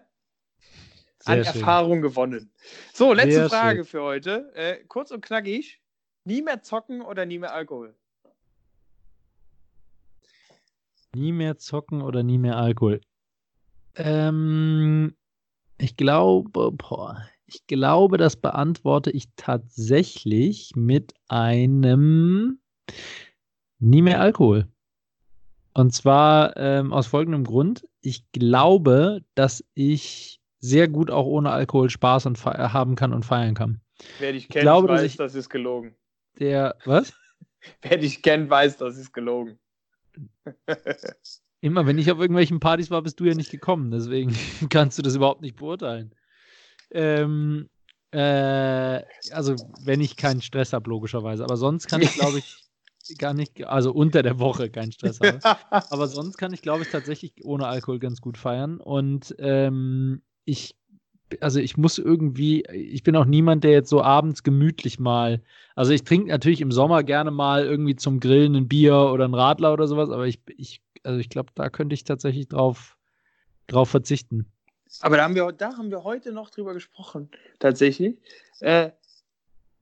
An 1.25 1.45
schön. 1.45 1.55
Erfahrung 1.55 2.03
gewonnen. 2.03 2.53
So, 2.93 3.13
letzte 3.13 3.33
Sehr 3.33 3.49
Frage 3.49 3.79
schön. 3.79 3.87
für 3.87 4.03
heute. 4.03 4.53
Äh, 4.55 4.85
kurz 4.87 5.11
und 5.11 5.23
knackig. 5.23 5.81
Nie 6.25 6.43
mehr 6.43 6.63
zocken 6.63 7.01
oder 7.01 7.27
nie 7.27 7.39
mehr 7.39 7.53
Alkohol? 7.53 7.97
Nie 11.15 11.33
mehr 11.33 11.59
zocken 11.59 12.03
oder 12.03 12.23
nie 12.23 12.39
mehr 12.39 12.57
Alkohol? 12.57 13.01
Ähm, 13.97 15.17
ich 15.79 15.97
glaube, 15.97 16.71
boah, 16.73 17.29
ich 17.47 17.67
glaube, 17.67 18.17
das 18.17 18.37
beantworte 18.37 19.11
ich 19.11 19.27
tatsächlich 19.35 20.73
mit 20.77 21.15
einem 21.29 22.61
nie 23.81 24.03
mehr 24.03 24.21
Alkohol. 24.21 24.69
Und 25.75 25.93
zwar 25.93 26.57
ähm, 26.57 26.93
aus 26.93 27.09
folgendem 27.09 27.45
Grund. 27.45 27.89
Ich 28.01 28.31
glaube, 28.33 29.23
dass 29.35 29.65
ich 29.75 30.41
sehr 30.61 30.89
gut 30.89 31.11
auch 31.11 31.27
ohne 31.27 31.51
Alkohol 31.51 31.91
Spaß 31.91 32.27
und 32.27 32.45
haben 32.45 32.95
kann 32.95 33.13
und 33.13 33.25
feiern 33.25 33.55
kann. 33.55 33.81
Wer 34.19 34.33
dich 34.33 34.49
kennt, 34.49 34.63
glaube, 34.63 34.89
dass 34.89 35.01
weiß, 35.01 35.07
ich- 35.07 35.17
das 35.17 35.35
ist 35.35 35.49
gelogen. 35.49 35.97
Der, 36.39 36.77
was? 36.85 37.13
Wer 37.83 37.99
dich 37.99 38.23
kennt, 38.23 38.49
weiß, 38.49 38.77
das 38.77 38.97
ist 38.97 39.13
gelogen. 39.13 39.59
Immer, 41.63 41.87
wenn 41.87 41.99
ich 41.99 42.11
auf 42.11 42.19
irgendwelchen 42.19 42.59
Partys 42.59 42.91
war, 42.91 43.03
bist 43.03 43.21
du 43.21 43.25
ja 43.25 43.35
nicht 43.35 43.51
gekommen. 43.51 43.91
Deswegen 43.91 44.35
kannst 44.71 44.99
du 44.99 45.03
das 45.03 45.15
überhaupt 45.15 45.43
nicht 45.43 45.57
beurteilen. 45.57 46.15
Ähm, 46.91 47.69
äh, 48.13 49.03
also, 49.31 49.57
wenn 49.81 50.01
ich 50.01 50.17
keinen 50.17 50.41
Stress 50.41 50.73
habe, 50.73 50.89
logischerweise. 50.89 51.45
Aber 51.45 51.57
sonst 51.57 51.87
kann 51.87 52.03
ich, 52.03 52.15
glaube 52.15 52.39
ich, 52.39 52.65
gar 53.19 53.35
nicht, 53.35 53.65
also 53.67 53.93
unter 53.93 54.23
der 54.23 54.39
Woche 54.39 54.71
keinen 54.71 54.93
Stress 54.93 55.21
habe. 55.21 55.41
Aber 55.91 56.07
sonst 56.07 56.39
kann 56.39 56.53
ich, 56.53 56.63
glaube 56.63 56.85
ich, 56.85 56.89
tatsächlich 56.89 57.45
ohne 57.45 57.67
Alkohol 57.67 57.99
ganz 57.99 58.21
gut 58.21 58.39
feiern. 58.39 58.81
Und 58.81 59.35
ähm, 59.39 60.23
ich, 60.45 60.77
also 61.41 61.61
ich 61.61 61.77
muss 61.77 61.99
irgendwie, 61.99 62.63
ich 62.67 63.03
bin 63.03 63.17
auch 63.17 63.25
niemand, 63.25 63.65
der 63.65 63.73
jetzt 63.73 63.89
so 63.89 64.03
abends 64.03 64.43
gemütlich 64.43 64.99
mal, 64.99 65.41
also 65.75 65.93
ich 65.93 66.05
trinke 66.05 66.29
natürlich 66.29 66.61
im 66.61 66.73
Sommer 66.73 67.03
gerne 67.03 67.31
mal 67.31 67.65
irgendwie 67.65 67.97
zum 67.97 68.21
Grillen 68.21 68.57
ein 68.57 68.69
Bier 68.69 68.97
oder 69.13 69.27
ein 69.27 69.35
Radler 69.35 69.73
oder 69.73 69.87
sowas, 69.87 70.11
aber 70.11 70.27
ich, 70.27 70.41
ich 70.57 70.81
also 71.05 71.19
ich 71.19 71.29
glaube, 71.29 71.51
da 71.55 71.71
könnte 71.71 71.95
ich 71.95 72.05
tatsächlich 72.05 72.49
drauf, 72.49 72.97
drauf 73.67 73.91
verzichten. 73.91 74.47
Aber 75.01 75.17
da 75.17 75.25
haben, 75.25 75.35
wir, 75.35 75.53
da 75.53 75.77
haben 75.77 75.91
wir 75.91 76.03
heute 76.03 76.33
noch 76.33 76.51
drüber 76.51 76.75
gesprochen, 76.75 77.31
tatsächlich. 77.59 78.19
Äh, 78.59 78.91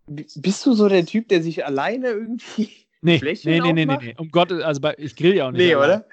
bist 0.06 0.66
du 0.66 0.74
so 0.74 0.88
der 0.88 1.04
Typ, 1.06 1.28
der 1.28 1.42
sich 1.42 1.64
alleine 1.64 2.08
irgendwie. 2.08 2.70
Nee, 3.00 3.18
Fläschchen 3.18 3.52
nee, 3.52 3.72
nee, 3.72 3.86
nee, 3.86 3.96
nee. 4.00 4.14
Um 4.18 4.28
Gottes, 4.30 4.62
also 4.62 4.80
bei, 4.80 4.94
ich 4.98 5.14
grill 5.14 5.36
ja 5.36 5.46
auch 5.46 5.52
nicht. 5.52 5.60
Nee, 5.60 5.74
allein. 5.74 6.00
oder? 6.00 6.08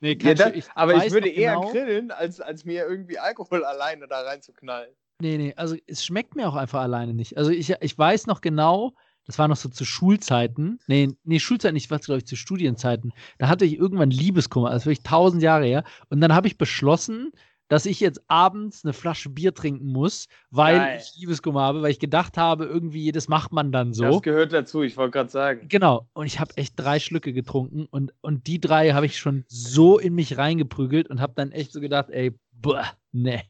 Nee, 0.00 0.18
Ja, 0.20 0.34
das, 0.34 0.48
Stück. 0.50 0.64
aber 0.74 1.04
ich 1.04 1.12
würde 1.12 1.28
eher 1.28 1.54
genau- 1.54 1.70
grillen, 1.70 2.10
als, 2.10 2.40
als 2.40 2.64
mir 2.64 2.86
irgendwie 2.86 3.18
Alkohol 3.18 3.64
alleine 3.64 4.06
da 4.08 4.20
reinzuknallen. 4.22 4.90
Nee, 5.20 5.36
nee, 5.36 5.52
also 5.56 5.76
es 5.86 6.04
schmeckt 6.04 6.34
mir 6.36 6.48
auch 6.48 6.54
einfach 6.56 6.80
alleine 6.80 7.12
nicht. 7.12 7.36
Also 7.36 7.50
ich, 7.50 7.70
ich 7.80 7.98
weiß 7.98 8.26
noch 8.26 8.40
genau, 8.40 8.92
das 9.26 9.38
war 9.38 9.48
noch 9.48 9.56
so 9.56 9.68
zu 9.68 9.84
Schulzeiten. 9.84 10.78
Nee, 10.86 11.08
nee, 11.24 11.38
Schulzeiten 11.38 11.74
nicht, 11.74 11.90
was 11.90 12.06
glaube 12.06 12.18
ich 12.20 12.26
zu 12.26 12.36
Studienzeiten. 12.36 13.12
Da 13.38 13.48
hatte 13.48 13.66
ich 13.66 13.76
irgendwann 13.76 14.10
Liebeskummer, 14.10 14.70
das 14.70 14.82
ist 14.82 14.86
wirklich 14.86 15.02
tausend 15.02 15.42
Jahre 15.42 15.66
her. 15.66 15.84
Und 16.08 16.22
dann 16.22 16.34
habe 16.34 16.48
ich 16.48 16.56
beschlossen, 16.56 17.32
dass 17.70 17.86
ich 17.86 18.00
jetzt 18.00 18.20
abends 18.26 18.84
eine 18.84 18.92
Flasche 18.92 19.30
Bier 19.30 19.54
trinken 19.54 19.86
muss, 19.86 20.26
weil 20.50 20.76
Geil. 20.76 21.00
ich 21.00 21.18
Liebeskummer 21.20 21.60
habe, 21.62 21.82
weil 21.82 21.92
ich 21.92 22.00
gedacht 22.00 22.36
habe, 22.36 22.64
irgendwie, 22.64 23.12
das 23.12 23.28
macht 23.28 23.52
man 23.52 23.70
dann 23.70 23.94
so. 23.94 24.04
Das 24.04 24.22
gehört 24.22 24.52
dazu, 24.52 24.82
ich 24.82 24.96
wollte 24.96 25.12
gerade 25.12 25.30
sagen. 25.30 25.68
Genau. 25.68 26.08
Und 26.12 26.26
ich 26.26 26.40
habe 26.40 26.56
echt 26.56 26.74
drei 26.76 26.98
Schlücke 26.98 27.32
getrunken 27.32 27.86
und, 27.86 28.12
und 28.22 28.48
die 28.48 28.60
drei 28.60 28.90
habe 28.90 29.06
ich 29.06 29.18
schon 29.18 29.44
so 29.46 30.00
in 30.00 30.16
mich 30.16 30.36
reingeprügelt 30.36 31.08
und 31.08 31.20
habe 31.20 31.32
dann 31.36 31.52
echt 31.52 31.72
so 31.72 31.80
gedacht, 31.80 32.10
ey, 32.10 32.36
boah, 32.52 32.86
ne. 33.12 33.42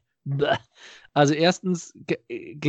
Also 1.13 1.33
erstens 1.33 1.95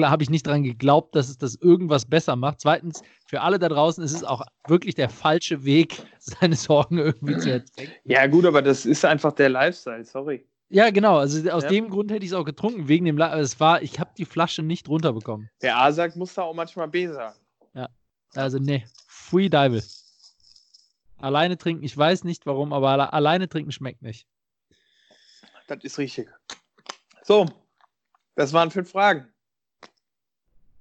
habe 0.00 0.22
ich 0.22 0.30
nicht 0.30 0.46
daran 0.46 0.62
geglaubt, 0.62 1.14
dass 1.14 1.28
es 1.28 1.36
das 1.36 1.54
irgendwas 1.56 2.06
besser 2.06 2.34
macht. 2.34 2.60
Zweitens, 2.60 3.02
für 3.26 3.42
alle 3.42 3.58
da 3.58 3.68
draußen 3.68 4.02
ist 4.02 4.14
es 4.14 4.24
auch 4.24 4.42
wirklich 4.66 4.94
der 4.94 5.10
falsche 5.10 5.62
Weg, 5.66 6.02
seine 6.18 6.56
Sorgen 6.56 6.96
irgendwie 6.96 7.36
zu 7.36 7.52
erzeugen. 7.52 7.92
Ja 8.04 8.26
gut, 8.26 8.46
aber 8.46 8.62
das 8.62 8.86
ist 8.86 9.04
einfach 9.04 9.32
der 9.32 9.50
Lifestyle, 9.50 10.02
sorry. 10.06 10.46
Ja, 10.72 10.88
genau. 10.88 11.18
Also 11.18 11.50
aus 11.50 11.64
ja. 11.64 11.68
dem 11.68 11.90
Grund 11.90 12.10
hätte 12.10 12.24
ich 12.24 12.30
es 12.30 12.36
auch 12.36 12.44
getrunken, 12.44 12.88
wegen 12.88 13.04
dem. 13.04 13.18
La 13.18 13.38
es 13.38 13.60
war, 13.60 13.82
ich 13.82 14.00
habe 14.00 14.10
die 14.16 14.24
Flasche 14.24 14.62
nicht 14.62 14.88
runterbekommen. 14.88 15.50
Der 15.60 15.76
A 15.76 15.92
sagt, 15.92 16.16
muss 16.16 16.32
da 16.32 16.42
auch 16.42 16.54
manchmal 16.54 16.88
B 16.88 17.08
sagen. 17.08 17.38
Ja. 17.74 17.90
Also, 18.34 18.58
nee. 18.58 18.86
Free 19.06 19.50
Dive. 19.50 19.82
Alleine 21.18 21.58
trinken, 21.58 21.84
ich 21.84 21.96
weiß 21.96 22.24
nicht 22.24 22.46
warum, 22.46 22.72
aber 22.72 22.88
alle 22.88 23.12
alleine 23.12 23.48
trinken 23.50 23.70
schmeckt 23.70 24.00
nicht. 24.00 24.26
Das 25.68 25.84
ist 25.84 25.98
richtig. 25.98 26.28
So, 27.22 27.46
das 28.34 28.54
waren 28.54 28.70
fünf 28.70 28.90
Fragen. 28.90 29.28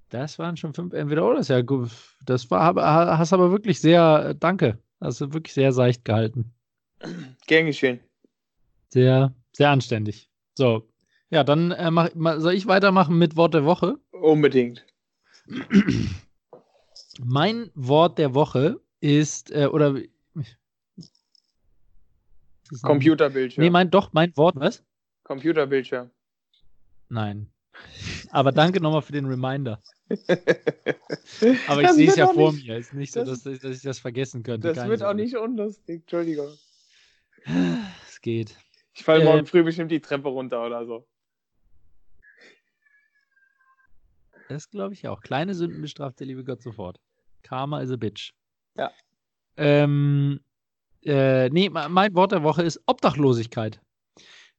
Das 0.08 0.38
waren 0.38 0.56
schon 0.56 0.72
fünf, 0.72 0.94
entweder 0.94 1.26
oder. 1.26 1.36
Das, 1.36 1.48
ja 1.48 1.60
gut. 1.60 1.90
das 2.24 2.50
war, 2.50 2.74
hast 2.74 3.32
aber 3.34 3.50
wirklich 3.50 3.80
sehr, 3.80 4.34
danke. 4.34 4.78
Hast 5.00 5.20
du 5.20 5.32
wirklich 5.34 5.52
sehr 5.52 5.72
seicht 5.72 6.04
gehalten. 6.04 6.52
Gern 7.46 7.66
geschehen. 7.66 8.00
Sehr, 8.88 9.34
sehr 9.52 9.70
anständig. 9.70 10.30
So, 10.54 10.88
ja, 11.30 11.44
dann 11.44 11.70
äh, 11.70 11.90
mach, 11.90 12.10
soll 12.40 12.54
ich 12.54 12.66
weitermachen 12.66 13.16
mit 13.16 13.36
Wort 13.36 13.54
der 13.54 13.64
Woche? 13.64 13.96
Unbedingt. 14.10 14.84
Mein 17.18 17.70
Wort 17.74 18.18
der 18.18 18.34
Woche 18.34 18.80
ist, 19.00 19.50
äh, 19.50 19.66
oder. 19.66 19.96
Computerbildschirm. 22.82 23.64
Nee, 23.64 23.70
mein, 23.70 23.90
doch, 23.90 24.12
mein 24.12 24.36
Wort, 24.36 24.56
was? 24.56 24.82
Computerbildschirm. 25.24 26.10
Nein. 27.08 27.52
Aber 28.30 28.52
danke 28.52 28.80
nochmal 28.80 29.02
für 29.02 29.12
den 29.12 29.26
Reminder. 29.26 29.82
Aber 31.66 31.82
ich 31.82 31.90
sehe 31.92 32.08
es 32.08 32.16
ja 32.16 32.28
vor 32.28 32.52
nicht, 32.52 32.66
mir. 32.66 32.76
Es 32.76 32.88
ist 32.88 32.94
nicht 32.94 33.12
so, 33.12 33.24
dass, 33.24 33.42
dass, 33.42 33.64
ich 33.64 33.82
das 33.82 33.98
vergessen 33.98 34.42
könnte. 34.42 34.72
Das 34.72 34.86
wird 34.86 35.02
auch 35.02 35.14
nicht 35.14 35.36
unlustig. 35.36 36.02
Entschuldigung. 36.02 36.48
Es 38.08 38.20
geht. 38.20 38.56
Ich 38.94 39.04
falle 39.04 39.22
äh, 39.22 39.24
morgen 39.24 39.46
früh 39.46 39.62
bestimmt 39.62 39.90
die 39.90 40.00
Treppe 40.00 40.28
runter 40.28 40.64
oder 40.64 40.84
so. 40.86 41.06
Das 44.48 44.68
glaube 44.68 44.94
ich 44.94 45.08
auch. 45.08 45.22
Kleine 45.22 45.54
Sünden 45.54 45.80
bestraft 45.80 46.20
der 46.20 46.26
liebe 46.26 46.44
Gott 46.44 46.62
sofort. 46.62 47.00
Karma 47.42 47.80
is 47.80 47.90
a 47.90 47.96
bitch. 47.96 48.32
Ja. 48.76 48.90
Ähm, 49.56 50.40
äh, 51.04 51.48
nee, 51.48 51.70
mein 51.70 52.14
Wort 52.14 52.32
der 52.32 52.42
Woche 52.42 52.62
ist 52.62 52.80
Obdachlosigkeit. 52.86 53.80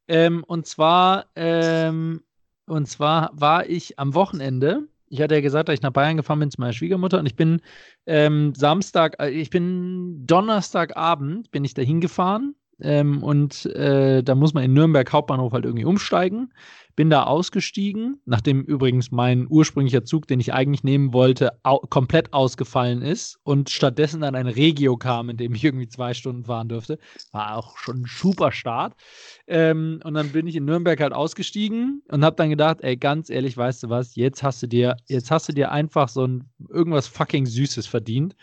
Ähm, 0.07 0.43
und 0.45 0.65
zwar, 0.65 1.27
ähm, 1.35 2.23
und 2.65 2.87
zwar 2.87 3.31
war 3.33 3.69
ich 3.69 3.99
am 3.99 4.15
Wochenende, 4.15 4.87
ich 5.07 5.21
hatte 5.21 5.35
ja 5.35 5.41
gesagt, 5.41 5.69
dass 5.69 5.75
ich 5.75 5.81
nach 5.81 5.91
Bayern 5.91 6.17
gefahren 6.17 6.39
bin 6.39 6.51
zu 6.51 6.59
meiner 6.59 6.73
Schwiegermutter 6.73 7.19
und 7.19 7.25
ich 7.25 7.35
bin 7.35 7.61
ähm, 8.05 8.53
Samstag, 8.55 9.15
äh, 9.19 9.29
ich 9.29 9.49
bin 9.49 10.25
Donnerstagabend, 10.25 11.51
bin 11.51 11.63
ich 11.63 11.73
da 11.73 11.81
hingefahren 11.81 12.55
ähm, 12.83 13.23
und 13.23 13.65
äh, 13.67 14.21
da 14.21 14.35
muss 14.35 14.53
man 14.53 14.63
in 14.63 14.73
Nürnberg 14.73 15.11
Hauptbahnhof 15.11 15.53
halt 15.53 15.65
irgendwie 15.65 15.85
umsteigen. 15.85 16.53
Bin 16.95 17.09
da 17.09 17.23
ausgestiegen, 17.23 18.21
nachdem 18.25 18.61
übrigens 18.61 19.09
mein 19.09 19.47
ursprünglicher 19.49 20.05
Zug, 20.05 20.27
den 20.27 20.39
ich 20.39 20.53
eigentlich 20.53 20.83
nehmen 20.83 21.11
wollte, 21.11 21.53
au 21.63 21.79
komplett 21.79 22.33
ausgefallen 22.33 23.01
ist 23.01 23.39
und 23.43 23.71
stattdessen 23.71 24.21
dann 24.21 24.35
ein 24.35 24.45
Regio 24.45 24.95
kam, 24.95 25.31
in 25.31 25.37
dem 25.37 25.55
ich 25.55 25.63
irgendwie 25.63 25.87
zwei 25.87 26.13
Stunden 26.13 26.45
fahren 26.45 26.69
dürfte. 26.69 26.99
War 27.31 27.57
auch 27.57 27.79
schon 27.79 28.01
ein 28.01 28.05
super 28.05 28.51
Start. 28.51 28.93
Ähm, 29.47 30.01
und 30.03 30.13
dann 30.13 30.29
bin 30.33 30.45
ich 30.45 30.55
in 30.55 30.65
Nürnberg 30.65 30.99
halt 30.99 31.13
ausgestiegen 31.13 32.03
und 32.09 32.23
habe 32.23 32.35
dann 32.35 32.51
gedacht, 32.51 32.77
ey, 32.81 32.95
ganz 32.95 33.31
ehrlich, 33.31 33.57
weißt 33.57 33.83
du 33.83 33.89
was, 33.89 34.15
jetzt 34.15 34.43
hast 34.43 34.61
du 34.61 34.67
dir, 34.67 34.95
jetzt 35.07 35.31
hast 35.31 35.49
du 35.49 35.53
dir 35.53 35.71
einfach 35.71 36.09
so 36.09 36.27
ein 36.27 36.43
irgendwas 36.69 37.07
fucking 37.07 37.47
Süßes 37.47 37.87
verdient 37.87 38.35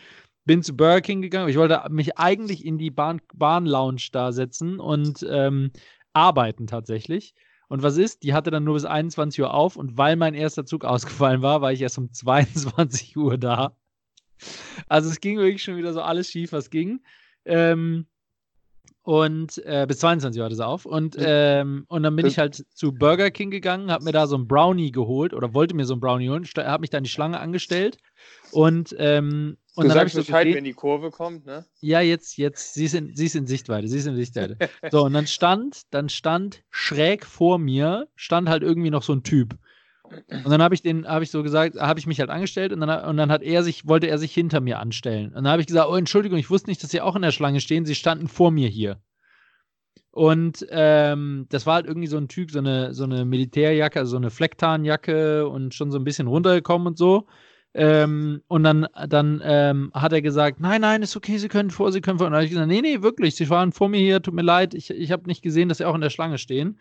bin 0.45 0.62
zu 0.62 0.76
Burger 0.76 1.01
King 1.01 1.22
gegangen. 1.22 1.49
Ich 1.49 1.57
wollte 1.57 1.82
mich 1.91 2.18
eigentlich 2.18 2.64
in 2.64 2.78
die 2.78 2.91
Bahn, 2.91 3.20
Bahn-Lounge 3.34 4.09
da 4.12 4.32
setzen 4.32 4.80
und 4.80 5.26
ähm, 5.28 5.70
arbeiten 6.12 6.66
tatsächlich. 6.66 7.34
Und 7.68 7.82
was 7.82 7.97
ist? 7.97 8.24
Die 8.24 8.34
hatte 8.34 8.51
dann 8.51 8.64
nur 8.64 8.74
bis 8.74 8.84
21 8.84 9.41
Uhr 9.43 9.55
auf 9.55 9.76
und 9.76 9.97
weil 9.97 10.16
mein 10.16 10.34
erster 10.34 10.66
Zug 10.66 10.84
ausgefallen 10.86 11.43
war, 11.43 11.61
war 11.61 11.72
ich 11.72 11.80
erst 11.80 11.99
um 11.99 12.12
22 12.12 13.16
Uhr 13.16 13.38
da. 13.38 13.76
Also 14.88 15.11
es 15.11 15.20
ging 15.20 15.38
wirklich 15.38 15.62
schon 15.62 15.76
wieder 15.76 15.93
so 15.93 16.01
alles 16.01 16.30
schief, 16.30 16.53
was 16.53 16.70
ging. 16.70 17.01
Ähm, 17.45 18.07
und 19.03 19.59
äh, 19.64 19.86
bis 19.88 19.99
22 19.99 20.38
Uhr 20.38 20.45
hatte 20.45 20.57
sie 20.57 20.66
auf. 20.66 20.84
Und, 20.84 21.16
ähm, 21.18 21.84
und 21.88 22.03
dann 22.03 22.16
bin 22.16 22.26
ich 22.26 22.38
halt 22.38 22.64
zu 22.74 22.93
Burger 22.93 23.30
King 23.30 23.51
gegangen, 23.51 23.91
habe 23.91 24.05
mir 24.05 24.12
da 24.12 24.26
so 24.26 24.36
ein 24.36 24.47
Brownie 24.47 24.93
geholt 24.93 25.32
oder 25.32 25.55
wollte 25.55 25.74
mir 25.74 25.84
so 25.84 25.95
ein 25.95 26.01
Brownie 26.01 26.28
holen, 26.28 26.45
habe 26.45 26.80
mich 26.80 26.91
da 26.91 26.99
in 26.99 27.05
die 27.05 27.11
Schlange 27.11 27.41
angestellt. 27.41 27.99
Und, 28.51 28.95
ähm, 28.99 29.57
und 29.80 29.88
du 29.90 29.94
dann 29.94 29.98
sagst 29.98 30.14
so 30.14 30.20
Bescheid, 30.20 30.44
gesehen, 30.44 30.56
wenn 30.56 30.64
die 30.64 30.72
Kurve 30.72 31.10
kommt, 31.10 31.46
ne? 31.46 31.64
Ja, 31.80 32.00
jetzt, 32.00 32.36
jetzt, 32.36 32.74
sie 32.74 32.84
ist 32.84 32.94
in, 32.94 33.14
sie 33.14 33.26
ist 33.26 33.36
in 33.36 33.46
Sichtweite, 33.46 33.88
sie 33.88 33.98
ist 33.98 34.06
in 34.06 34.16
Sichtweite. 34.16 34.56
so, 34.90 35.04
und 35.04 35.12
dann 35.12 35.26
stand, 35.26 35.82
dann 35.90 36.08
stand 36.08 36.62
schräg 36.70 37.26
vor 37.26 37.58
mir, 37.58 38.08
stand 38.14 38.48
halt 38.48 38.62
irgendwie 38.62 38.90
noch 38.90 39.02
so 39.02 39.12
ein 39.12 39.22
Typ. 39.22 39.56
Und 40.28 40.50
dann 40.50 40.62
habe 40.62 40.74
ich 40.74 40.82
den, 40.82 41.06
habe 41.06 41.22
ich 41.24 41.30
so 41.30 41.42
gesagt, 41.42 41.76
habe 41.76 42.00
ich 42.00 42.06
mich 42.06 42.18
halt 42.18 42.30
angestellt 42.30 42.72
und 42.72 42.80
dann, 42.80 43.04
und 43.04 43.16
dann 43.16 43.30
hat 43.30 43.42
er 43.42 43.62
sich, 43.62 43.86
wollte 43.86 44.08
er 44.08 44.18
sich 44.18 44.34
hinter 44.34 44.60
mir 44.60 44.80
anstellen. 44.80 45.28
Und 45.28 45.44
dann 45.44 45.48
habe 45.48 45.62
ich 45.62 45.68
gesagt, 45.68 45.88
oh, 45.88 45.94
Entschuldigung, 45.94 46.38
ich 46.38 46.50
wusste 46.50 46.68
nicht, 46.68 46.82
dass 46.82 46.90
Sie 46.90 47.00
auch 47.00 47.16
in 47.16 47.22
der 47.22 47.30
Schlange 47.30 47.60
stehen. 47.60 47.84
Sie 47.84 47.94
standen 47.94 48.26
vor 48.26 48.50
mir 48.50 48.68
hier. 48.68 49.00
Und 50.10 50.66
ähm, 50.70 51.46
das 51.50 51.66
war 51.66 51.74
halt 51.74 51.86
irgendwie 51.86 52.08
so 52.08 52.16
ein 52.16 52.28
Typ, 52.28 52.50
so 52.50 52.58
eine, 52.58 52.94
so 52.94 53.04
eine 53.04 53.24
Militärjacke, 53.24 54.00
also 54.00 54.10
so 54.10 54.16
eine 54.16 54.30
Flecktarnjacke 54.30 55.48
und 55.48 55.74
schon 55.74 55.92
so 55.92 55.98
ein 55.98 56.04
bisschen 56.04 56.26
runtergekommen 56.26 56.88
und 56.88 56.98
so. 56.98 57.26
Ähm, 57.72 58.42
und 58.48 58.64
dann, 58.64 58.86
dann 59.08 59.40
ähm, 59.44 59.92
hat 59.94 60.12
er 60.12 60.22
gesagt, 60.22 60.58
nein, 60.60 60.80
nein, 60.80 61.02
ist 61.02 61.16
okay, 61.16 61.38
Sie 61.38 61.48
können 61.48 61.70
vor, 61.70 61.92
Sie 61.92 62.00
können 62.00 62.18
vor. 62.18 62.26
Und 62.26 62.32
dann 62.32 62.38
habe 62.38 62.44
ich 62.44 62.50
gesagt, 62.50 62.68
nee, 62.68 62.80
nee, 62.80 63.02
wirklich, 63.02 63.36
Sie 63.36 63.48
waren 63.48 63.72
vor 63.72 63.88
mir 63.88 64.00
hier, 64.00 64.20
tut 64.20 64.34
mir 64.34 64.42
leid, 64.42 64.74
ich, 64.74 64.90
ich 64.90 65.12
habe 65.12 65.26
nicht 65.26 65.42
gesehen, 65.42 65.68
dass 65.68 65.78
Sie 65.78 65.84
auch 65.84 65.94
in 65.94 66.00
der 66.00 66.10
Schlange 66.10 66.38
stehen. 66.38 66.80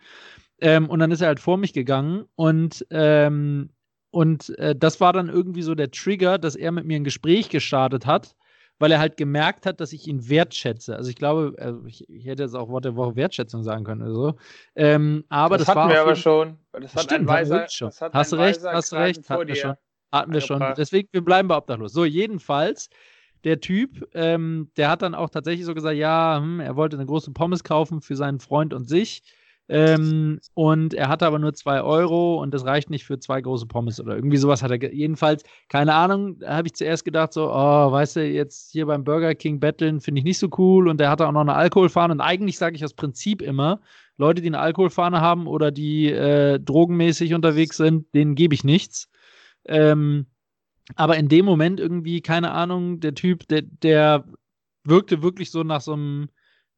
Ähm, 0.60 0.90
und 0.90 0.98
dann 0.98 1.10
ist 1.10 1.20
er 1.20 1.28
halt 1.28 1.40
vor 1.40 1.56
mich 1.56 1.72
gegangen 1.72 2.24
und, 2.34 2.86
ähm, 2.90 3.70
und 4.10 4.50
äh, 4.58 4.74
das 4.76 5.00
war 5.00 5.12
dann 5.12 5.28
irgendwie 5.28 5.62
so 5.62 5.74
der 5.74 5.90
Trigger, 5.90 6.38
dass 6.38 6.56
er 6.56 6.72
mit 6.72 6.84
mir 6.84 6.96
ein 6.96 7.04
Gespräch 7.04 7.48
gestartet 7.48 8.04
hat, 8.04 8.34
weil 8.78 8.90
er 8.90 8.98
halt 8.98 9.16
gemerkt 9.16 9.66
hat, 9.66 9.80
dass 9.80 9.92
ich 9.92 10.08
ihn 10.08 10.28
wertschätze. 10.28 10.96
Also 10.96 11.08
ich 11.08 11.16
glaube, 11.16 11.54
also 11.58 11.84
ich, 11.86 12.08
ich, 12.10 12.26
hätte 12.26 12.42
jetzt 12.42 12.56
auch 12.56 12.68
Wort 12.68 12.84
der 12.84 12.96
Woche 12.96 13.14
Wertschätzung 13.14 13.62
sagen 13.62 13.84
können 13.84 14.02
oder 14.02 14.14
so. 14.14 14.34
Ähm, 14.74 15.24
aber 15.28 15.56
das, 15.56 15.66
das 15.66 15.76
hatten 15.76 15.88
war 15.88 15.94
wir 15.94 16.00
aber 16.02 16.16
schon. 16.16 16.58
Das 16.72 16.94
hat 16.94 17.04
stimmt, 17.04 17.20
ein 17.20 17.28
Weiser, 17.28 17.68
schon. 17.68 17.90
Hat 17.90 18.12
hast 18.12 18.34
recht, 18.34 18.60
hast 18.64 18.92
recht, 18.92 19.30
hatten 19.30 19.48
wir 19.48 19.54
schon. 19.54 19.74
Hatten 20.12 20.32
wir 20.32 20.40
schon. 20.40 20.62
Deswegen, 20.76 21.08
wir 21.12 21.24
bleiben 21.24 21.48
bei 21.48 21.56
obdachlos. 21.56 21.92
So, 21.92 22.04
jedenfalls 22.04 22.90
der 23.44 23.60
Typ, 23.60 24.08
ähm, 24.14 24.70
der 24.76 24.90
hat 24.90 25.02
dann 25.02 25.14
auch 25.14 25.30
tatsächlich 25.30 25.64
so 25.64 25.74
gesagt, 25.74 25.96
ja, 25.96 26.38
hm, 26.40 26.60
er 26.60 26.76
wollte 26.76 26.96
eine 26.96 27.06
große 27.06 27.30
Pommes 27.32 27.64
kaufen 27.64 28.02
für 28.02 28.16
seinen 28.16 28.40
Freund 28.40 28.74
und 28.74 28.88
sich. 28.88 29.22
Ähm, 29.72 30.40
und 30.54 30.94
er 30.94 31.08
hatte 31.08 31.26
aber 31.26 31.38
nur 31.38 31.54
zwei 31.54 31.80
Euro 31.80 32.42
und 32.42 32.52
das 32.52 32.64
reicht 32.64 32.90
nicht 32.90 33.04
für 33.04 33.20
zwei 33.20 33.40
große 33.40 33.66
Pommes 33.66 34.00
oder 34.00 34.16
irgendwie 34.16 34.36
sowas 34.36 34.64
hat 34.64 34.72
er. 34.72 34.92
Jedenfalls, 34.92 35.44
keine 35.68 35.94
Ahnung, 35.94 36.40
da 36.40 36.56
habe 36.56 36.66
ich 36.66 36.74
zuerst 36.74 37.04
gedacht, 37.04 37.32
so, 37.32 37.48
oh, 37.52 37.92
weißt 37.92 38.16
du, 38.16 38.26
jetzt 38.26 38.72
hier 38.72 38.86
beim 38.86 39.04
Burger 39.04 39.32
King 39.36 39.60
betteln 39.60 40.00
finde 40.00 40.18
ich 40.18 40.24
nicht 40.24 40.38
so 40.38 40.48
cool 40.58 40.88
und 40.88 40.98
der 40.98 41.08
hatte 41.08 41.24
auch 41.28 41.32
noch 41.32 41.42
eine 41.42 41.54
Alkoholfahne. 41.54 42.12
Und 42.12 42.20
eigentlich 42.20 42.58
sage 42.58 42.74
ich 42.74 42.84
aus 42.84 42.94
Prinzip 42.94 43.42
immer, 43.42 43.80
Leute, 44.16 44.42
die 44.42 44.48
eine 44.48 44.58
Alkoholfahne 44.58 45.20
haben 45.20 45.46
oder 45.46 45.70
die 45.70 46.10
äh, 46.10 46.58
drogenmäßig 46.58 47.32
unterwegs 47.32 47.76
sind, 47.76 48.12
denen 48.12 48.34
gebe 48.34 48.54
ich 48.54 48.64
nichts. 48.64 49.08
Ähm, 49.66 50.26
aber 50.96 51.16
in 51.16 51.28
dem 51.28 51.44
Moment 51.44 51.80
irgendwie, 51.80 52.20
keine 52.20 52.52
Ahnung, 52.52 53.00
der 53.00 53.14
Typ, 53.14 53.46
der, 53.48 53.62
der 53.62 54.24
wirkte 54.84 55.22
wirklich 55.22 55.50
so 55.50 55.62
nach 55.62 55.80
so 55.80 55.92
einem 55.92 56.28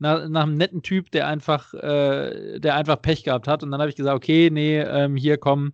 nach, 0.03 0.29
nach 0.29 0.43
einem 0.43 0.57
netten 0.57 0.83
Typ, 0.83 1.13
der 1.13 1.29
einfach, 1.29 1.73
äh, 1.75 2.59
der 2.59 2.75
einfach 2.75 3.01
Pech 3.01 3.23
gehabt 3.23 3.47
hat. 3.47 3.63
Und 3.63 3.71
dann 3.71 3.81
habe 3.81 3.89
ich 3.89 3.97
gesagt, 3.97 4.17
okay, 4.17 4.51
nee, 4.51 4.81
ähm, 4.81 5.17
hier 5.17 5.39
komm, 5.39 5.73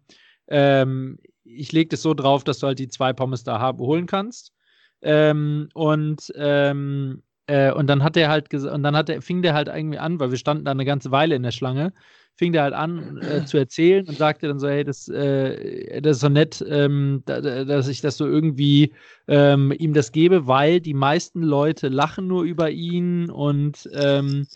ähm, 0.48 1.18
ich 1.44 1.72
lege 1.72 1.88
das 1.88 2.02
so 2.02 2.14
drauf, 2.14 2.44
dass 2.44 2.58
du 2.58 2.66
halt 2.66 2.78
die 2.78 2.88
zwei 2.88 3.12
Pommes 3.12 3.42
da 3.42 3.58
haben, 3.58 3.78
holen 3.78 4.06
kannst. 4.06 4.52
Ähm, 5.00 5.68
und 5.74 6.30
ähm, 6.36 7.22
äh, 7.46 7.72
und 7.72 7.86
dann 7.86 8.02
hat 8.04 8.16
er 8.16 8.28
halt 8.28 8.52
und 8.52 8.82
dann 8.82 8.96
hat 8.96 9.08
er, 9.08 9.22
fing 9.22 9.42
der 9.42 9.54
halt 9.54 9.68
irgendwie 9.68 9.98
an, 9.98 10.20
weil 10.20 10.30
wir 10.30 10.38
standen 10.38 10.64
da 10.64 10.72
eine 10.72 10.84
ganze 10.84 11.10
Weile 11.10 11.34
in 11.34 11.42
der 11.42 11.52
Schlange, 11.52 11.94
fing 12.38 12.52
der 12.52 12.62
halt 12.62 12.74
an 12.74 13.18
äh, 13.18 13.44
zu 13.44 13.58
erzählen 13.58 14.06
und 14.06 14.16
sagte 14.16 14.46
dann 14.46 14.60
so, 14.60 14.68
hey, 14.68 14.84
das, 14.84 15.08
äh, 15.08 16.00
das 16.00 16.18
ist 16.18 16.20
so 16.20 16.28
nett, 16.28 16.64
ähm, 16.66 17.22
da, 17.26 17.40
dass 17.64 17.88
ich 17.88 18.00
das 18.00 18.16
so 18.16 18.26
irgendwie 18.26 18.92
ähm, 19.26 19.74
ihm 19.76 19.92
das 19.92 20.12
gebe, 20.12 20.46
weil 20.46 20.80
die 20.80 20.94
meisten 20.94 21.42
Leute 21.42 21.88
lachen 21.88 22.28
nur 22.28 22.44
über 22.44 22.70
ihn 22.70 23.28
und 23.28 23.90
ähm, 23.92 24.46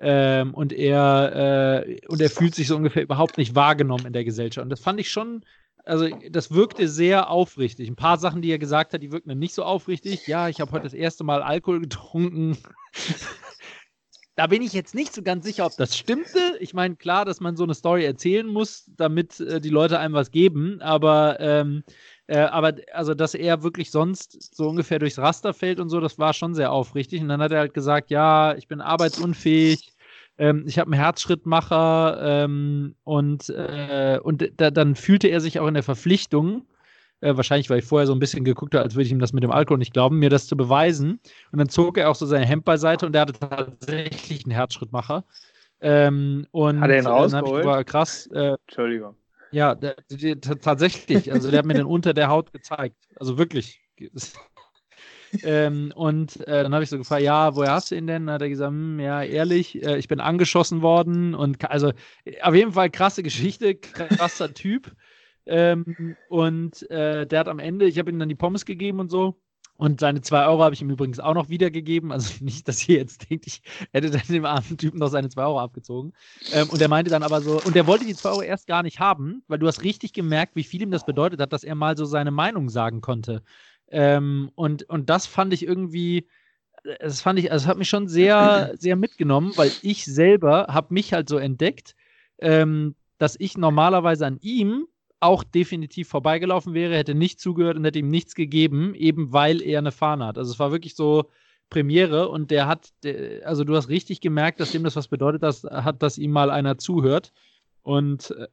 ähm, 0.00 0.54
und 0.54 0.72
er 0.72 1.84
äh, 1.86 2.00
und 2.08 2.20
er 2.20 2.30
fühlt 2.30 2.54
sich 2.54 2.66
so 2.66 2.76
ungefähr 2.76 3.02
überhaupt 3.02 3.38
nicht 3.38 3.54
wahrgenommen 3.54 4.06
in 4.06 4.12
der 4.12 4.24
Gesellschaft. 4.24 4.64
Und 4.64 4.70
das 4.70 4.80
fand 4.80 5.00
ich 5.00 5.10
schon, 5.10 5.44
also 5.84 6.08
das 6.30 6.52
wirkte 6.52 6.88
sehr 6.88 7.30
aufrichtig. 7.30 7.88
Ein 7.88 7.96
paar 7.96 8.18
Sachen, 8.18 8.42
die 8.42 8.50
er 8.50 8.58
gesagt 8.58 8.92
hat, 8.92 9.02
die 9.02 9.12
wirkten 9.12 9.36
nicht 9.38 9.54
so 9.54 9.62
aufrichtig. 9.62 10.26
Ja, 10.26 10.48
ich 10.48 10.60
habe 10.60 10.72
heute 10.72 10.84
das 10.84 10.94
erste 10.94 11.24
Mal 11.24 11.42
Alkohol 11.42 11.80
getrunken. 11.80 12.58
Da 14.38 14.46
bin 14.46 14.62
ich 14.62 14.72
jetzt 14.72 14.94
nicht 14.94 15.12
so 15.12 15.20
ganz 15.20 15.44
sicher, 15.44 15.66
ob 15.66 15.76
das 15.76 15.98
stimmte. 15.98 16.38
Ich 16.60 16.72
meine, 16.72 16.94
klar, 16.94 17.24
dass 17.24 17.40
man 17.40 17.56
so 17.56 17.64
eine 17.64 17.74
Story 17.74 18.04
erzählen 18.04 18.46
muss, 18.46 18.88
damit 18.96 19.40
äh, 19.40 19.60
die 19.60 19.68
Leute 19.68 19.98
einem 19.98 20.14
was 20.14 20.30
geben, 20.30 20.80
aber, 20.80 21.40
ähm, 21.40 21.82
äh, 22.28 22.38
aber 22.38 22.74
also, 22.92 23.14
dass 23.14 23.34
er 23.34 23.64
wirklich 23.64 23.90
sonst 23.90 24.54
so 24.54 24.68
ungefähr 24.68 25.00
durchs 25.00 25.18
Raster 25.18 25.52
fällt 25.52 25.80
und 25.80 25.88
so, 25.88 25.98
das 25.98 26.20
war 26.20 26.34
schon 26.34 26.54
sehr 26.54 26.70
aufrichtig. 26.70 27.20
Und 27.20 27.30
dann 27.30 27.42
hat 27.42 27.50
er 27.50 27.58
halt 27.58 27.74
gesagt, 27.74 28.12
ja, 28.12 28.54
ich 28.54 28.68
bin 28.68 28.80
arbeitsunfähig, 28.80 29.92
ähm, 30.38 30.62
ich 30.68 30.78
habe 30.78 30.92
einen 30.92 31.00
Herzschrittmacher 31.00 32.20
ähm, 32.22 32.94
und, 33.02 33.48
äh, 33.48 34.20
und 34.22 34.52
da, 34.56 34.70
dann 34.70 34.94
fühlte 34.94 35.26
er 35.26 35.40
sich 35.40 35.58
auch 35.58 35.66
in 35.66 35.74
der 35.74 35.82
Verpflichtung, 35.82 36.64
äh, 37.20 37.36
wahrscheinlich, 37.36 37.68
weil 37.70 37.80
ich 37.80 37.84
vorher 37.84 38.06
so 38.06 38.12
ein 38.12 38.18
bisschen 38.18 38.44
geguckt 38.44 38.74
habe, 38.74 38.84
als 38.84 38.94
würde 38.94 39.06
ich 39.06 39.12
ihm 39.12 39.18
das 39.18 39.32
mit 39.32 39.42
dem 39.42 39.50
Alkohol 39.50 39.78
nicht 39.78 39.92
glauben, 39.92 40.18
mir 40.18 40.30
das 40.30 40.46
zu 40.46 40.56
beweisen. 40.56 41.20
Und 41.52 41.58
dann 41.58 41.68
zog 41.68 41.98
er 41.98 42.10
auch 42.10 42.14
so 42.14 42.26
sein 42.26 42.42
Hemd 42.44 42.64
beiseite 42.64 43.06
und 43.06 43.12
der 43.12 43.22
hatte 43.22 43.32
tatsächlich 43.32 44.44
einen 44.44 44.52
Herzschrittmacher. 44.52 45.24
Ähm, 45.80 46.46
und 46.50 46.80
hat 46.80 46.90
er 46.90 46.98
ihn 46.98 47.06
rausgeholt? 47.06 47.64
War 47.64 47.84
krass. 47.84 48.28
Äh, 48.32 48.56
Entschuldigung. 48.66 49.16
Ja, 49.50 49.74
der, 49.74 49.96
der, 50.10 50.40
tatsächlich. 50.40 51.32
Also 51.32 51.50
der 51.50 51.58
hat 51.60 51.66
mir 51.66 51.74
den 51.74 51.86
unter 51.86 52.14
der 52.14 52.28
Haut 52.28 52.52
gezeigt. 52.52 52.96
Also 53.16 53.38
wirklich. 53.38 53.80
ähm, 55.42 55.92
und 55.94 56.46
äh, 56.46 56.62
dann 56.62 56.74
habe 56.74 56.84
ich 56.84 56.90
so 56.90 56.98
gefragt, 56.98 57.22
ja, 57.22 57.54
woher 57.54 57.72
hast 57.72 57.90
du 57.90 57.96
ihn 57.96 58.06
denn? 58.06 58.26
Dann 58.26 58.34
hat 58.34 58.42
er 58.42 58.48
gesagt, 58.48 58.70
hm, 58.70 59.00
ja, 59.00 59.22
ehrlich, 59.22 59.82
äh, 59.82 59.98
ich 59.98 60.08
bin 60.08 60.20
angeschossen 60.20 60.82
worden 60.82 61.34
und 61.34 61.68
also 61.70 61.92
auf 62.42 62.54
jeden 62.54 62.72
Fall 62.72 62.90
krasse 62.90 63.22
Geschichte, 63.22 63.74
krasser 63.74 64.54
Typ. 64.54 64.92
Ähm, 65.48 66.16
und 66.28 66.88
äh, 66.90 67.26
der 67.26 67.40
hat 67.40 67.48
am 67.48 67.58
Ende, 67.58 67.86
ich 67.86 67.98
habe 67.98 68.10
ihm 68.10 68.18
dann 68.18 68.28
die 68.28 68.34
Pommes 68.34 68.64
gegeben 68.64 69.00
und 69.00 69.10
so. 69.10 69.40
Und 69.78 70.00
seine 70.00 70.20
zwei 70.20 70.44
Euro 70.46 70.64
habe 70.64 70.74
ich 70.74 70.82
ihm 70.82 70.90
übrigens 70.90 71.20
auch 71.20 71.34
noch 71.34 71.48
wiedergegeben. 71.48 72.12
Also 72.12 72.32
nicht, 72.44 72.68
dass 72.68 72.86
ihr 72.88 72.98
jetzt 72.98 73.30
denkt, 73.30 73.46
ich 73.46 73.62
hätte 73.92 74.10
dann 74.10 74.22
dem 74.28 74.44
armen 74.44 74.76
Typen 74.76 74.98
noch 74.98 75.08
seine 75.08 75.30
zwei 75.30 75.44
Euro 75.44 75.60
abgezogen. 75.60 76.12
Ähm, 76.52 76.68
und 76.68 76.82
er 76.82 76.88
meinte 76.88 77.10
dann 77.10 77.22
aber 77.22 77.40
so, 77.40 77.60
und 77.62 77.74
der 77.74 77.86
wollte 77.86 78.04
die 78.04 78.14
zwei 78.14 78.30
Euro 78.30 78.42
erst 78.42 78.66
gar 78.66 78.82
nicht 78.82 79.00
haben, 79.00 79.42
weil 79.48 79.58
du 79.58 79.66
hast 79.66 79.82
richtig 79.84 80.12
gemerkt, 80.12 80.54
wie 80.56 80.64
viel 80.64 80.82
ihm 80.82 80.90
das 80.90 81.06
bedeutet 81.06 81.40
hat, 81.40 81.52
dass 81.52 81.64
er 81.64 81.76
mal 81.76 81.96
so 81.96 82.04
seine 82.04 82.32
Meinung 82.32 82.68
sagen 82.68 83.00
konnte. 83.00 83.42
Ähm, 83.90 84.50
und, 84.54 84.82
und 84.90 85.08
das 85.08 85.26
fand 85.26 85.54
ich 85.54 85.64
irgendwie, 85.64 86.28
das 87.00 87.22
fand 87.22 87.38
ich, 87.38 87.50
also 87.50 87.64
es 87.64 87.68
hat 87.68 87.78
mich 87.78 87.88
schon 87.88 88.08
sehr, 88.08 88.74
sehr 88.78 88.96
mitgenommen, 88.96 89.52
weil 89.56 89.70
ich 89.82 90.04
selber 90.04 90.66
habe 90.68 90.92
mich 90.92 91.12
halt 91.12 91.28
so 91.28 91.38
entdeckt, 91.38 91.94
ähm, 92.38 92.96
dass 93.16 93.36
ich 93.38 93.56
normalerweise 93.56 94.26
an 94.26 94.38
ihm 94.40 94.86
auch 95.20 95.42
definitiv 95.42 96.08
vorbeigelaufen 96.08 96.74
wäre, 96.74 96.96
hätte 96.96 97.14
nicht 97.14 97.40
zugehört 97.40 97.76
und 97.76 97.84
hätte 97.84 97.98
ihm 97.98 98.08
nichts 98.08 98.34
gegeben, 98.34 98.94
eben 98.94 99.32
weil 99.32 99.62
er 99.62 99.78
eine 99.78 99.92
Fahne 99.92 100.26
hat. 100.26 100.38
Also 100.38 100.52
es 100.52 100.58
war 100.58 100.70
wirklich 100.70 100.94
so 100.94 101.30
Premiere 101.70 102.28
und 102.28 102.50
der 102.50 102.66
hat, 102.66 102.92
also 103.44 103.64
du 103.64 103.76
hast 103.76 103.88
richtig 103.88 104.20
gemerkt, 104.20 104.60
dass 104.60 104.72
dem 104.72 104.84
das 104.84 104.96
was 104.96 105.08
bedeutet 105.08 105.42
dass, 105.42 105.64
hat, 105.64 106.02
dass 106.02 106.18
ihm 106.18 106.30
mal 106.30 106.50
einer 106.50 106.78
zuhört. 106.78 107.32
Und 107.82 108.30
äh, 108.32 108.48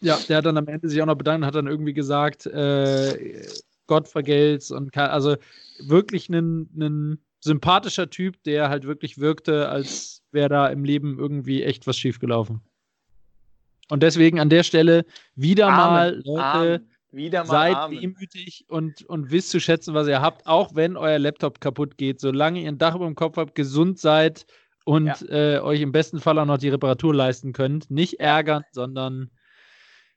ja, 0.00 0.18
der 0.28 0.38
hat 0.38 0.46
dann 0.46 0.56
am 0.56 0.68
Ende 0.68 0.88
sich 0.88 1.00
auch 1.02 1.06
noch 1.06 1.16
bedankt 1.16 1.42
und 1.42 1.46
hat 1.46 1.54
dann 1.54 1.66
irgendwie 1.66 1.94
gesagt, 1.94 2.46
äh, 2.46 3.46
Gott 3.86 4.06
vergelt's 4.06 4.70
und 4.70 4.92
kann, 4.92 5.10
also 5.10 5.36
wirklich 5.80 6.28
ein 6.28 7.18
sympathischer 7.40 8.10
Typ, 8.10 8.42
der 8.44 8.68
halt 8.68 8.86
wirklich 8.86 9.18
wirkte, 9.18 9.68
als 9.68 10.22
wäre 10.30 10.48
da 10.48 10.68
im 10.68 10.84
Leben 10.84 11.18
irgendwie 11.18 11.62
echt 11.62 11.86
was 11.86 11.98
schiefgelaufen. 11.98 12.60
Und 13.90 14.02
deswegen 14.02 14.40
an 14.40 14.48
der 14.48 14.62
Stelle 14.62 15.04
wieder 15.34 15.68
Amen. 15.68 15.76
mal, 15.76 16.22
Leute, 16.24 16.42
Amen. 16.42 16.90
Wieder 17.12 17.44
mal 17.44 17.46
seid 17.46 18.00
demütig 18.00 18.64
und, 18.68 19.02
und 19.06 19.32
wisst 19.32 19.50
zu 19.50 19.60
schätzen, 19.60 19.94
was 19.94 20.06
ihr 20.06 20.22
habt, 20.22 20.46
auch 20.46 20.74
wenn 20.74 20.96
euer 20.96 21.18
Laptop 21.18 21.60
kaputt 21.60 21.98
geht. 21.98 22.20
Solange 22.20 22.60
ihr 22.60 22.68
ein 22.68 22.78
Dach 22.78 22.94
über 22.94 23.06
dem 23.06 23.16
Kopf 23.16 23.36
habt, 23.36 23.54
gesund 23.54 23.98
seid 23.98 24.46
und 24.84 25.06
ja. 25.06 25.56
äh, 25.56 25.58
euch 25.60 25.80
im 25.80 25.92
besten 25.92 26.20
Fall 26.20 26.38
auch 26.38 26.44
noch 26.44 26.58
die 26.58 26.68
Reparatur 26.68 27.14
leisten 27.14 27.52
könnt. 27.52 27.90
Nicht 27.90 28.20
ärgern, 28.20 28.62
sondern 28.70 29.30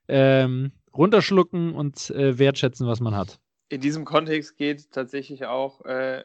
ähm, 0.07 0.71
runterschlucken 0.95 1.73
und 1.73 2.11
äh, 2.11 2.37
wertschätzen, 2.37 2.87
was 2.87 2.99
man 2.99 3.15
hat. 3.15 3.39
In 3.69 3.81
diesem 3.81 4.05
Kontext 4.05 4.57
geht 4.57 4.91
tatsächlich 4.91 5.45
auch 5.45 5.83
äh, 5.85 6.23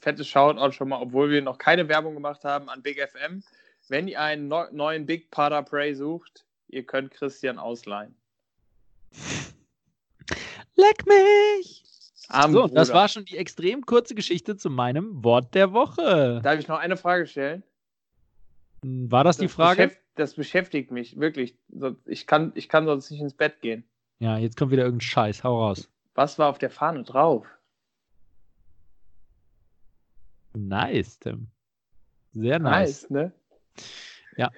fettes 0.00 0.28
Shoutout 0.28 0.72
schon 0.72 0.90
mal, 0.90 1.00
obwohl 1.00 1.30
wir 1.30 1.40
noch 1.40 1.56
keine 1.56 1.88
Werbung 1.88 2.14
gemacht 2.14 2.44
haben, 2.44 2.68
an 2.68 2.82
Big 2.82 3.00
FM. 3.00 3.42
Wenn 3.88 4.06
ihr 4.06 4.20
einen 4.20 4.48
no 4.48 4.64
neuen 4.70 5.06
Big 5.06 5.30
Pada 5.30 5.62
Prey 5.62 5.94
sucht, 5.94 6.44
ihr 6.68 6.84
könnt 6.84 7.10
Christian 7.10 7.58
ausleihen. 7.58 8.14
Leck 10.76 11.06
mich! 11.06 11.84
Arm 12.28 12.52
so, 12.52 12.62
Bruder. 12.62 12.74
das 12.74 12.92
war 12.92 13.08
schon 13.08 13.24
die 13.24 13.36
extrem 13.36 13.86
kurze 13.86 14.14
Geschichte 14.14 14.56
zu 14.56 14.68
meinem 14.70 15.24
Wort 15.24 15.54
der 15.54 15.72
Woche. 15.72 16.40
Darf 16.42 16.58
ich 16.58 16.68
noch 16.68 16.78
eine 16.78 16.96
Frage 16.96 17.26
stellen? 17.26 17.62
War 18.82 19.24
das, 19.24 19.38
das 19.38 19.44
die 19.44 19.48
Frage? 19.48 19.88
Beschäft 19.88 20.02
das 20.18 20.34
beschäftigt 20.34 20.90
mich 20.90 21.18
wirklich. 21.18 21.56
Ich 22.04 22.26
kann, 22.26 22.52
ich 22.54 22.68
kann 22.68 22.86
sonst 22.86 23.10
nicht 23.10 23.20
ins 23.20 23.34
Bett 23.34 23.60
gehen. 23.60 23.84
Ja, 24.18 24.36
jetzt 24.36 24.56
kommt 24.56 24.72
wieder 24.72 24.82
irgendein 24.82 25.02
Scheiß. 25.06 25.44
Hau 25.44 25.64
raus. 25.64 25.88
Was 26.14 26.38
war 26.38 26.48
auf 26.48 26.58
der 26.58 26.70
Fahne 26.70 27.04
drauf? 27.04 27.46
Nice, 30.54 31.20
Tim. 31.20 31.48
Sehr 32.32 32.58
nice. 32.58 33.08
Nice, 33.08 33.10
ne? 33.10 33.32
Ja. 34.36 34.50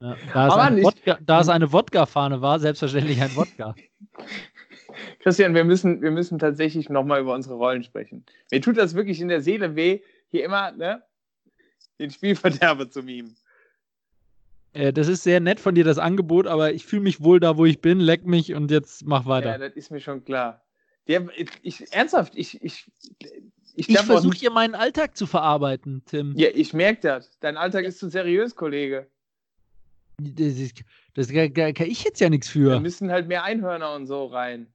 Ja, 0.00 0.16
da, 0.32 0.46
es 0.46 0.54
eine 0.54 0.82
Wodka, 0.82 1.18
da 1.20 1.40
es 1.40 1.48
eine 1.48 1.72
Wodka-Fahne 1.72 2.40
war, 2.40 2.60
selbstverständlich 2.60 3.20
ein 3.20 3.34
Wodka. 3.34 3.74
Christian, 5.20 5.54
wir 5.54 5.64
müssen, 5.64 6.02
wir 6.02 6.10
müssen 6.10 6.38
tatsächlich 6.38 6.88
nochmal 6.88 7.20
über 7.20 7.34
unsere 7.34 7.54
Rollen 7.56 7.82
sprechen. 7.82 8.24
Mir 8.50 8.60
tut 8.60 8.76
das 8.76 8.94
wirklich 8.94 9.20
in 9.20 9.28
der 9.28 9.40
Seele 9.40 9.76
weh, 9.76 10.00
hier 10.28 10.44
immer 10.44 10.72
ne, 10.72 11.02
den 11.98 12.10
Spielverderber 12.10 12.90
zu 12.90 13.02
mimen. 13.02 13.36
Äh, 14.72 14.92
das 14.92 15.08
ist 15.08 15.24
sehr 15.24 15.40
nett 15.40 15.60
von 15.60 15.74
dir, 15.74 15.84
das 15.84 15.98
Angebot, 15.98 16.46
aber 16.46 16.72
ich 16.72 16.86
fühle 16.86 17.02
mich 17.02 17.20
wohl 17.22 17.40
da, 17.40 17.56
wo 17.56 17.64
ich 17.64 17.80
bin, 17.80 18.00
leck 18.00 18.24
mich 18.24 18.54
und 18.54 18.70
jetzt 18.70 19.04
mach 19.04 19.26
weiter. 19.26 19.50
Ja, 19.50 19.58
das 19.58 19.72
ist 19.74 19.90
mir 19.90 20.00
schon 20.00 20.24
klar. 20.24 20.62
Der, 21.08 21.26
ich, 21.62 21.92
ernsthaft, 21.92 22.34
ich, 22.36 22.62
ich, 22.62 22.90
ich, 23.74 23.88
ich 23.88 23.98
versuche 23.98 24.36
hier 24.36 24.50
meinen 24.50 24.74
Alltag 24.74 25.16
zu 25.16 25.26
verarbeiten, 25.26 26.02
Tim. 26.04 26.34
Ja, 26.36 26.48
ich 26.54 26.74
merke 26.74 27.00
das. 27.00 27.38
Dein 27.40 27.56
Alltag 27.56 27.84
ist 27.84 27.98
zu 27.98 28.08
seriös, 28.08 28.54
Kollege. 28.54 29.08
Das, 30.20 30.54
das, 31.14 31.28
da, 31.28 31.48
da 31.48 31.72
kann 31.72 31.86
ich 31.86 32.02
jetzt 32.02 32.20
ja 32.20 32.28
nichts 32.28 32.48
für. 32.48 32.70
Da 32.70 32.80
müssen 32.80 33.10
halt 33.10 33.28
mehr 33.28 33.44
Einhörner 33.44 33.94
und 33.94 34.06
so 34.06 34.26
rein. 34.26 34.66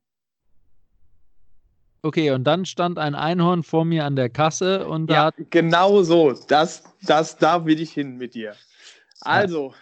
Okay, 2.01 2.31
und 2.31 2.43
dann 2.43 2.65
stand 2.65 2.99
ein 2.99 3.15
Einhorn 3.15 3.63
vor 3.63 3.85
mir 3.85 4.05
an 4.05 4.15
der 4.15 4.29
Kasse 4.29 4.87
und 4.87 5.07
da. 5.07 5.29
Ja, 5.37 5.45
genau 5.49 6.01
so. 6.03 6.33
Das, 6.33 6.83
das, 7.03 7.37
da 7.37 7.65
will 7.65 7.79
ich 7.79 7.91
hin 7.93 8.17
mit 8.17 8.35
dir. 8.35 8.55
Also, 9.21 9.73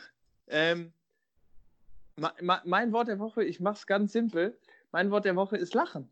ähm, 0.48 0.94
mein 2.42 2.92
Wort 2.92 3.08
der 3.08 3.18
Woche, 3.18 3.44
ich 3.44 3.60
mache 3.60 3.76
es 3.76 3.88
ganz 3.88 4.12
simpel. 4.14 4.58
Mein 4.92 5.10
Wort 5.10 5.26
der 5.26 5.36
Woche 5.36 5.58
ist 5.58 5.74
Lachen. 5.74 6.10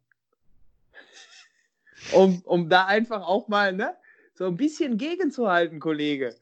um, 2.13 2.41
um 2.45 2.69
da 2.69 2.85
einfach 2.85 3.21
auch 3.21 3.47
mal 3.47 3.73
ne, 3.73 3.95
so 4.33 4.45
ein 4.45 4.57
bisschen 4.57 4.97
gegenzuhalten, 4.97 5.79
Kollege. 5.79 6.35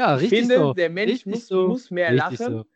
Ja, 0.00 0.14
richtig. 0.14 0.32
Ich 0.32 0.38
finde, 0.38 0.56
so. 0.56 0.72
der 0.72 0.88
Mensch 0.88 1.26
muss, 1.26 1.46
so. 1.46 1.68
muss, 1.68 1.90
mehr 1.90 2.10
richtig 2.10 2.38
lachen 2.38 2.54
so. 2.54 2.66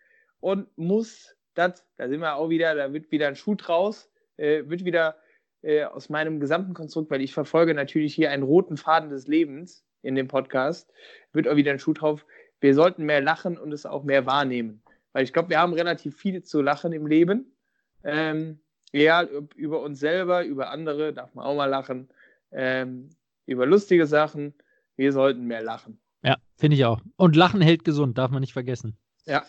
und 0.41 0.68
muss, 0.77 1.35
das, 1.55 1.83
da 1.97 2.07
sind 2.07 2.20
wir 2.20 2.35
auch 2.35 2.51
wieder, 2.51 2.75
da 2.75 2.93
wird 2.93 3.11
wieder 3.11 3.29
ein 3.29 3.35
Schuh 3.35 3.55
draus, 3.55 4.11
äh, 4.37 4.64
wird 4.66 4.85
wieder 4.85 5.16
äh, 5.62 5.85
aus 5.85 6.11
meinem 6.11 6.39
gesamten 6.39 6.75
Konstrukt, 6.75 7.11
weil 7.11 7.22
ich 7.22 7.33
verfolge 7.33 7.72
natürlich 7.72 8.14
hier 8.14 8.31
einen 8.31 8.43
roten 8.43 8.77
Faden 8.77 9.09
des 9.09 9.27
Lebens 9.27 9.87
in 10.03 10.16
dem 10.16 10.29
Podcast, 10.29 10.93
wird 11.33 11.49
auch 11.49 11.57
wieder 11.57 11.72
ein 11.72 11.79
Schuh 11.79 11.95
drauf. 11.95 12.27
Wir 12.61 12.75
sollten 12.75 13.05
mehr 13.05 13.22
lachen 13.22 13.57
und 13.57 13.72
es 13.72 13.87
auch 13.87 14.05
mehr 14.05 14.27
wahrnehmen. 14.27 14.83
Weil 15.14 15.25
ich 15.25 15.33
glaube, 15.33 15.49
wir 15.49 15.61
haben 15.61 15.72
relativ 15.72 16.18
viel 16.18 16.43
zu 16.43 16.61
lachen 16.61 16.93
im 16.93 17.07
Leben. 17.07 17.57
Ähm, 18.03 18.61
ja, 18.93 19.22
über 19.57 19.81
uns 19.81 19.99
selber, 19.99 20.45
über 20.45 20.68
andere 20.68 21.14
darf 21.14 21.35
man 21.35 21.47
auch 21.47 21.57
mal 21.57 21.70
lachen. 21.70 22.11
Ähm, 22.53 23.09
über 23.47 23.64
lustige 23.64 24.07
Sachen. 24.07 24.53
Wir 24.97 25.12
sollten 25.12 25.47
mehr 25.47 25.62
lachen. 25.62 26.03
Ja, 26.25 26.39
finde 26.57 26.77
ich 26.77 26.85
auch. 26.85 27.01
Und 27.16 27.37
Lachen 27.37 27.61
hält 27.61 27.85
gesund, 27.85 28.16
darf 28.16 28.31
man 28.31 28.41
nicht 28.41 28.55
vergessen. 28.55 28.97
Ja. 29.27 29.45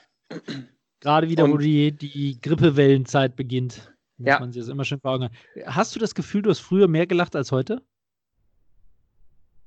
Gerade 0.99 1.29
wieder, 1.29 1.45
Und, 1.45 1.53
wo 1.53 1.57
die, 1.57 1.91
die 1.91 2.39
Grippewellenzeit 2.41 3.35
beginnt. 3.35 3.93
Muss 4.17 4.27
ja. 4.27 4.39
man 4.39 4.51
sich 4.51 4.61
das 4.61 4.69
immer 4.69 4.85
schön 4.85 4.99
vor 4.99 5.11
Augen 5.11 5.29
Hast 5.65 5.95
du 5.95 5.99
das 5.99 6.15
Gefühl, 6.15 6.41
du 6.41 6.49
hast 6.49 6.59
früher 6.59 6.87
mehr 6.87 7.07
gelacht 7.07 7.35
als 7.35 7.51
heute? 7.51 7.81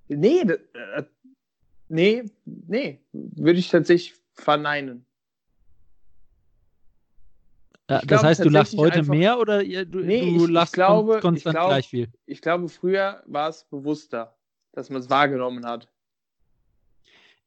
Nee, 0.08 0.40
äh, 0.40 1.04
nee, 1.88 2.24
nee. 2.44 3.00
Würde 3.12 3.58
ich 3.58 3.68
tatsächlich 3.68 4.14
verneinen. 4.32 5.04
Ja, 7.90 8.02
das 8.02 8.22
heißt, 8.22 8.44
du 8.44 8.50
lachst 8.50 8.76
heute 8.76 8.98
einfach, 8.98 9.14
mehr 9.14 9.38
oder 9.38 9.62
du, 9.62 10.00
nee, 10.00 10.36
du 10.36 10.44
ich, 10.44 10.50
lachst 10.50 10.72
ich 10.72 10.74
glaube, 10.74 11.20
konstant 11.20 11.36
ich 11.36 11.58
glaub, 11.58 11.68
gleich 11.68 11.88
viel? 11.88 12.08
Ich 12.26 12.42
glaube, 12.42 12.68
früher 12.68 13.22
war 13.26 13.48
es 13.48 13.64
bewusster, 13.64 14.36
dass 14.72 14.90
man 14.90 15.00
es 15.00 15.08
wahrgenommen 15.08 15.64
hat. 15.64 15.88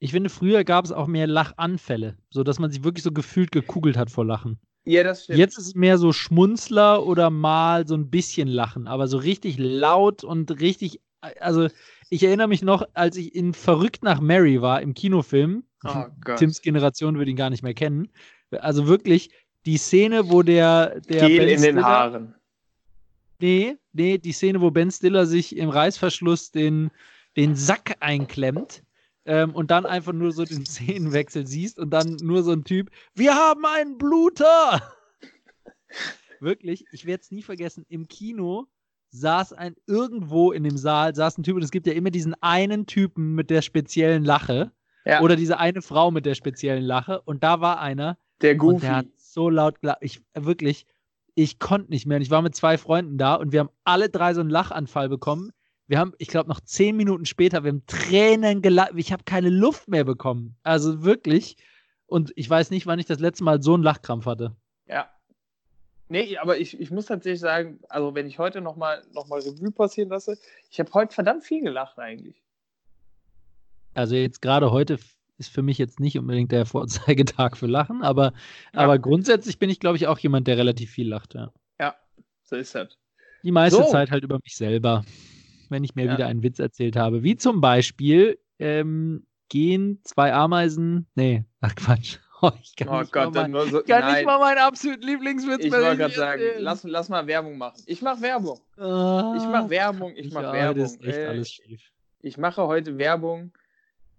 Ich 0.04 0.12
finde, 0.12 0.32
früher 0.32 0.64
gab 0.64 0.84
es 0.84 0.92
auch 0.92 1.06
mehr 1.06 1.28
Lachanfälle, 1.28 2.18
sodass 2.32 2.58
man 2.58 2.72
sich 2.72 2.84
wirklich 2.84 3.04
so 3.04 3.12
gefühlt 3.12 3.52
gekugelt 3.52 3.98
hat 3.98 4.10
vor 4.10 4.26
Lachen. 4.26 4.58
Ja, 4.84 5.04
das 5.04 5.26
stimmt. 5.26 5.38
Jetzt 5.38 5.60
ist 5.60 5.68
es 5.68 5.76
mehr 5.76 6.00
so 6.00 6.12
Schmunzler 6.12 7.06
oder 7.06 7.30
mal 7.30 7.88
so 7.88 7.94
ein 7.94 8.10
bisschen 8.10 8.48
Lachen, 8.48 8.88
aber 8.88 9.08
so 9.08 9.20
richtig 9.20 9.60
laut 9.60 10.24
und 10.24 10.60
richtig. 10.60 11.02
Also, 11.40 11.68
ich 12.10 12.24
erinnere 12.24 12.48
mich 12.48 12.64
noch, 12.64 12.84
als 12.96 13.16
ich 13.16 13.36
in 13.36 13.54
Verrückt 13.54 14.04
nach 14.04 14.20
Mary 14.22 14.60
war 14.60 14.82
im 14.82 14.96
Kinofilm. 14.96 15.66
Oh 15.84 16.06
Tims 16.36 16.64
Generation 16.64 17.20
würde 17.20 17.30
ihn 17.30 17.38
gar 17.38 17.52
nicht 17.52 17.62
mehr 17.62 17.76
kennen. 17.76 18.10
Also 18.50 18.88
wirklich 18.88 19.30
die 19.68 19.78
Szene, 19.78 20.32
wo 20.32 20.42
der. 20.42 21.00
der 21.02 21.28
Gel 21.28 21.38
ben 21.38 21.48
in 21.48 21.58
Stiller, 21.60 21.74
den 21.74 21.86
Haaren. 21.86 22.36
Nee, 23.40 23.78
nee, 23.94 24.18
die 24.18 24.32
Szene, 24.32 24.62
wo 24.62 24.72
Ben 24.72 24.90
Stiller 24.90 25.28
sich 25.28 25.56
im 25.56 25.70
Reißverschluss 25.70 26.50
den, 26.50 26.90
den 27.36 27.56
Sack 27.56 27.98
einklemmt 28.00 28.82
ähm, 29.26 29.54
und 29.54 29.72
dann 29.72 29.86
einfach 29.86 30.14
nur 30.14 30.32
so 30.32 30.46
den 30.46 30.66
Szenenwechsel 30.66 31.48
siehst 31.48 31.80
und 31.80 31.92
dann 31.92 32.18
nur 32.22 32.44
so 32.44 32.52
ein 32.52 32.64
Typ, 32.64 32.90
wir 33.14 33.36
haben 33.36 33.66
einen 33.66 33.98
Bluter! 33.98 34.82
Wirklich, 36.40 36.86
ich 36.92 37.06
werde 37.06 37.22
es 37.22 37.32
nie 37.32 37.44
vergessen, 37.44 37.86
im 37.88 38.08
Kino 38.08 38.68
saß 39.12 39.54
ein, 39.54 39.76
irgendwo 39.88 40.52
in 40.52 40.64
dem 40.64 40.78
Saal 40.78 41.14
saß 41.14 41.38
ein 41.38 41.44
Typ 41.44 41.58
und 41.58 41.64
es 41.64 41.72
gibt 41.72 41.86
ja 41.86 41.94
immer 41.94 42.10
diesen 42.10 42.34
einen 42.42 42.86
Typen 42.86 43.36
mit 43.36 43.50
der 43.50 43.62
speziellen 43.62 44.24
Lache 44.24 44.72
ja. 45.06 45.22
oder 45.22 45.36
diese 45.36 45.60
eine 45.60 45.82
Frau 45.82 46.12
mit 46.12 46.26
der 46.26 46.36
speziellen 46.36 46.84
Lache 46.84 47.22
und 47.22 47.44
da 47.44 47.62
war 47.62 47.80
einer, 47.80 48.18
der 48.42 48.56
Goofy. 48.56 48.76
Und 48.76 48.84
der 48.84 48.96
hat 48.96 49.08
so 49.18 49.50
laut 49.50 49.82
gelacht, 49.82 50.00
ich 50.02 50.22
wirklich, 50.34 50.88
ich 51.36 51.60
konnte 51.60 51.92
nicht 51.92 52.06
mehr 52.06 52.18
und 52.18 52.24
ich 52.24 52.32
war 52.32 52.42
mit 52.42 52.56
zwei 52.56 52.78
Freunden 52.78 53.18
da 53.18 53.36
und 53.36 53.52
wir 53.52 53.60
haben 53.60 53.70
alle 53.84 54.10
drei 54.10 54.34
so 54.34 54.42
einen 54.42 54.50
Lachanfall 54.50 55.10
bekommen 55.10 55.52
wir 55.92 56.00
haben, 56.00 56.14
ich 56.20 56.30
glaube, 56.30 56.48
noch 56.48 56.62
zehn 56.62 56.96
Minuten 56.96 57.26
später, 57.26 57.66
wir 57.66 57.70
haben 57.70 57.86
Tränen 57.86 58.62
gelacht. 58.62 58.94
Ich 58.96 59.12
habe 59.12 59.26
keine 59.26 59.50
Luft 59.50 59.90
mehr 59.90 60.06
bekommen. 60.06 60.56
Also 60.64 61.04
wirklich. 61.04 61.58
Und 62.06 62.32
ich 62.38 62.50
weiß 62.50 62.72
nicht, 62.72 62.88
wann 62.88 62.98
ich 62.98 63.08
das 63.08 63.20
letzte 63.20 63.44
Mal 63.44 63.62
so 63.62 63.74
einen 63.74 63.84
Lachkrampf 63.84 64.26
hatte. 64.26 64.56
Ja. 64.88 65.10
Nee, 66.08 66.38
aber 66.38 66.58
ich, 66.58 66.80
ich 66.80 66.92
muss 66.92 67.08
tatsächlich 67.08 67.42
sagen, 67.42 67.82
also 67.90 68.16
wenn 68.16 68.26
ich 68.26 68.40
heute 68.40 68.62
nochmal 68.62 69.04
noch 69.12 69.28
mal 69.28 69.42
Revue 69.42 69.72
passieren 69.72 70.08
lasse, 70.08 70.38
ich 70.70 70.80
habe 70.80 70.94
heute 70.94 71.14
verdammt 71.14 71.44
viel 71.44 71.62
gelacht 71.62 72.00
eigentlich. 72.00 72.42
Also 73.94 74.16
jetzt 74.16 74.42
gerade 74.42 74.72
heute 74.72 74.98
ist 75.40 75.52
für 75.52 75.62
mich 75.62 75.78
jetzt 75.78 76.00
nicht 76.00 76.18
unbedingt 76.18 76.54
der 76.54 76.66
Vorzeigetag 76.66 77.58
für 77.58 77.68
Lachen, 77.68 78.02
aber, 78.02 78.32
ja. 78.74 78.80
aber 78.80 78.98
grundsätzlich 78.98 79.60
bin 79.60 79.70
ich, 79.70 79.82
glaube 79.82 79.98
ich, 79.98 80.08
auch 80.08 80.20
jemand, 80.20 80.48
der 80.48 80.58
relativ 80.58 80.90
viel 80.90 81.10
lacht, 81.10 81.34
ja. 81.34 81.52
Ja, 81.82 81.96
so 82.44 82.56
ist 82.56 82.76
das. 82.76 82.98
Die 83.44 83.52
meiste 83.52 83.84
so. 83.84 83.90
Zeit 83.90 84.10
halt 84.10 84.24
über 84.24 84.40
mich 84.42 84.56
selber 84.56 85.04
wenn 85.72 85.84
ich 85.84 85.96
mir 85.96 86.06
ja. 86.06 86.14
wieder 86.14 86.28
einen 86.28 86.44
Witz 86.44 86.60
erzählt 86.60 86.96
habe. 86.96 87.24
Wie 87.24 87.38
zum 87.38 87.62
Beispiel 87.62 88.38
ähm, 88.60 89.26
gehen 89.50 90.00
zwei 90.04 90.34
Ameisen. 90.34 91.08
Nee, 91.16 91.46
ach 91.62 91.76
Quatsch. 91.76 92.18
Oh, 92.44 92.50
ich 92.60 92.76
kann, 92.76 92.90
oh 92.90 93.02
nicht, 93.02 93.12
Gott, 93.12 93.36
mal, 93.36 93.48
mein, 93.48 93.70
so, 93.70 93.84
kann 93.84 94.16
nicht 94.16 94.26
mal 94.26 94.40
meinen 94.40 94.58
absoluten 94.58 95.04
Lieblingswitz 95.04 95.64
Ich 95.64 95.72
wollte 95.72 95.96
gerade 95.96 96.16
sagen, 96.16 96.42
lass, 96.58 96.84
lass 96.84 97.08
mal 97.08 97.28
Werbung 97.28 97.56
machen. 97.56 97.80
Ich 97.86 98.02
mache 98.02 98.20
Werbung. 98.20 98.60
Ah, 98.78 99.36
ich 99.38 99.44
mache 99.44 99.70
Werbung. 99.70 100.14
Ich 100.16 100.34
mache 100.34 100.52
Werbung. 100.52 100.82
Das 100.82 100.94
ist 100.94 101.04
echt 101.04 101.20
äh, 101.20 101.26
alles 101.28 101.52
schief. 101.52 101.92
Ich 102.22 102.40
mache 102.40 102.66
heute 102.66 102.98
Werbung 102.98 103.52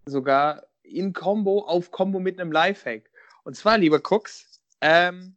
sogar 0.06 0.62
in 0.84 1.12
Combo 1.12 1.64
auf 1.66 1.90
Combo 1.90 2.20
mit 2.20 2.38
einem 2.38 2.52
Lifehack. 2.52 3.10
Und 3.42 3.56
zwar, 3.56 3.78
lieber 3.78 4.00
Cooks, 4.08 4.60
ähm, 4.80 5.34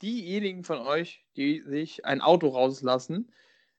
diejenigen 0.00 0.62
von 0.62 0.78
euch, 0.78 1.24
die 1.36 1.62
sich 1.62 2.04
ein 2.04 2.20
Auto 2.20 2.48
rauslassen 2.48 3.32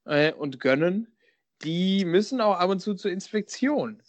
äh, 0.05 0.33
und 0.33 0.59
gönnen, 0.59 1.14
die 1.63 2.05
müssen 2.05 2.41
auch 2.41 2.57
ab 2.57 2.69
und 2.69 2.79
zu 2.79 2.95
zur 2.95 3.11
Inspektion. 3.11 4.01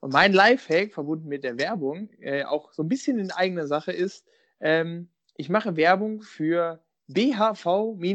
Und 0.00 0.12
mein 0.12 0.32
Lifehack, 0.32 0.92
verbunden 0.92 1.28
mit 1.28 1.44
der 1.44 1.58
Werbung, 1.58 2.10
äh, 2.20 2.44
auch 2.44 2.72
so 2.72 2.82
ein 2.82 2.88
bisschen 2.88 3.18
in 3.18 3.30
eigener 3.30 3.66
Sache 3.66 3.92
ist, 3.92 4.26
ähm, 4.60 5.08
ich 5.36 5.48
mache 5.48 5.76
Werbung 5.76 6.22
für 6.22 6.80
bhv-handel.de. 7.08 8.06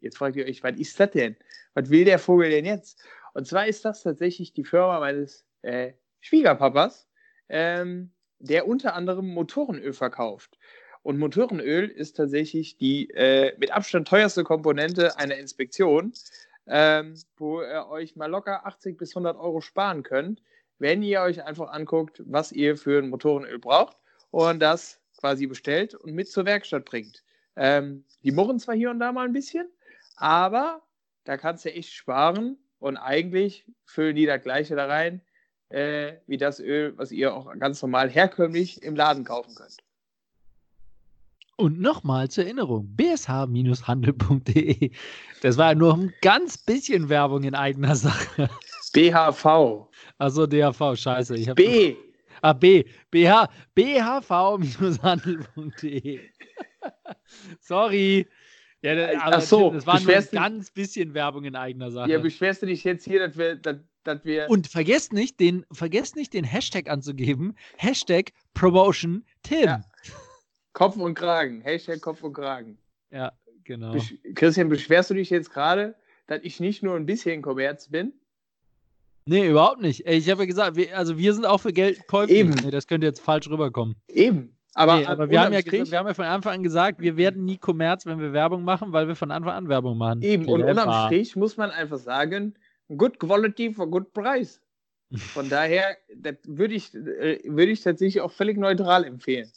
Jetzt 0.00 0.16
fragt 0.16 0.36
ihr 0.36 0.46
euch, 0.46 0.62
was 0.62 0.76
ist 0.78 0.98
das 0.98 1.10
denn? 1.10 1.36
Was 1.74 1.90
will 1.90 2.04
der 2.04 2.18
Vogel 2.18 2.50
denn 2.50 2.64
jetzt? 2.64 3.02
Und 3.34 3.46
zwar 3.46 3.66
ist 3.66 3.84
das 3.84 4.02
tatsächlich 4.02 4.52
die 4.52 4.64
Firma 4.64 4.98
meines 4.98 5.44
äh, 5.62 5.92
Schwiegerpapas, 6.20 7.06
ähm, 7.48 8.10
der 8.38 8.66
unter 8.66 8.94
anderem 8.94 9.28
Motorenöl 9.28 9.92
verkauft. 9.92 10.58
Und 11.02 11.18
Motorenöl 11.18 11.88
ist 11.88 12.16
tatsächlich 12.16 12.76
die 12.76 13.10
äh, 13.10 13.56
mit 13.58 13.70
Abstand 13.70 14.08
teuerste 14.08 14.44
Komponente 14.44 15.16
einer 15.18 15.36
Inspektion 15.36 16.12
ähm, 16.70 17.14
wo 17.36 17.60
ihr 17.62 17.88
euch 17.88 18.14
mal 18.16 18.30
locker 18.30 18.64
80 18.64 18.96
bis 18.96 19.10
100 19.10 19.36
Euro 19.36 19.60
sparen 19.60 20.04
könnt, 20.04 20.42
wenn 20.78 21.02
ihr 21.02 21.20
euch 21.20 21.42
einfach 21.44 21.70
anguckt, 21.70 22.22
was 22.24 22.52
ihr 22.52 22.76
für 22.76 23.02
ein 23.02 23.10
Motorenöl 23.10 23.58
braucht 23.58 23.96
und 24.30 24.60
das 24.60 25.00
quasi 25.18 25.46
bestellt 25.46 25.94
und 25.94 26.14
mit 26.14 26.30
zur 26.30 26.46
Werkstatt 26.46 26.84
bringt. 26.84 27.24
Ähm, 27.56 28.04
die 28.22 28.32
murren 28.32 28.60
zwar 28.60 28.76
hier 28.76 28.90
und 28.90 29.00
da 29.00 29.12
mal 29.12 29.26
ein 29.26 29.32
bisschen, 29.32 29.68
aber 30.16 30.82
da 31.24 31.36
kannst 31.36 31.64
du 31.64 31.74
echt 31.74 31.92
sparen 31.92 32.56
und 32.78 32.96
eigentlich 32.96 33.66
füllen 33.84 34.16
die 34.16 34.26
das 34.26 34.40
gleiche 34.40 34.76
da 34.76 34.86
rein, 34.86 35.20
äh, 35.70 36.14
wie 36.26 36.38
das 36.38 36.60
Öl, 36.60 36.96
was 36.96 37.10
ihr 37.10 37.34
auch 37.34 37.52
ganz 37.58 37.82
normal 37.82 38.08
herkömmlich 38.08 38.82
im 38.82 38.94
Laden 38.94 39.24
kaufen 39.24 39.54
könnt. 39.56 39.76
Und 41.60 41.78
nochmal 41.78 42.28
zur 42.30 42.44
Erinnerung, 42.44 42.88
bsh-handel.de. 42.96 44.90
Das 45.42 45.58
war 45.58 45.74
nur 45.74 45.92
ein 45.94 46.14
ganz 46.22 46.56
bisschen 46.56 47.10
Werbung 47.10 47.42
in 47.44 47.54
eigener 47.54 47.94
Sache. 47.96 48.48
BHV. 48.94 49.90
Also 50.16 50.46
DHV, 50.46 50.96
scheiße. 50.96 51.36
Ich 51.36 51.52
B. 51.52 51.96
Ah, 52.40 52.54
B. 52.54 52.84
BH, 53.10 53.50
bhv-handel.de. 53.74 54.30
Sorry. 57.60 58.26
Ja, 58.80 58.94
das, 58.94 59.16
Ach 59.20 59.42
so, 59.42 59.70
das 59.70 59.86
war 59.86 60.00
nur 60.00 60.16
ein 60.16 60.28
ganz 60.32 60.70
bisschen 60.70 61.12
Werbung 61.12 61.44
in 61.44 61.56
eigener 61.56 61.90
Sache. 61.90 62.10
Ja, 62.10 62.18
beschwerst 62.20 62.62
du 62.62 62.66
dich 62.66 62.84
jetzt 62.84 63.04
hier, 63.04 63.18
dass 63.18 63.36
wir, 63.36 63.56
dass, 63.56 63.76
dass 64.04 64.24
wir. 64.24 64.48
Und 64.48 64.66
vergesst 64.66 65.12
nicht, 65.12 65.38
den, 65.38 65.66
vergesst 65.70 66.16
nicht, 66.16 66.32
den 66.32 66.44
Hashtag 66.44 66.88
anzugeben. 66.88 67.54
Hashtag 67.76 68.32
Promotion 68.54 69.26
Tim. 69.42 69.64
Ja. 69.64 69.84
Kopf 70.72 70.96
und 70.96 71.14
Kragen. 71.14 71.60
Hashtag 71.62 72.00
Kopf 72.00 72.22
und 72.22 72.32
Kragen. 72.32 72.78
Ja, 73.10 73.32
genau. 73.64 73.92
Besch 73.92 74.14
Christian, 74.34 74.68
beschwerst 74.68 75.10
du 75.10 75.14
dich 75.14 75.30
jetzt 75.30 75.52
gerade, 75.52 75.94
dass 76.26 76.40
ich 76.42 76.60
nicht 76.60 76.82
nur 76.82 76.96
ein 76.96 77.06
bisschen 77.06 77.42
Kommerz 77.42 77.88
bin? 77.88 78.12
Nee, 79.26 79.48
überhaupt 79.48 79.80
nicht. 79.80 80.06
Ich 80.06 80.30
habe 80.30 80.42
ja 80.42 80.46
gesagt, 80.46 80.76
wir, 80.76 80.96
also 80.96 81.18
wir 81.18 81.34
sind 81.34 81.44
auch 81.44 81.58
für 81.58 81.72
Geld 81.72 82.06
käuflich. 82.06 82.38
Eben. 82.38 82.50
Nee, 82.50 82.70
das 82.70 82.86
könnte 82.86 83.06
jetzt 83.06 83.20
falsch 83.20 83.48
rüberkommen. 83.48 83.96
Eben. 84.08 84.56
Aber, 84.74 84.98
nee, 84.98 85.06
aber 85.06 85.30
wir, 85.30 85.40
haben 85.40 85.52
ja 85.52 85.60
gesagt, 85.62 85.90
wir 85.90 85.98
haben 85.98 86.06
ja 86.06 86.14
von 86.14 86.24
Anfang 86.24 86.54
an 86.54 86.62
gesagt, 86.62 87.00
wir 87.00 87.16
werden 87.16 87.44
nie 87.44 87.58
Kommerz, 87.58 88.06
wenn 88.06 88.20
wir 88.20 88.32
Werbung 88.32 88.62
machen, 88.62 88.92
weil 88.92 89.08
wir 89.08 89.16
von 89.16 89.30
Anfang 89.30 89.52
an 89.52 89.68
Werbung 89.68 89.98
machen. 89.98 90.22
Eben. 90.22 90.46
Und 90.46 90.62
unterm 90.62 91.06
Strich 91.06 91.34
muss 91.36 91.56
man 91.56 91.70
einfach 91.70 91.98
sagen, 91.98 92.54
good 92.96 93.18
quality 93.18 93.74
for 93.74 93.90
good 93.90 94.12
price. 94.12 94.60
Von 95.12 95.48
daher 95.48 95.96
würde 96.44 96.74
ich, 96.74 96.94
äh, 96.94 97.40
würd 97.44 97.68
ich 97.68 97.82
tatsächlich 97.82 98.20
auch 98.20 98.30
völlig 98.30 98.58
neutral 98.58 99.04
empfehlen. 99.04 99.50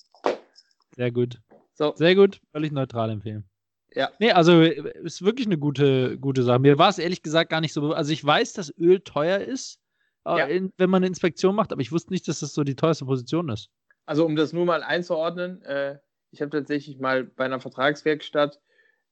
Sehr 0.96 1.12
gut. 1.12 1.40
So. 1.74 1.94
Sehr 1.96 2.16
gut, 2.16 2.40
völlig 2.52 2.72
neutral 2.72 3.10
empfehlen. 3.10 3.50
Ja. 3.96 4.12
Nee, 4.20 4.32
also 4.32 4.62
ist 4.62 5.24
wirklich 5.24 5.48
eine 5.48 5.58
gute, 5.58 6.18
gute 6.18 6.44
Sache. 6.44 6.60
Mir 6.60 6.78
war 6.78 6.90
es 6.90 7.00
ehrlich 7.00 7.22
gesagt 7.22 7.50
gar 7.50 7.62
nicht 7.62 7.74
so. 7.74 7.94
Also 7.94 8.12
ich 8.12 8.24
weiß, 8.24 8.54
dass 8.54 8.76
Öl 8.78 9.02
teuer 9.02 9.40
ist, 9.40 9.80
äh, 10.26 10.38
ja. 10.38 10.70
wenn 10.78 10.90
man 10.90 11.00
eine 11.00 11.08
Inspektion 11.08 11.56
macht, 11.56 11.72
aber 11.72 11.82
ich 11.82 11.92
wusste 11.92 12.12
nicht, 12.12 12.28
dass 12.28 12.40
das 12.40 12.54
so 12.54 12.64
die 12.64 12.76
teuerste 12.76 13.06
Position 13.06 13.50
ist. 13.50 13.70
Also 14.06 14.26
um 14.26 14.36
das 14.36 14.54
nur 14.54 14.66
mal 14.66 14.84
einzuordnen, 14.84 15.62
äh, 15.64 16.00
ich 16.32 16.42
habe 16.42 16.50
tatsächlich 16.50 17.00
mal 17.00 17.24
bei 17.24 17.46
einer 17.46 17.60
Vertragswerkstatt 17.60 18.60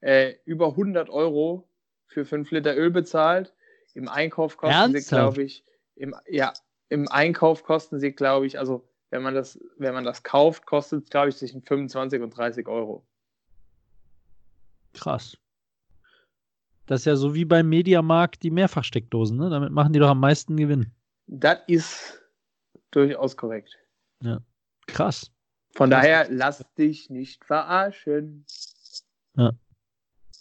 äh, 0.01 0.33
über 0.45 0.69
100 0.69 1.09
Euro 1.09 1.69
für 2.07 2.25
5 2.25 2.49
Liter 2.51 2.75
Öl 2.75 2.89
bezahlt. 2.89 3.53
Im 3.93 4.07
Einkauf 4.07 4.57
kosten 4.57 4.73
Ernsthaft? 4.73 5.03
sie, 5.03 5.15
glaube 5.15 5.43
ich, 5.43 5.65
im, 5.95 6.15
ja, 6.27 6.53
im 6.89 7.07
Einkauf 7.07 7.63
kosten 7.63 7.99
sie, 7.99 8.11
glaube 8.13 8.47
ich, 8.47 8.57
also 8.57 8.89
wenn 9.11 9.21
man 9.21 9.35
das, 9.35 9.59
wenn 9.77 9.93
man 9.93 10.03
das 10.03 10.23
kauft, 10.23 10.65
kostet 10.65 11.03
es, 11.03 11.09
glaube 11.09 11.29
ich, 11.29 11.37
zwischen 11.37 11.61
25 11.61 12.21
und 12.21 12.35
30 12.35 12.67
Euro. 12.67 13.05
Krass. 14.93 15.37
Das 16.87 17.01
ist 17.01 17.05
ja 17.05 17.15
so 17.15 17.35
wie 17.35 17.45
beim 17.45 17.69
Mediamarkt 17.69 18.41
die 18.41 18.51
Mehrfachsteckdosen, 18.51 19.37
ne? 19.37 19.49
Damit 19.49 19.71
machen 19.71 19.93
die 19.93 19.99
doch 19.99 20.09
am 20.09 20.19
meisten 20.19 20.57
Gewinn. 20.57 20.91
Das 21.27 21.59
ist 21.67 22.21
durchaus 22.91 23.37
korrekt. 23.37 23.77
Ja. 24.21 24.41
Krass. 24.87 25.31
Von 25.75 25.89
Krass. 25.89 26.01
daher 26.01 26.27
lass 26.29 26.65
dich 26.77 27.09
nicht 27.09 27.45
verarschen. 27.45 28.45
Ja. 29.35 29.51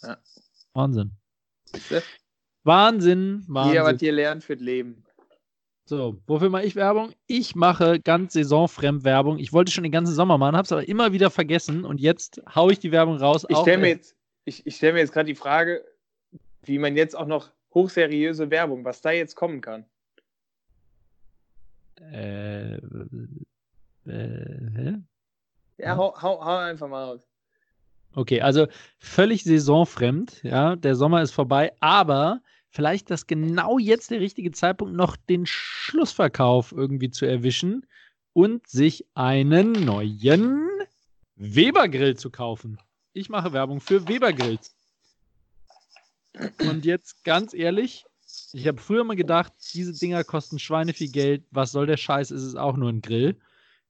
ja. 0.01 0.17
Wahnsinn. 0.73 1.11
Wahnsinn, 2.63 3.45
Wahnsinn. 3.47 3.71
Hier, 3.71 3.83
was 3.83 4.01
ihr 4.01 4.11
lernt 4.11 4.43
für 4.43 4.55
das 4.55 4.63
Leben. 4.63 5.05
So, 5.91 6.21
wofür 6.25 6.49
mache 6.49 6.63
ich 6.63 6.77
Werbung? 6.77 7.11
Ich 7.27 7.53
mache 7.53 7.99
ganz 7.99 8.31
saisonfremd 8.31 9.03
Werbung. 9.03 9.39
Ich 9.39 9.51
wollte 9.51 9.73
schon 9.73 9.83
den 9.83 9.91
ganzen 9.91 10.15
Sommer 10.15 10.37
machen, 10.37 10.55
habe 10.55 10.63
es 10.63 10.71
aber 10.71 10.87
immer 10.87 11.11
wieder 11.11 11.29
vergessen 11.29 11.83
und 11.83 11.99
jetzt 11.99 12.41
haue 12.55 12.71
ich 12.71 12.79
die 12.79 12.93
Werbung 12.93 13.17
raus. 13.17 13.45
Ich 13.49 13.57
stelle 13.57 13.79
mir 13.79 13.89
jetzt, 13.89 14.15
ich, 14.45 14.65
ich 14.65 14.77
stell 14.77 14.95
jetzt 14.95 15.11
gerade 15.11 15.25
die 15.25 15.35
Frage, 15.35 15.83
wie 16.63 16.79
man 16.79 16.95
jetzt 16.95 17.13
auch 17.13 17.25
noch 17.25 17.51
hochseriöse 17.73 18.49
Werbung, 18.49 18.85
was 18.85 19.01
da 19.01 19.11
jetzt 19.11 19.35
kommen 19.35 19.59
kann. 19.59 19.83
Äh, 21.99 22.75
äh, 22.75 22.79
hä? 24.05 24.97
Ja, 25.77 25.97
hau, 25.97 26.15
hau, 26.21 26.39
hau 26.41 26.55
einfach 26.55 26.87
mal 26.87 27.03
raus. 27.03 27.27
Okay, 28.15 28.39
also 28.39 28.67
völlig 28.97 29.43
saisonfremd, 29.43 30.41
ja, 30.43 30.77
der 30.77 30.95
Sommer 30.95 31.21
ist 31.21 31.31
vorbei, 31.31 31.73
aber 31.81 32.39
vielleicht 32.71 33.11
das 33.11 33.27
genau 33.27 33.77
jetzt 33.77 34.11
der 34.11 34.21
richtige 34.21 34.51
Zeitpunkt, 34.51 34.95
noch 34.95 35.15
den 35.15 35.45
Schlussverkauf 35.45 36.71
irgendwie 36.71 37.11
zu 37.11 37.25
erwischen 37.25 37.85
und 38.33 38.67
sich 38.67 39.05
einen 39.13 39.73
neuen 39.73 40.67
Weber-Grill 41.35 42.15
zu 42.15 42.29
kaufen. 42.29 42.79
Ich 43.13 43.29
mache 43.29 43.51
Werbung 43.51 43.81
für 43.81 44.07
Weber-Grills. 44.07 44.73
Und 46.61 46.85
jetzt 46.85 47.23
ganz 47.25 47.53
ehrlich, 47.53 48.05
ich 48.53 48.65
habe 48.67 48.79
früher 48.79 49.03
mal 49.03 49.17
gedacht, 49.17 49.51
diese 49.73 49.91
Dinger 49.93 50.23
kosten 50.23 50.57
Schweine 50.57 50.93
viel 50.93 51.11
Geld. 51.11 51.43
Was 51.51 51.73
soll 51.73 51.85
der 51.85 51.97
Scheiß? 51.97 52.31
Ist 52.31 52.43
es 52.43 52.55
auch 52.55 52.77
nur 52.77 52.89
ein 52.89 53.01
Grill. 53.01 53.35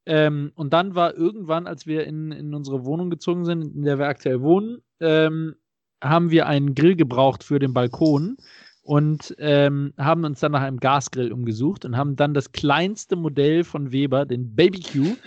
Ähm, 0.07 0.51
und 0.55 0.73
dann 0.73 0.95
war 0.95 1.13
irgendwann, 1.13 1.67
als 1.67 1.85
wir 1.85 2.07
in, 2.07 2.31
in 2.31 2.55
unsere 2.55 2.83
Wohnung 2.85 3.11
gezogen 3.11 3.45
sind, 3.45 3.75
in 3.75 3.83
der 3.83 3.99
wir 3.99 4.07
aktuell 4.07 4.41
wohnen, 4.41 4.81
ähm, 4.99 5.55
haben 6.03 6.31
wir 6.31 6.47
einen 6.47 6.73
Grill 6.73 6.95
gebraucht 6.95 7.43
für 7.43 7.59
den 7.59 7.73
Balkon 7.73 8.37
und 8.83 9.35
ähm, 9.37 9.93
haben 9.97 10.23
uns 10.25 10.39
dann 10.39 10.53
nach 10.53 10.61
einem 10.61 10.79
Gasgrill 10.79 11.31
umgesucht 11.31 11.85
und 11.85 11.97
haben 11.97 12.15
dann 12.15 12.33
das 12.33 12.51
kleinste 12.51 13.15
Modell 13.15 13.63
von 13.63 13.91
Weber, 13.91 14.25
den 14.25 14.55
BabyQ, 14.55 15.17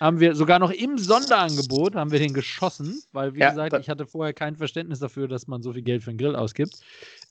haben 0.00 0.20
wir 0.20 0.34
sogar 0.34 0.58
noch 0.58 0.70
im 0.70 0.98
Sonderangebot, 0.98 1.94
haben 1.94 2.12
wir 2.12 2.18
den 2.18 2.34
geschossen, 2.34 3.02
weil 3.12 3.34
wie 3.34 3.40
ja, 3.40 3.50
gesagt, 3.50 3.74
ich 3.80 3.88
hatte 3.88 4.06
vorher 4.06 4.34
kein 4.34 4.56
Verständnis 4.56 4.98
dafür, 4.98 5.28
dass 5.28 5.46
man 5.46 5.62
so 5.62 5.72
viel 5.72 5.82
Geld 5.82 6.02
für 6.02 6.10
einen 6.10 6.18
Grill 6.18 6.36
ausgibt. 6.36 6.78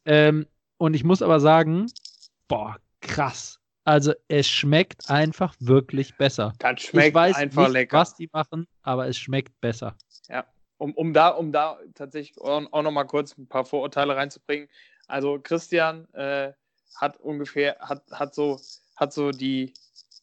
Ähm, 0.05 0.47
und 0.77 0.95
ich 0.95 1.03
muss 1.03 1.21
aber 1.21 1.39
sagen, 1.39 1.87
boah, 2.47 2.77
krass. 3.01 3.59
Also 3.83 4.13
es 4.27 4.47
schmeckt 4.47 5.09
einfach 5.09 5.55
wirklich 5.59 6.15
besser. 6.17 6.53
Das 6.59 6.81
schmeckt 6.81 7.09
ich 7.09 7.13
weiß 7.13 7.35
einfach 7.35 7.63
nicht, 7.63 7.73
lecker. 7.73 7.97
was 7.97 8.15
die 8.15 8.29
machen, 8.31 8.67
aber 8.81 9.07
es 9.07 9.17
schmeckt 9.17 9.59
besser. 9.61 9.95
Ja, 10.27 10.45
um, 10.77 10.93
um, 10.93 11.13
da, 11.13 11.29
um 11.29 11.51
da 11.51 11.77
tatsächlich 11.95 12.39
auch 12.39 12.81
noch 12.81 12.91
mal 12.91 13.05
kurz 13.05 13.37
ein 13.37 13.47
paar 13.47 13.65
Vorurteile 13.65 14.15
reinzubringen. 14.15 14.67
Also 15.09 15.39
Christian 15.41 16.07
äh, 16.13 16.53
hat 16.95 17.17
ungefähr, 17.17 17.77
hat, 17.79 18.03
hat 18.11 18.35
so, 18.35 18.59
hat 18.95 19.11
so 19.11 19.31
die, 19.31 19.73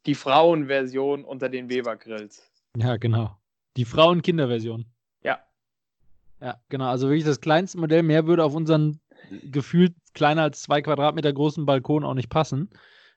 die 0.06 0.14
Frauenversion 0.14 1.24
unter 1.24 1.48
den 1.48 1.68
Weber-Grills. 1.68 2.42
Ja, 2.76 2.96
genau. 2.96 3.36
Die 3.76 3.84
Frauen-Kinder-Version. 3.84 4.86
Ja. 5.22 5.40
Ja, 6.40 6.60
genau. 6.68 6.88
Also 6.88 7.08
wirklich 7.08 7.24
das 7.24 7.40
kleinste 7.40 7.78
Modell. 7.78 8.02
Mehr 8.02 8.26
würde 8.26 8.44
auf 8.44 8.54
unseren 8.54 9.00
gefühlt 9.42 9.94
kleiner 10.14 10.42
als 10.42 10.62
zwei 10.62 10.82
Quadratmeter 10.82 11.32
großen 11.32 11.66
Balkon 11.66 12.04
auch 12.04 12.14
nicht 12.14 12.30
passen. 12.30 12.70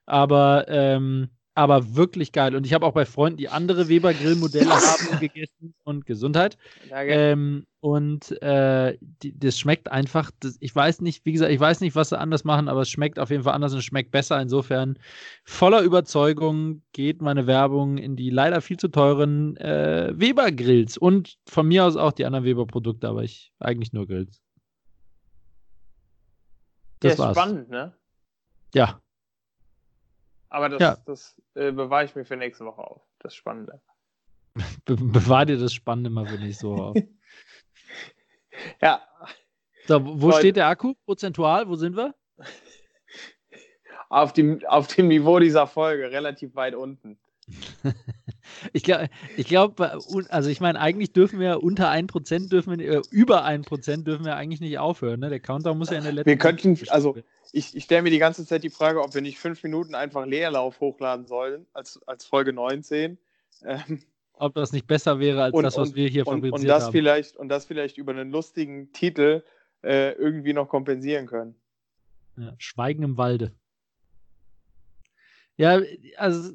Aber, 0.05 0.65
ähm, 0.69 1.29
aber 1.55 1.95
wirklich 1.95 2.31
geil. 2.31 2.55
Und 2.55 2.65
ich 2.65 2.73
habe 2.73 2.85
auch 2.85 2.93
bei 2.93 3.05
Freunden, 3.05 3.37
die 3.37 3.49
andere 3.49 3.89
Weber-Grillmodelle 3.89 4.69
haben, 4.69 5.19
gegessen 5.19 5.73
und 5.83 6.05
Gesundheit. 6.05 6.57
Ähm, 6.91 7.65
und 7.81 8.41
äh, 8.41 8.97
die, 9.01 9.37
das 9.37 9.59
schmeckt 9.59 9.91
einfach, 9.91 10.31
das, 10.39 10.57
ich 10.59 10.75
weiß 10.75 11.01
nicht, 11.01 11.25
wie 11.25 11.33
gesagt, 11.33 11.51
ich 11.51 11.59
weiß 11.59 11.81
nicht, 11.81 11.95
was 11.95 12.09
sie 12.09 12.19
anders 12.19 12.43
machen, 12.43 12.67
aber 12.67 12.81
es 12.81 12.89
schmeckt 12.89 13.19
auf 13.19 13.29
jeden 13.29 13.43
Fall 13.43 13.53
anders 13.53 13.73
und 13.73 13.81
schmeckt 13.81 14.11
besser. 14.11 14.39
Insofern 14.41 14.97
voller 15.43 15.81
Überzeugung 15.81 16.81
geht 16.93 17.21
meine 17.21 17.47
Werbung 17.47 17.97
in 17.97 18.15
die 18.15 18.29
leider 18.29 18.61
viel 18.61 18.77
zu 18.77 18.87
teuren 18.87 19.57
äh, 19.57 20.13
Weber-Grills 20.15 20.97
und 20.97 21.37
von 21.47 21.67
mir 21.67 21.85
aus 21.85 21.97
auch 21.97 22.11
die 22.11 22.25
anderen 22.25 22.45
Weber-Produkte, 22.45 23.07
aber 23.07 23.23
ich 23.23 23.51
eigentlich 23.59 23.91
nur 23.91 24.07
Grills. 24.07 24.41
Das 26.99 27.17
ja, 27.17 27.19
war's. 27.19 27.37
spannend, 27.37 27.69
ne? 27.69 27.93
Ja, 28.73 29.01
aber 30.49 30.69
das, 30.69 30.79
ja. 30.79 30.97
das 31.05 31.41
äh, 31.53 31.71
bewahre 31.71 32.05
ich 32.05 32.15
mir 32.15 32.25
für 32.25 32.35
nächste 32.35 32.65
Woche 32.65 32.81
auf. 32.81 33.01
Das 33.19 33.35
Spannende. 33.35 33.81
Be 34.85 34.95
bewahr 34.95 35.45
dir 35.45 35.57
das 35.57 35.73
Spannende 35.73 36.09
mal 36.09 36.25
für 36.25 36.37
nächste 36.37 36.67
Woche 36.67 36.81
auf. 36.81 36.97
ja. 38.81 39.01
So, 39.87 40.03
wo 40.21 40.27
Leute. 40.27 40.39
steht 40.39 40.55
der 40.55 40.67
Akku 40.67 40.93
prozentual? 41.05 41.67
Wo 41.67 41.75
sind 41.75 41.95
wir? 41.95 42.13
Auf 44.11 44.33
dem, 44.33 44.65
auf 44.65 44.87
dem 44.87 45.07
Niveau 45.07 45.37
dieser 45.37 45.67
Folge, 45.67 46.09
relativ 46.09 46.55
weit 46.55 46.73
unten. 46.73 47.19
ich 48.73 48.81
glaube, 48.81 49.07
ich 49.37 49.45
glaub, 49.45 49.79
also 49.79 50.49
ich 50.49 50.61
meine, 50.61 50.79
eigentlich 50.79 51.13
dürfen 51.13 51.39
wir 51.39 51.61
unter 51.61 51.91
1% 51.91 52.49
dürfen 52.49 52.79
wir, 52.79 52.91
äh, 52.91 53.01
über 53.11 53.45
1% 53.45 54.03
dürfen 54.05 54.25
wir 54.25 54.35
eigentlich 54.35 54.61
nicht 54.61 54.79
aufhören. 54.79 55.19
Ne? 55.19 55.29
Der 55.29 55.39
Countdown 55.39 55.77
muss 55.77 55.91
ja 55.91 55.99
in 55.99 56.05
der 56.05 56.13
letzten 56.13 56.27
Wir 56.27 56.37
könnten, 56.39 56.75
also 56.89 57.17
ich, 57.51 57.75
ich 57.75 57.83
stelle 57.83 58.03
mir 58.03 58.11
die 58.11 58.19
ganze 58.19 58.45
Zeit 58.45 58.63
die 58.63 58.69
Frage, 58.69 59.01
ob 59.01 59.13
wir 59.13 59.21
nicht 59.21 59.39
fünf 59.39 59.63
Minuten 59.63 59.95
einfach 59.95 60.25
Leerlauf 60.25 60.79
hochladen 60.79 61.25
sollen, 61.25 61.65
als, 61.73 61.99
als 62.07 62.25
Folge 62.25 62.53
19. 62.53 63.17
Ähm, 63.63 64.01
ob 64.33 64.53
das 64.55 64.71
nicht 64.71 64.87
besser 64.87 65.19
wäre 65.19 65.43
als 65.43 65.53
und, 65.53 65.63
das, 65.63 65.77
was 65.77 65.95
wir 65.95 66.07
hier 66.07 66.25
und, 66.25 66.35
fabriziert 66.35 66.61
und 66.61 66.67
das 66.67 66.85
haben. 66.85 66.91
Vielleicht, 66.91 67.35
und 67.35 67.49
das 67.49 67.65
vielleicht 67.65 67.97
über 67.97 68.11
einen 68.11 68.31
lustigen 68.31 68.91
Titel 68.93 69.43
äh, 69.83 70.13
irgendwie 70.13 70.53
noch 70.53 70.69
kompensieren 70.69 71.27
können. 71.27 71.55
Ja, 72.37 72.53
Schweigen 72.57 73.03
im 73.03 73.17
Walde. 73.17 73.53
Ja, 75.57 75.81
also 76.15 76.51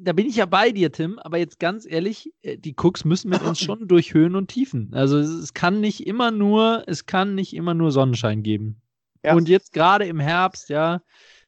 da 0.00 0.12
bin 0.12 0.26
ich 0.26 0.36
ja 0.36 0.46
bei 0.46 0.72
dir, 0.72 0.90
Tim, 0.90 1.20
aber 1.20 1.38
jetzt 1.38 1.60
ganz 1.60 1.86
ehrlich, 1.86 2.32
äh, 2.42 2.58
die 2.58 2.74
Cooks 2.76 3.04
müssen 3.04 3.28
mit 3.28 3.42
uns 3.42 3.60
schon 3.60 3.86
durch 3.86 4.14
Höhen 4.14 4.34
und 4.34 4.48
Tiefen. 4.48 4.90
Also 4.92 5.18
es 5.18 5.54
kann 5.54 5.80
nicht 5.80 6.06
immer 6.06 6.32
nur, 6.32 6.82
es 6.86 7.06
kann 7.06 7.36
nicht 7.36 7.54
immer 7.54 7.74
nur 7.74 7.92
Sonnenschein 7.92 8.42
geben. 8.42 8.82
Ja. 9.22 9.34
Und 9.34 9.48
jetzt 9.48 9.72
gerade 9.72 10.06
im 10.06 10.20
Herbst, 10.20 10.68
ja, 10.68 11.00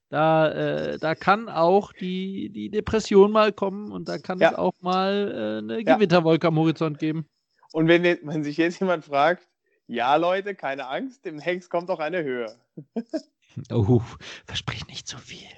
da, 0.08 0.50
äh, 0.50 0.98
da 0.98 1.14
kann 1.14 1.48
auch 1.48 1.92
die, 1.92 2.50
die 2.50 2.70
Depression 2.70 3.32
mal 3.32 3.52
kommen 3.52 3.90
und 3.90 4.08
da 4.08 4.18
kann 4.18 4.38
ja. 4.38 4.50
es 4.50 4.54
auch 4.54 4.74
mal 4.80 5.32
äh, 5.32 5.58
eine 5.58 5.84
Gewitterwolke 5.84 6.46
am 6.46 6.58
Horizont 6.58 6.98
geben. 6.98 7.28
Und 7.72 7.88
wenn, 7.88 8.04
wenn 8.04 8.44
sich 8.44 8.56
jetzt 8.56 8.78
jemand 8.78 9.04
fragt, 9.04 9.48
ja, 9.86 10.14
Leute, 10.16 10.54
keine 10.54 10.86
Angst, 10.86 11.26
im 11.26 11.38
Hex 11.38 11.68
kommt 11.68 11.90
auch 11.90 11.98
eine 11.98 12.22
Höhe. 12.22 12.56
oh, 13.72 14.00
versprich 14.46 14.86
nicht 14.86 15.08
zu 15.08 15.18
viel. 15.18 15.48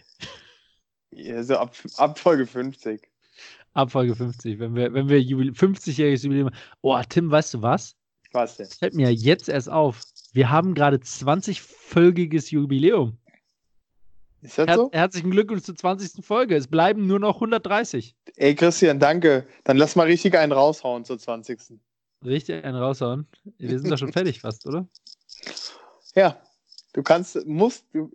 Ja, 1.11 1.43
so 1.43 1.57
ab, 1.57 1.75
ab 1.97 2.19
Folge 2.19 2.47
50. 2.47 3.09
Ab 3.75 3.93
Folge 3.93 4.17
50, 4.17 4.59
wenn 4.59 4.75
wir, 4.75 4.93
wenn 4.95 5.09
wir 5.09 5.19
50-jähriges 5.19 6.25
Jubiläum. 6.25 6.51
Oh, 6.81 6.99
Tim, 7.09 7.31
weißt 7.31 7.55
du 7.55 7.63
was? 7.63 7.95
Was 8.33 8.57
denn? 8.57 8.67
Fällt 8.67 8.95
mir 8.95 9.13
jetzt 9.13 9.49
erst 9.49 9.69
auf. 9.69 10.03
Wir 10.37 10.51
haben 10.51 10.75
gerade 10.75 10.99
20-folgiges 10.99 12.51
Jubiläum. 12.51 13.17
Ist 14.43 14.59
das 14.59 14.67
Her 14.67 14.75
so? 14.77 14.91
Herzlichen 14.93 15.31
Glückwunsch 15.31 15.63
zur 15.63 15.77
20. 15.77 16.23
Folge. 16.23 16.55
Es 16.55 16.67
bleiben 16.67 17.07
nur 17.07 17.19
noch 17.19 17.37
130. 17.37 18.15
Ey, 18.37 18.55
Christian, 18.55 19.01
danke. 19.01 19.47
Dann 19.65 19.79
lass 19.79 19.97
mal 19.97 20.07
richtig 20.07 20.37
einen 20.37 20.53
raushauen 20.53 21.07
zur 21.07 21.19
20. 21.19 21.81
Richtig 22.23 22.63
einen 22.67 22.77
raushauen. 22.77 23.27
Wir 23.57 23.79
sind 23.79 23.91
doch 23.91 23.97
schon 23.97 24.13
fertig 24.13 24.43
fast, 24.43 24.67
oder? 24.67 24.87
Ja. 26.15 26.39
Du 26.93 27.03
kannst, 27.03 27.47
musst, 27.47 27.87
du, 27.95 28.11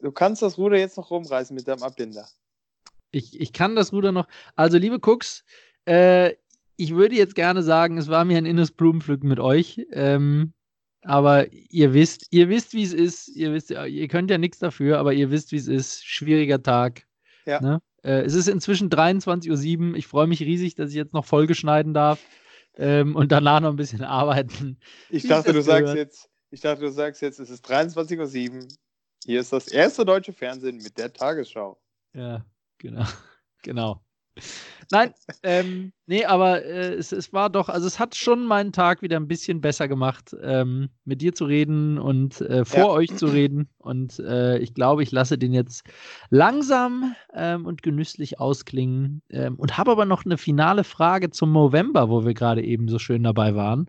du 0.00 0.10
kannst 0.10 0.42
das 0.42 0.58
Ruder 0.58 0.78
jetzt 0.78 0.96
noch 0.96 1.12
rumreißen 1.12 1.54
mit 1.54 1.68
deinem 1.68 1.84
Abbinder. 1.84 2.26
Ich, 3.12 3.40
ich 3.40 3.52
kann 3.52 3.76
das 3.76 3.92
Ruder 3.92 4.10
noch. 4.10 4.26
Also, 4.56 4.78
liebe 4.78 4.98
Cooks, 4.98 5.44
äh, 5.86 6.34
ich 6.76 6.96
würde 6.96 7.14
jetzt 7.14 7.36
gerne 7.36 7.62
sagen, 7.62 7.98
es 7.98 8.08
war 8.08 8.24
mir 8.24 8.36
ein 8.36 8.46
inneres 8.46 8.72
Blumenpflücken 8.72 9.28
mit 9.28 9.38
euch. 9.38 9.86
Ähm, 9.92 10.54
aber 11.02 11.52
ihr 11.52 11.94
wisst, 11.94 12.26
ihr 12.30 12.48
wisst, 12.48 12.74
wie 12.74 12.82
es 12.82 12.92
ist. 12.92 13.28
Ihr 13.28 13.52
wisst, 13.52 13.70
ihr 13.70 14.08
könnt 14.08 14.30
ja 14.30 14.38
nichts 14.38 14.58
dafür, 14.58 14.98
aber 14.98 15.12
ihr 15.12 15.30
wisst, 15.30 15.52
wie 15.52 15.56
es 15.56 15.68
ist. 15.68 16.04
Schwieriger 16.04 16.62
Tag. 16.62 17.06
Ja. 17.46 17.60
Ne? 17.60 17.82
Äh, 18.02 18.22
es 18.22 18.34
ist 18.34 18.48
inzwischen 18.48 18.90
23.07 18.90 19.90
Uhr. 19.90 19.96
Ich 19.96 20.06
freue 20.06 20.26
mich 20.26 20.40
riesig, 20.40 20.74
dass 20.74 20.90
ich 20.90 20.96
jetzt 20.96 21.14
noch 21.14 21.24
Folge 21.24 21.54
schneiden 21.54 21.94
darf 21.94 22.20
ähm, 22.76 23.16
und 23.16 23.32
danach 23.32 23.60
noch 23.60 23.70
ein 23.70 23.76
bisschen 23.76 24.04
arbeiten. 24.04 24.78
Ich 25.08 25.26
dachte, 25.26 25.52
du 25.52 25.62
sagst 25.62 25.94
jetzt, 25.94 26.28
ich 26.50 26.60
dachte, 26.60 26.82
du 26.82 26.90
sagst 26.90 27.22
jetzt, 27.22 27.40
es 27.40 27.50
ist 27.50 27.68
23.07 27.68 28.62
Uhr. 28.62 28.68
Hier 29.24 29.40
ist 29.40 29.52
das 29.52 29.68
erste 29.68 30.04
deutsche 30.04 30.32
Fernsehen 30.32 30.78
mit 30.78 30.96
der 30.98 31.12
Tagesschau. 31.12 31.80
Ja, 32.14 32.44
genau. 32.78 33.04
Genau. 33.62 34.02
Nein, 34.92 35.14
ähm, 35.44 35.92
nee, 36.06 36.24
aber 36.24 36.64
äh, 36.64 36.94
es, 36.94 37.12
es 37.12 37.32
war 37.32 37.48
doch, 37.48 37.68
also 37.68 37.86
es 37.86 38.00
hat 38.00 38.16
schon 38.16 38.44
meinen 38.44 38.72
Tag 38.72 39.02
wieder 39.02 39.16
ein 39.16 39.28
bisschen 39.28 39.60
besser 39.60 39.86
gemacht, 39.86 40.34
ähm, 40.42 40.88
mit 41.04 41.22
dir 41.22 41.32
zu 41.32 41.44
reden 41.44 41.98
und 41.98 42.40
äh, 42.40 42.64
vor 42.64 42.78
ja. 42.80 42.88
euch 42.88 43.16
zu 43.16 43.26
reden. 43.26 43.68
Und 43.78 44.18
äh, 44.18 44.58
ich 44.58 44.74
glaube, 44.74 45.04
ich 45.04 45.12
lasse 45.12 45.38
den 45.38 45.52
jetzt 45.52 45.84
langsam 46.30 47.14
ähm, 47.34 47.66
und 47.66 47.82
genüsslich 47.82 48.40
ausklingen. 48.40 49.22
Ähm, 49.30 49.54
und 49.56 49.78
habe 49.78 49.92
aber 49.92 50.06
noch 50.06 50.24
eine 50.24 50.38
finale 50.38 50.82
Frage 50.82 51.30
zum 51.30 51.52
November, 51.52 52.08
wo 52.08 52.24
wir 52.24 52.34
gerade 52.34 52.64
eben 52.64 52.88
so 52.88 52.98
schön 52.98 53.22
dabei 53.22 53.54
waren. 53.54 53.88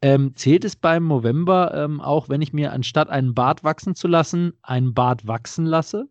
Ähm, 0.00 0.36
zählt 0.36 0.64
es 0.64 0.76
beim 0.76 1.08
November 1.08 1.74
ähm, 1.74 2.00
auch, 2.00 2.28
wenn 2.28 2.42
ich 2.42 2.52
mir 2.52 2.72
anstatt 2.72 3.08
einen 3.10 3.34
Bart 3.34 3.64
wachsen 3.64 3.96
zu 3.96 4.06
lassen, 4.06 4.52
einen 4.62 4.94
Bart 4.94 5.26
wachsen 5.26 5.66
lasse? 5.66 6.08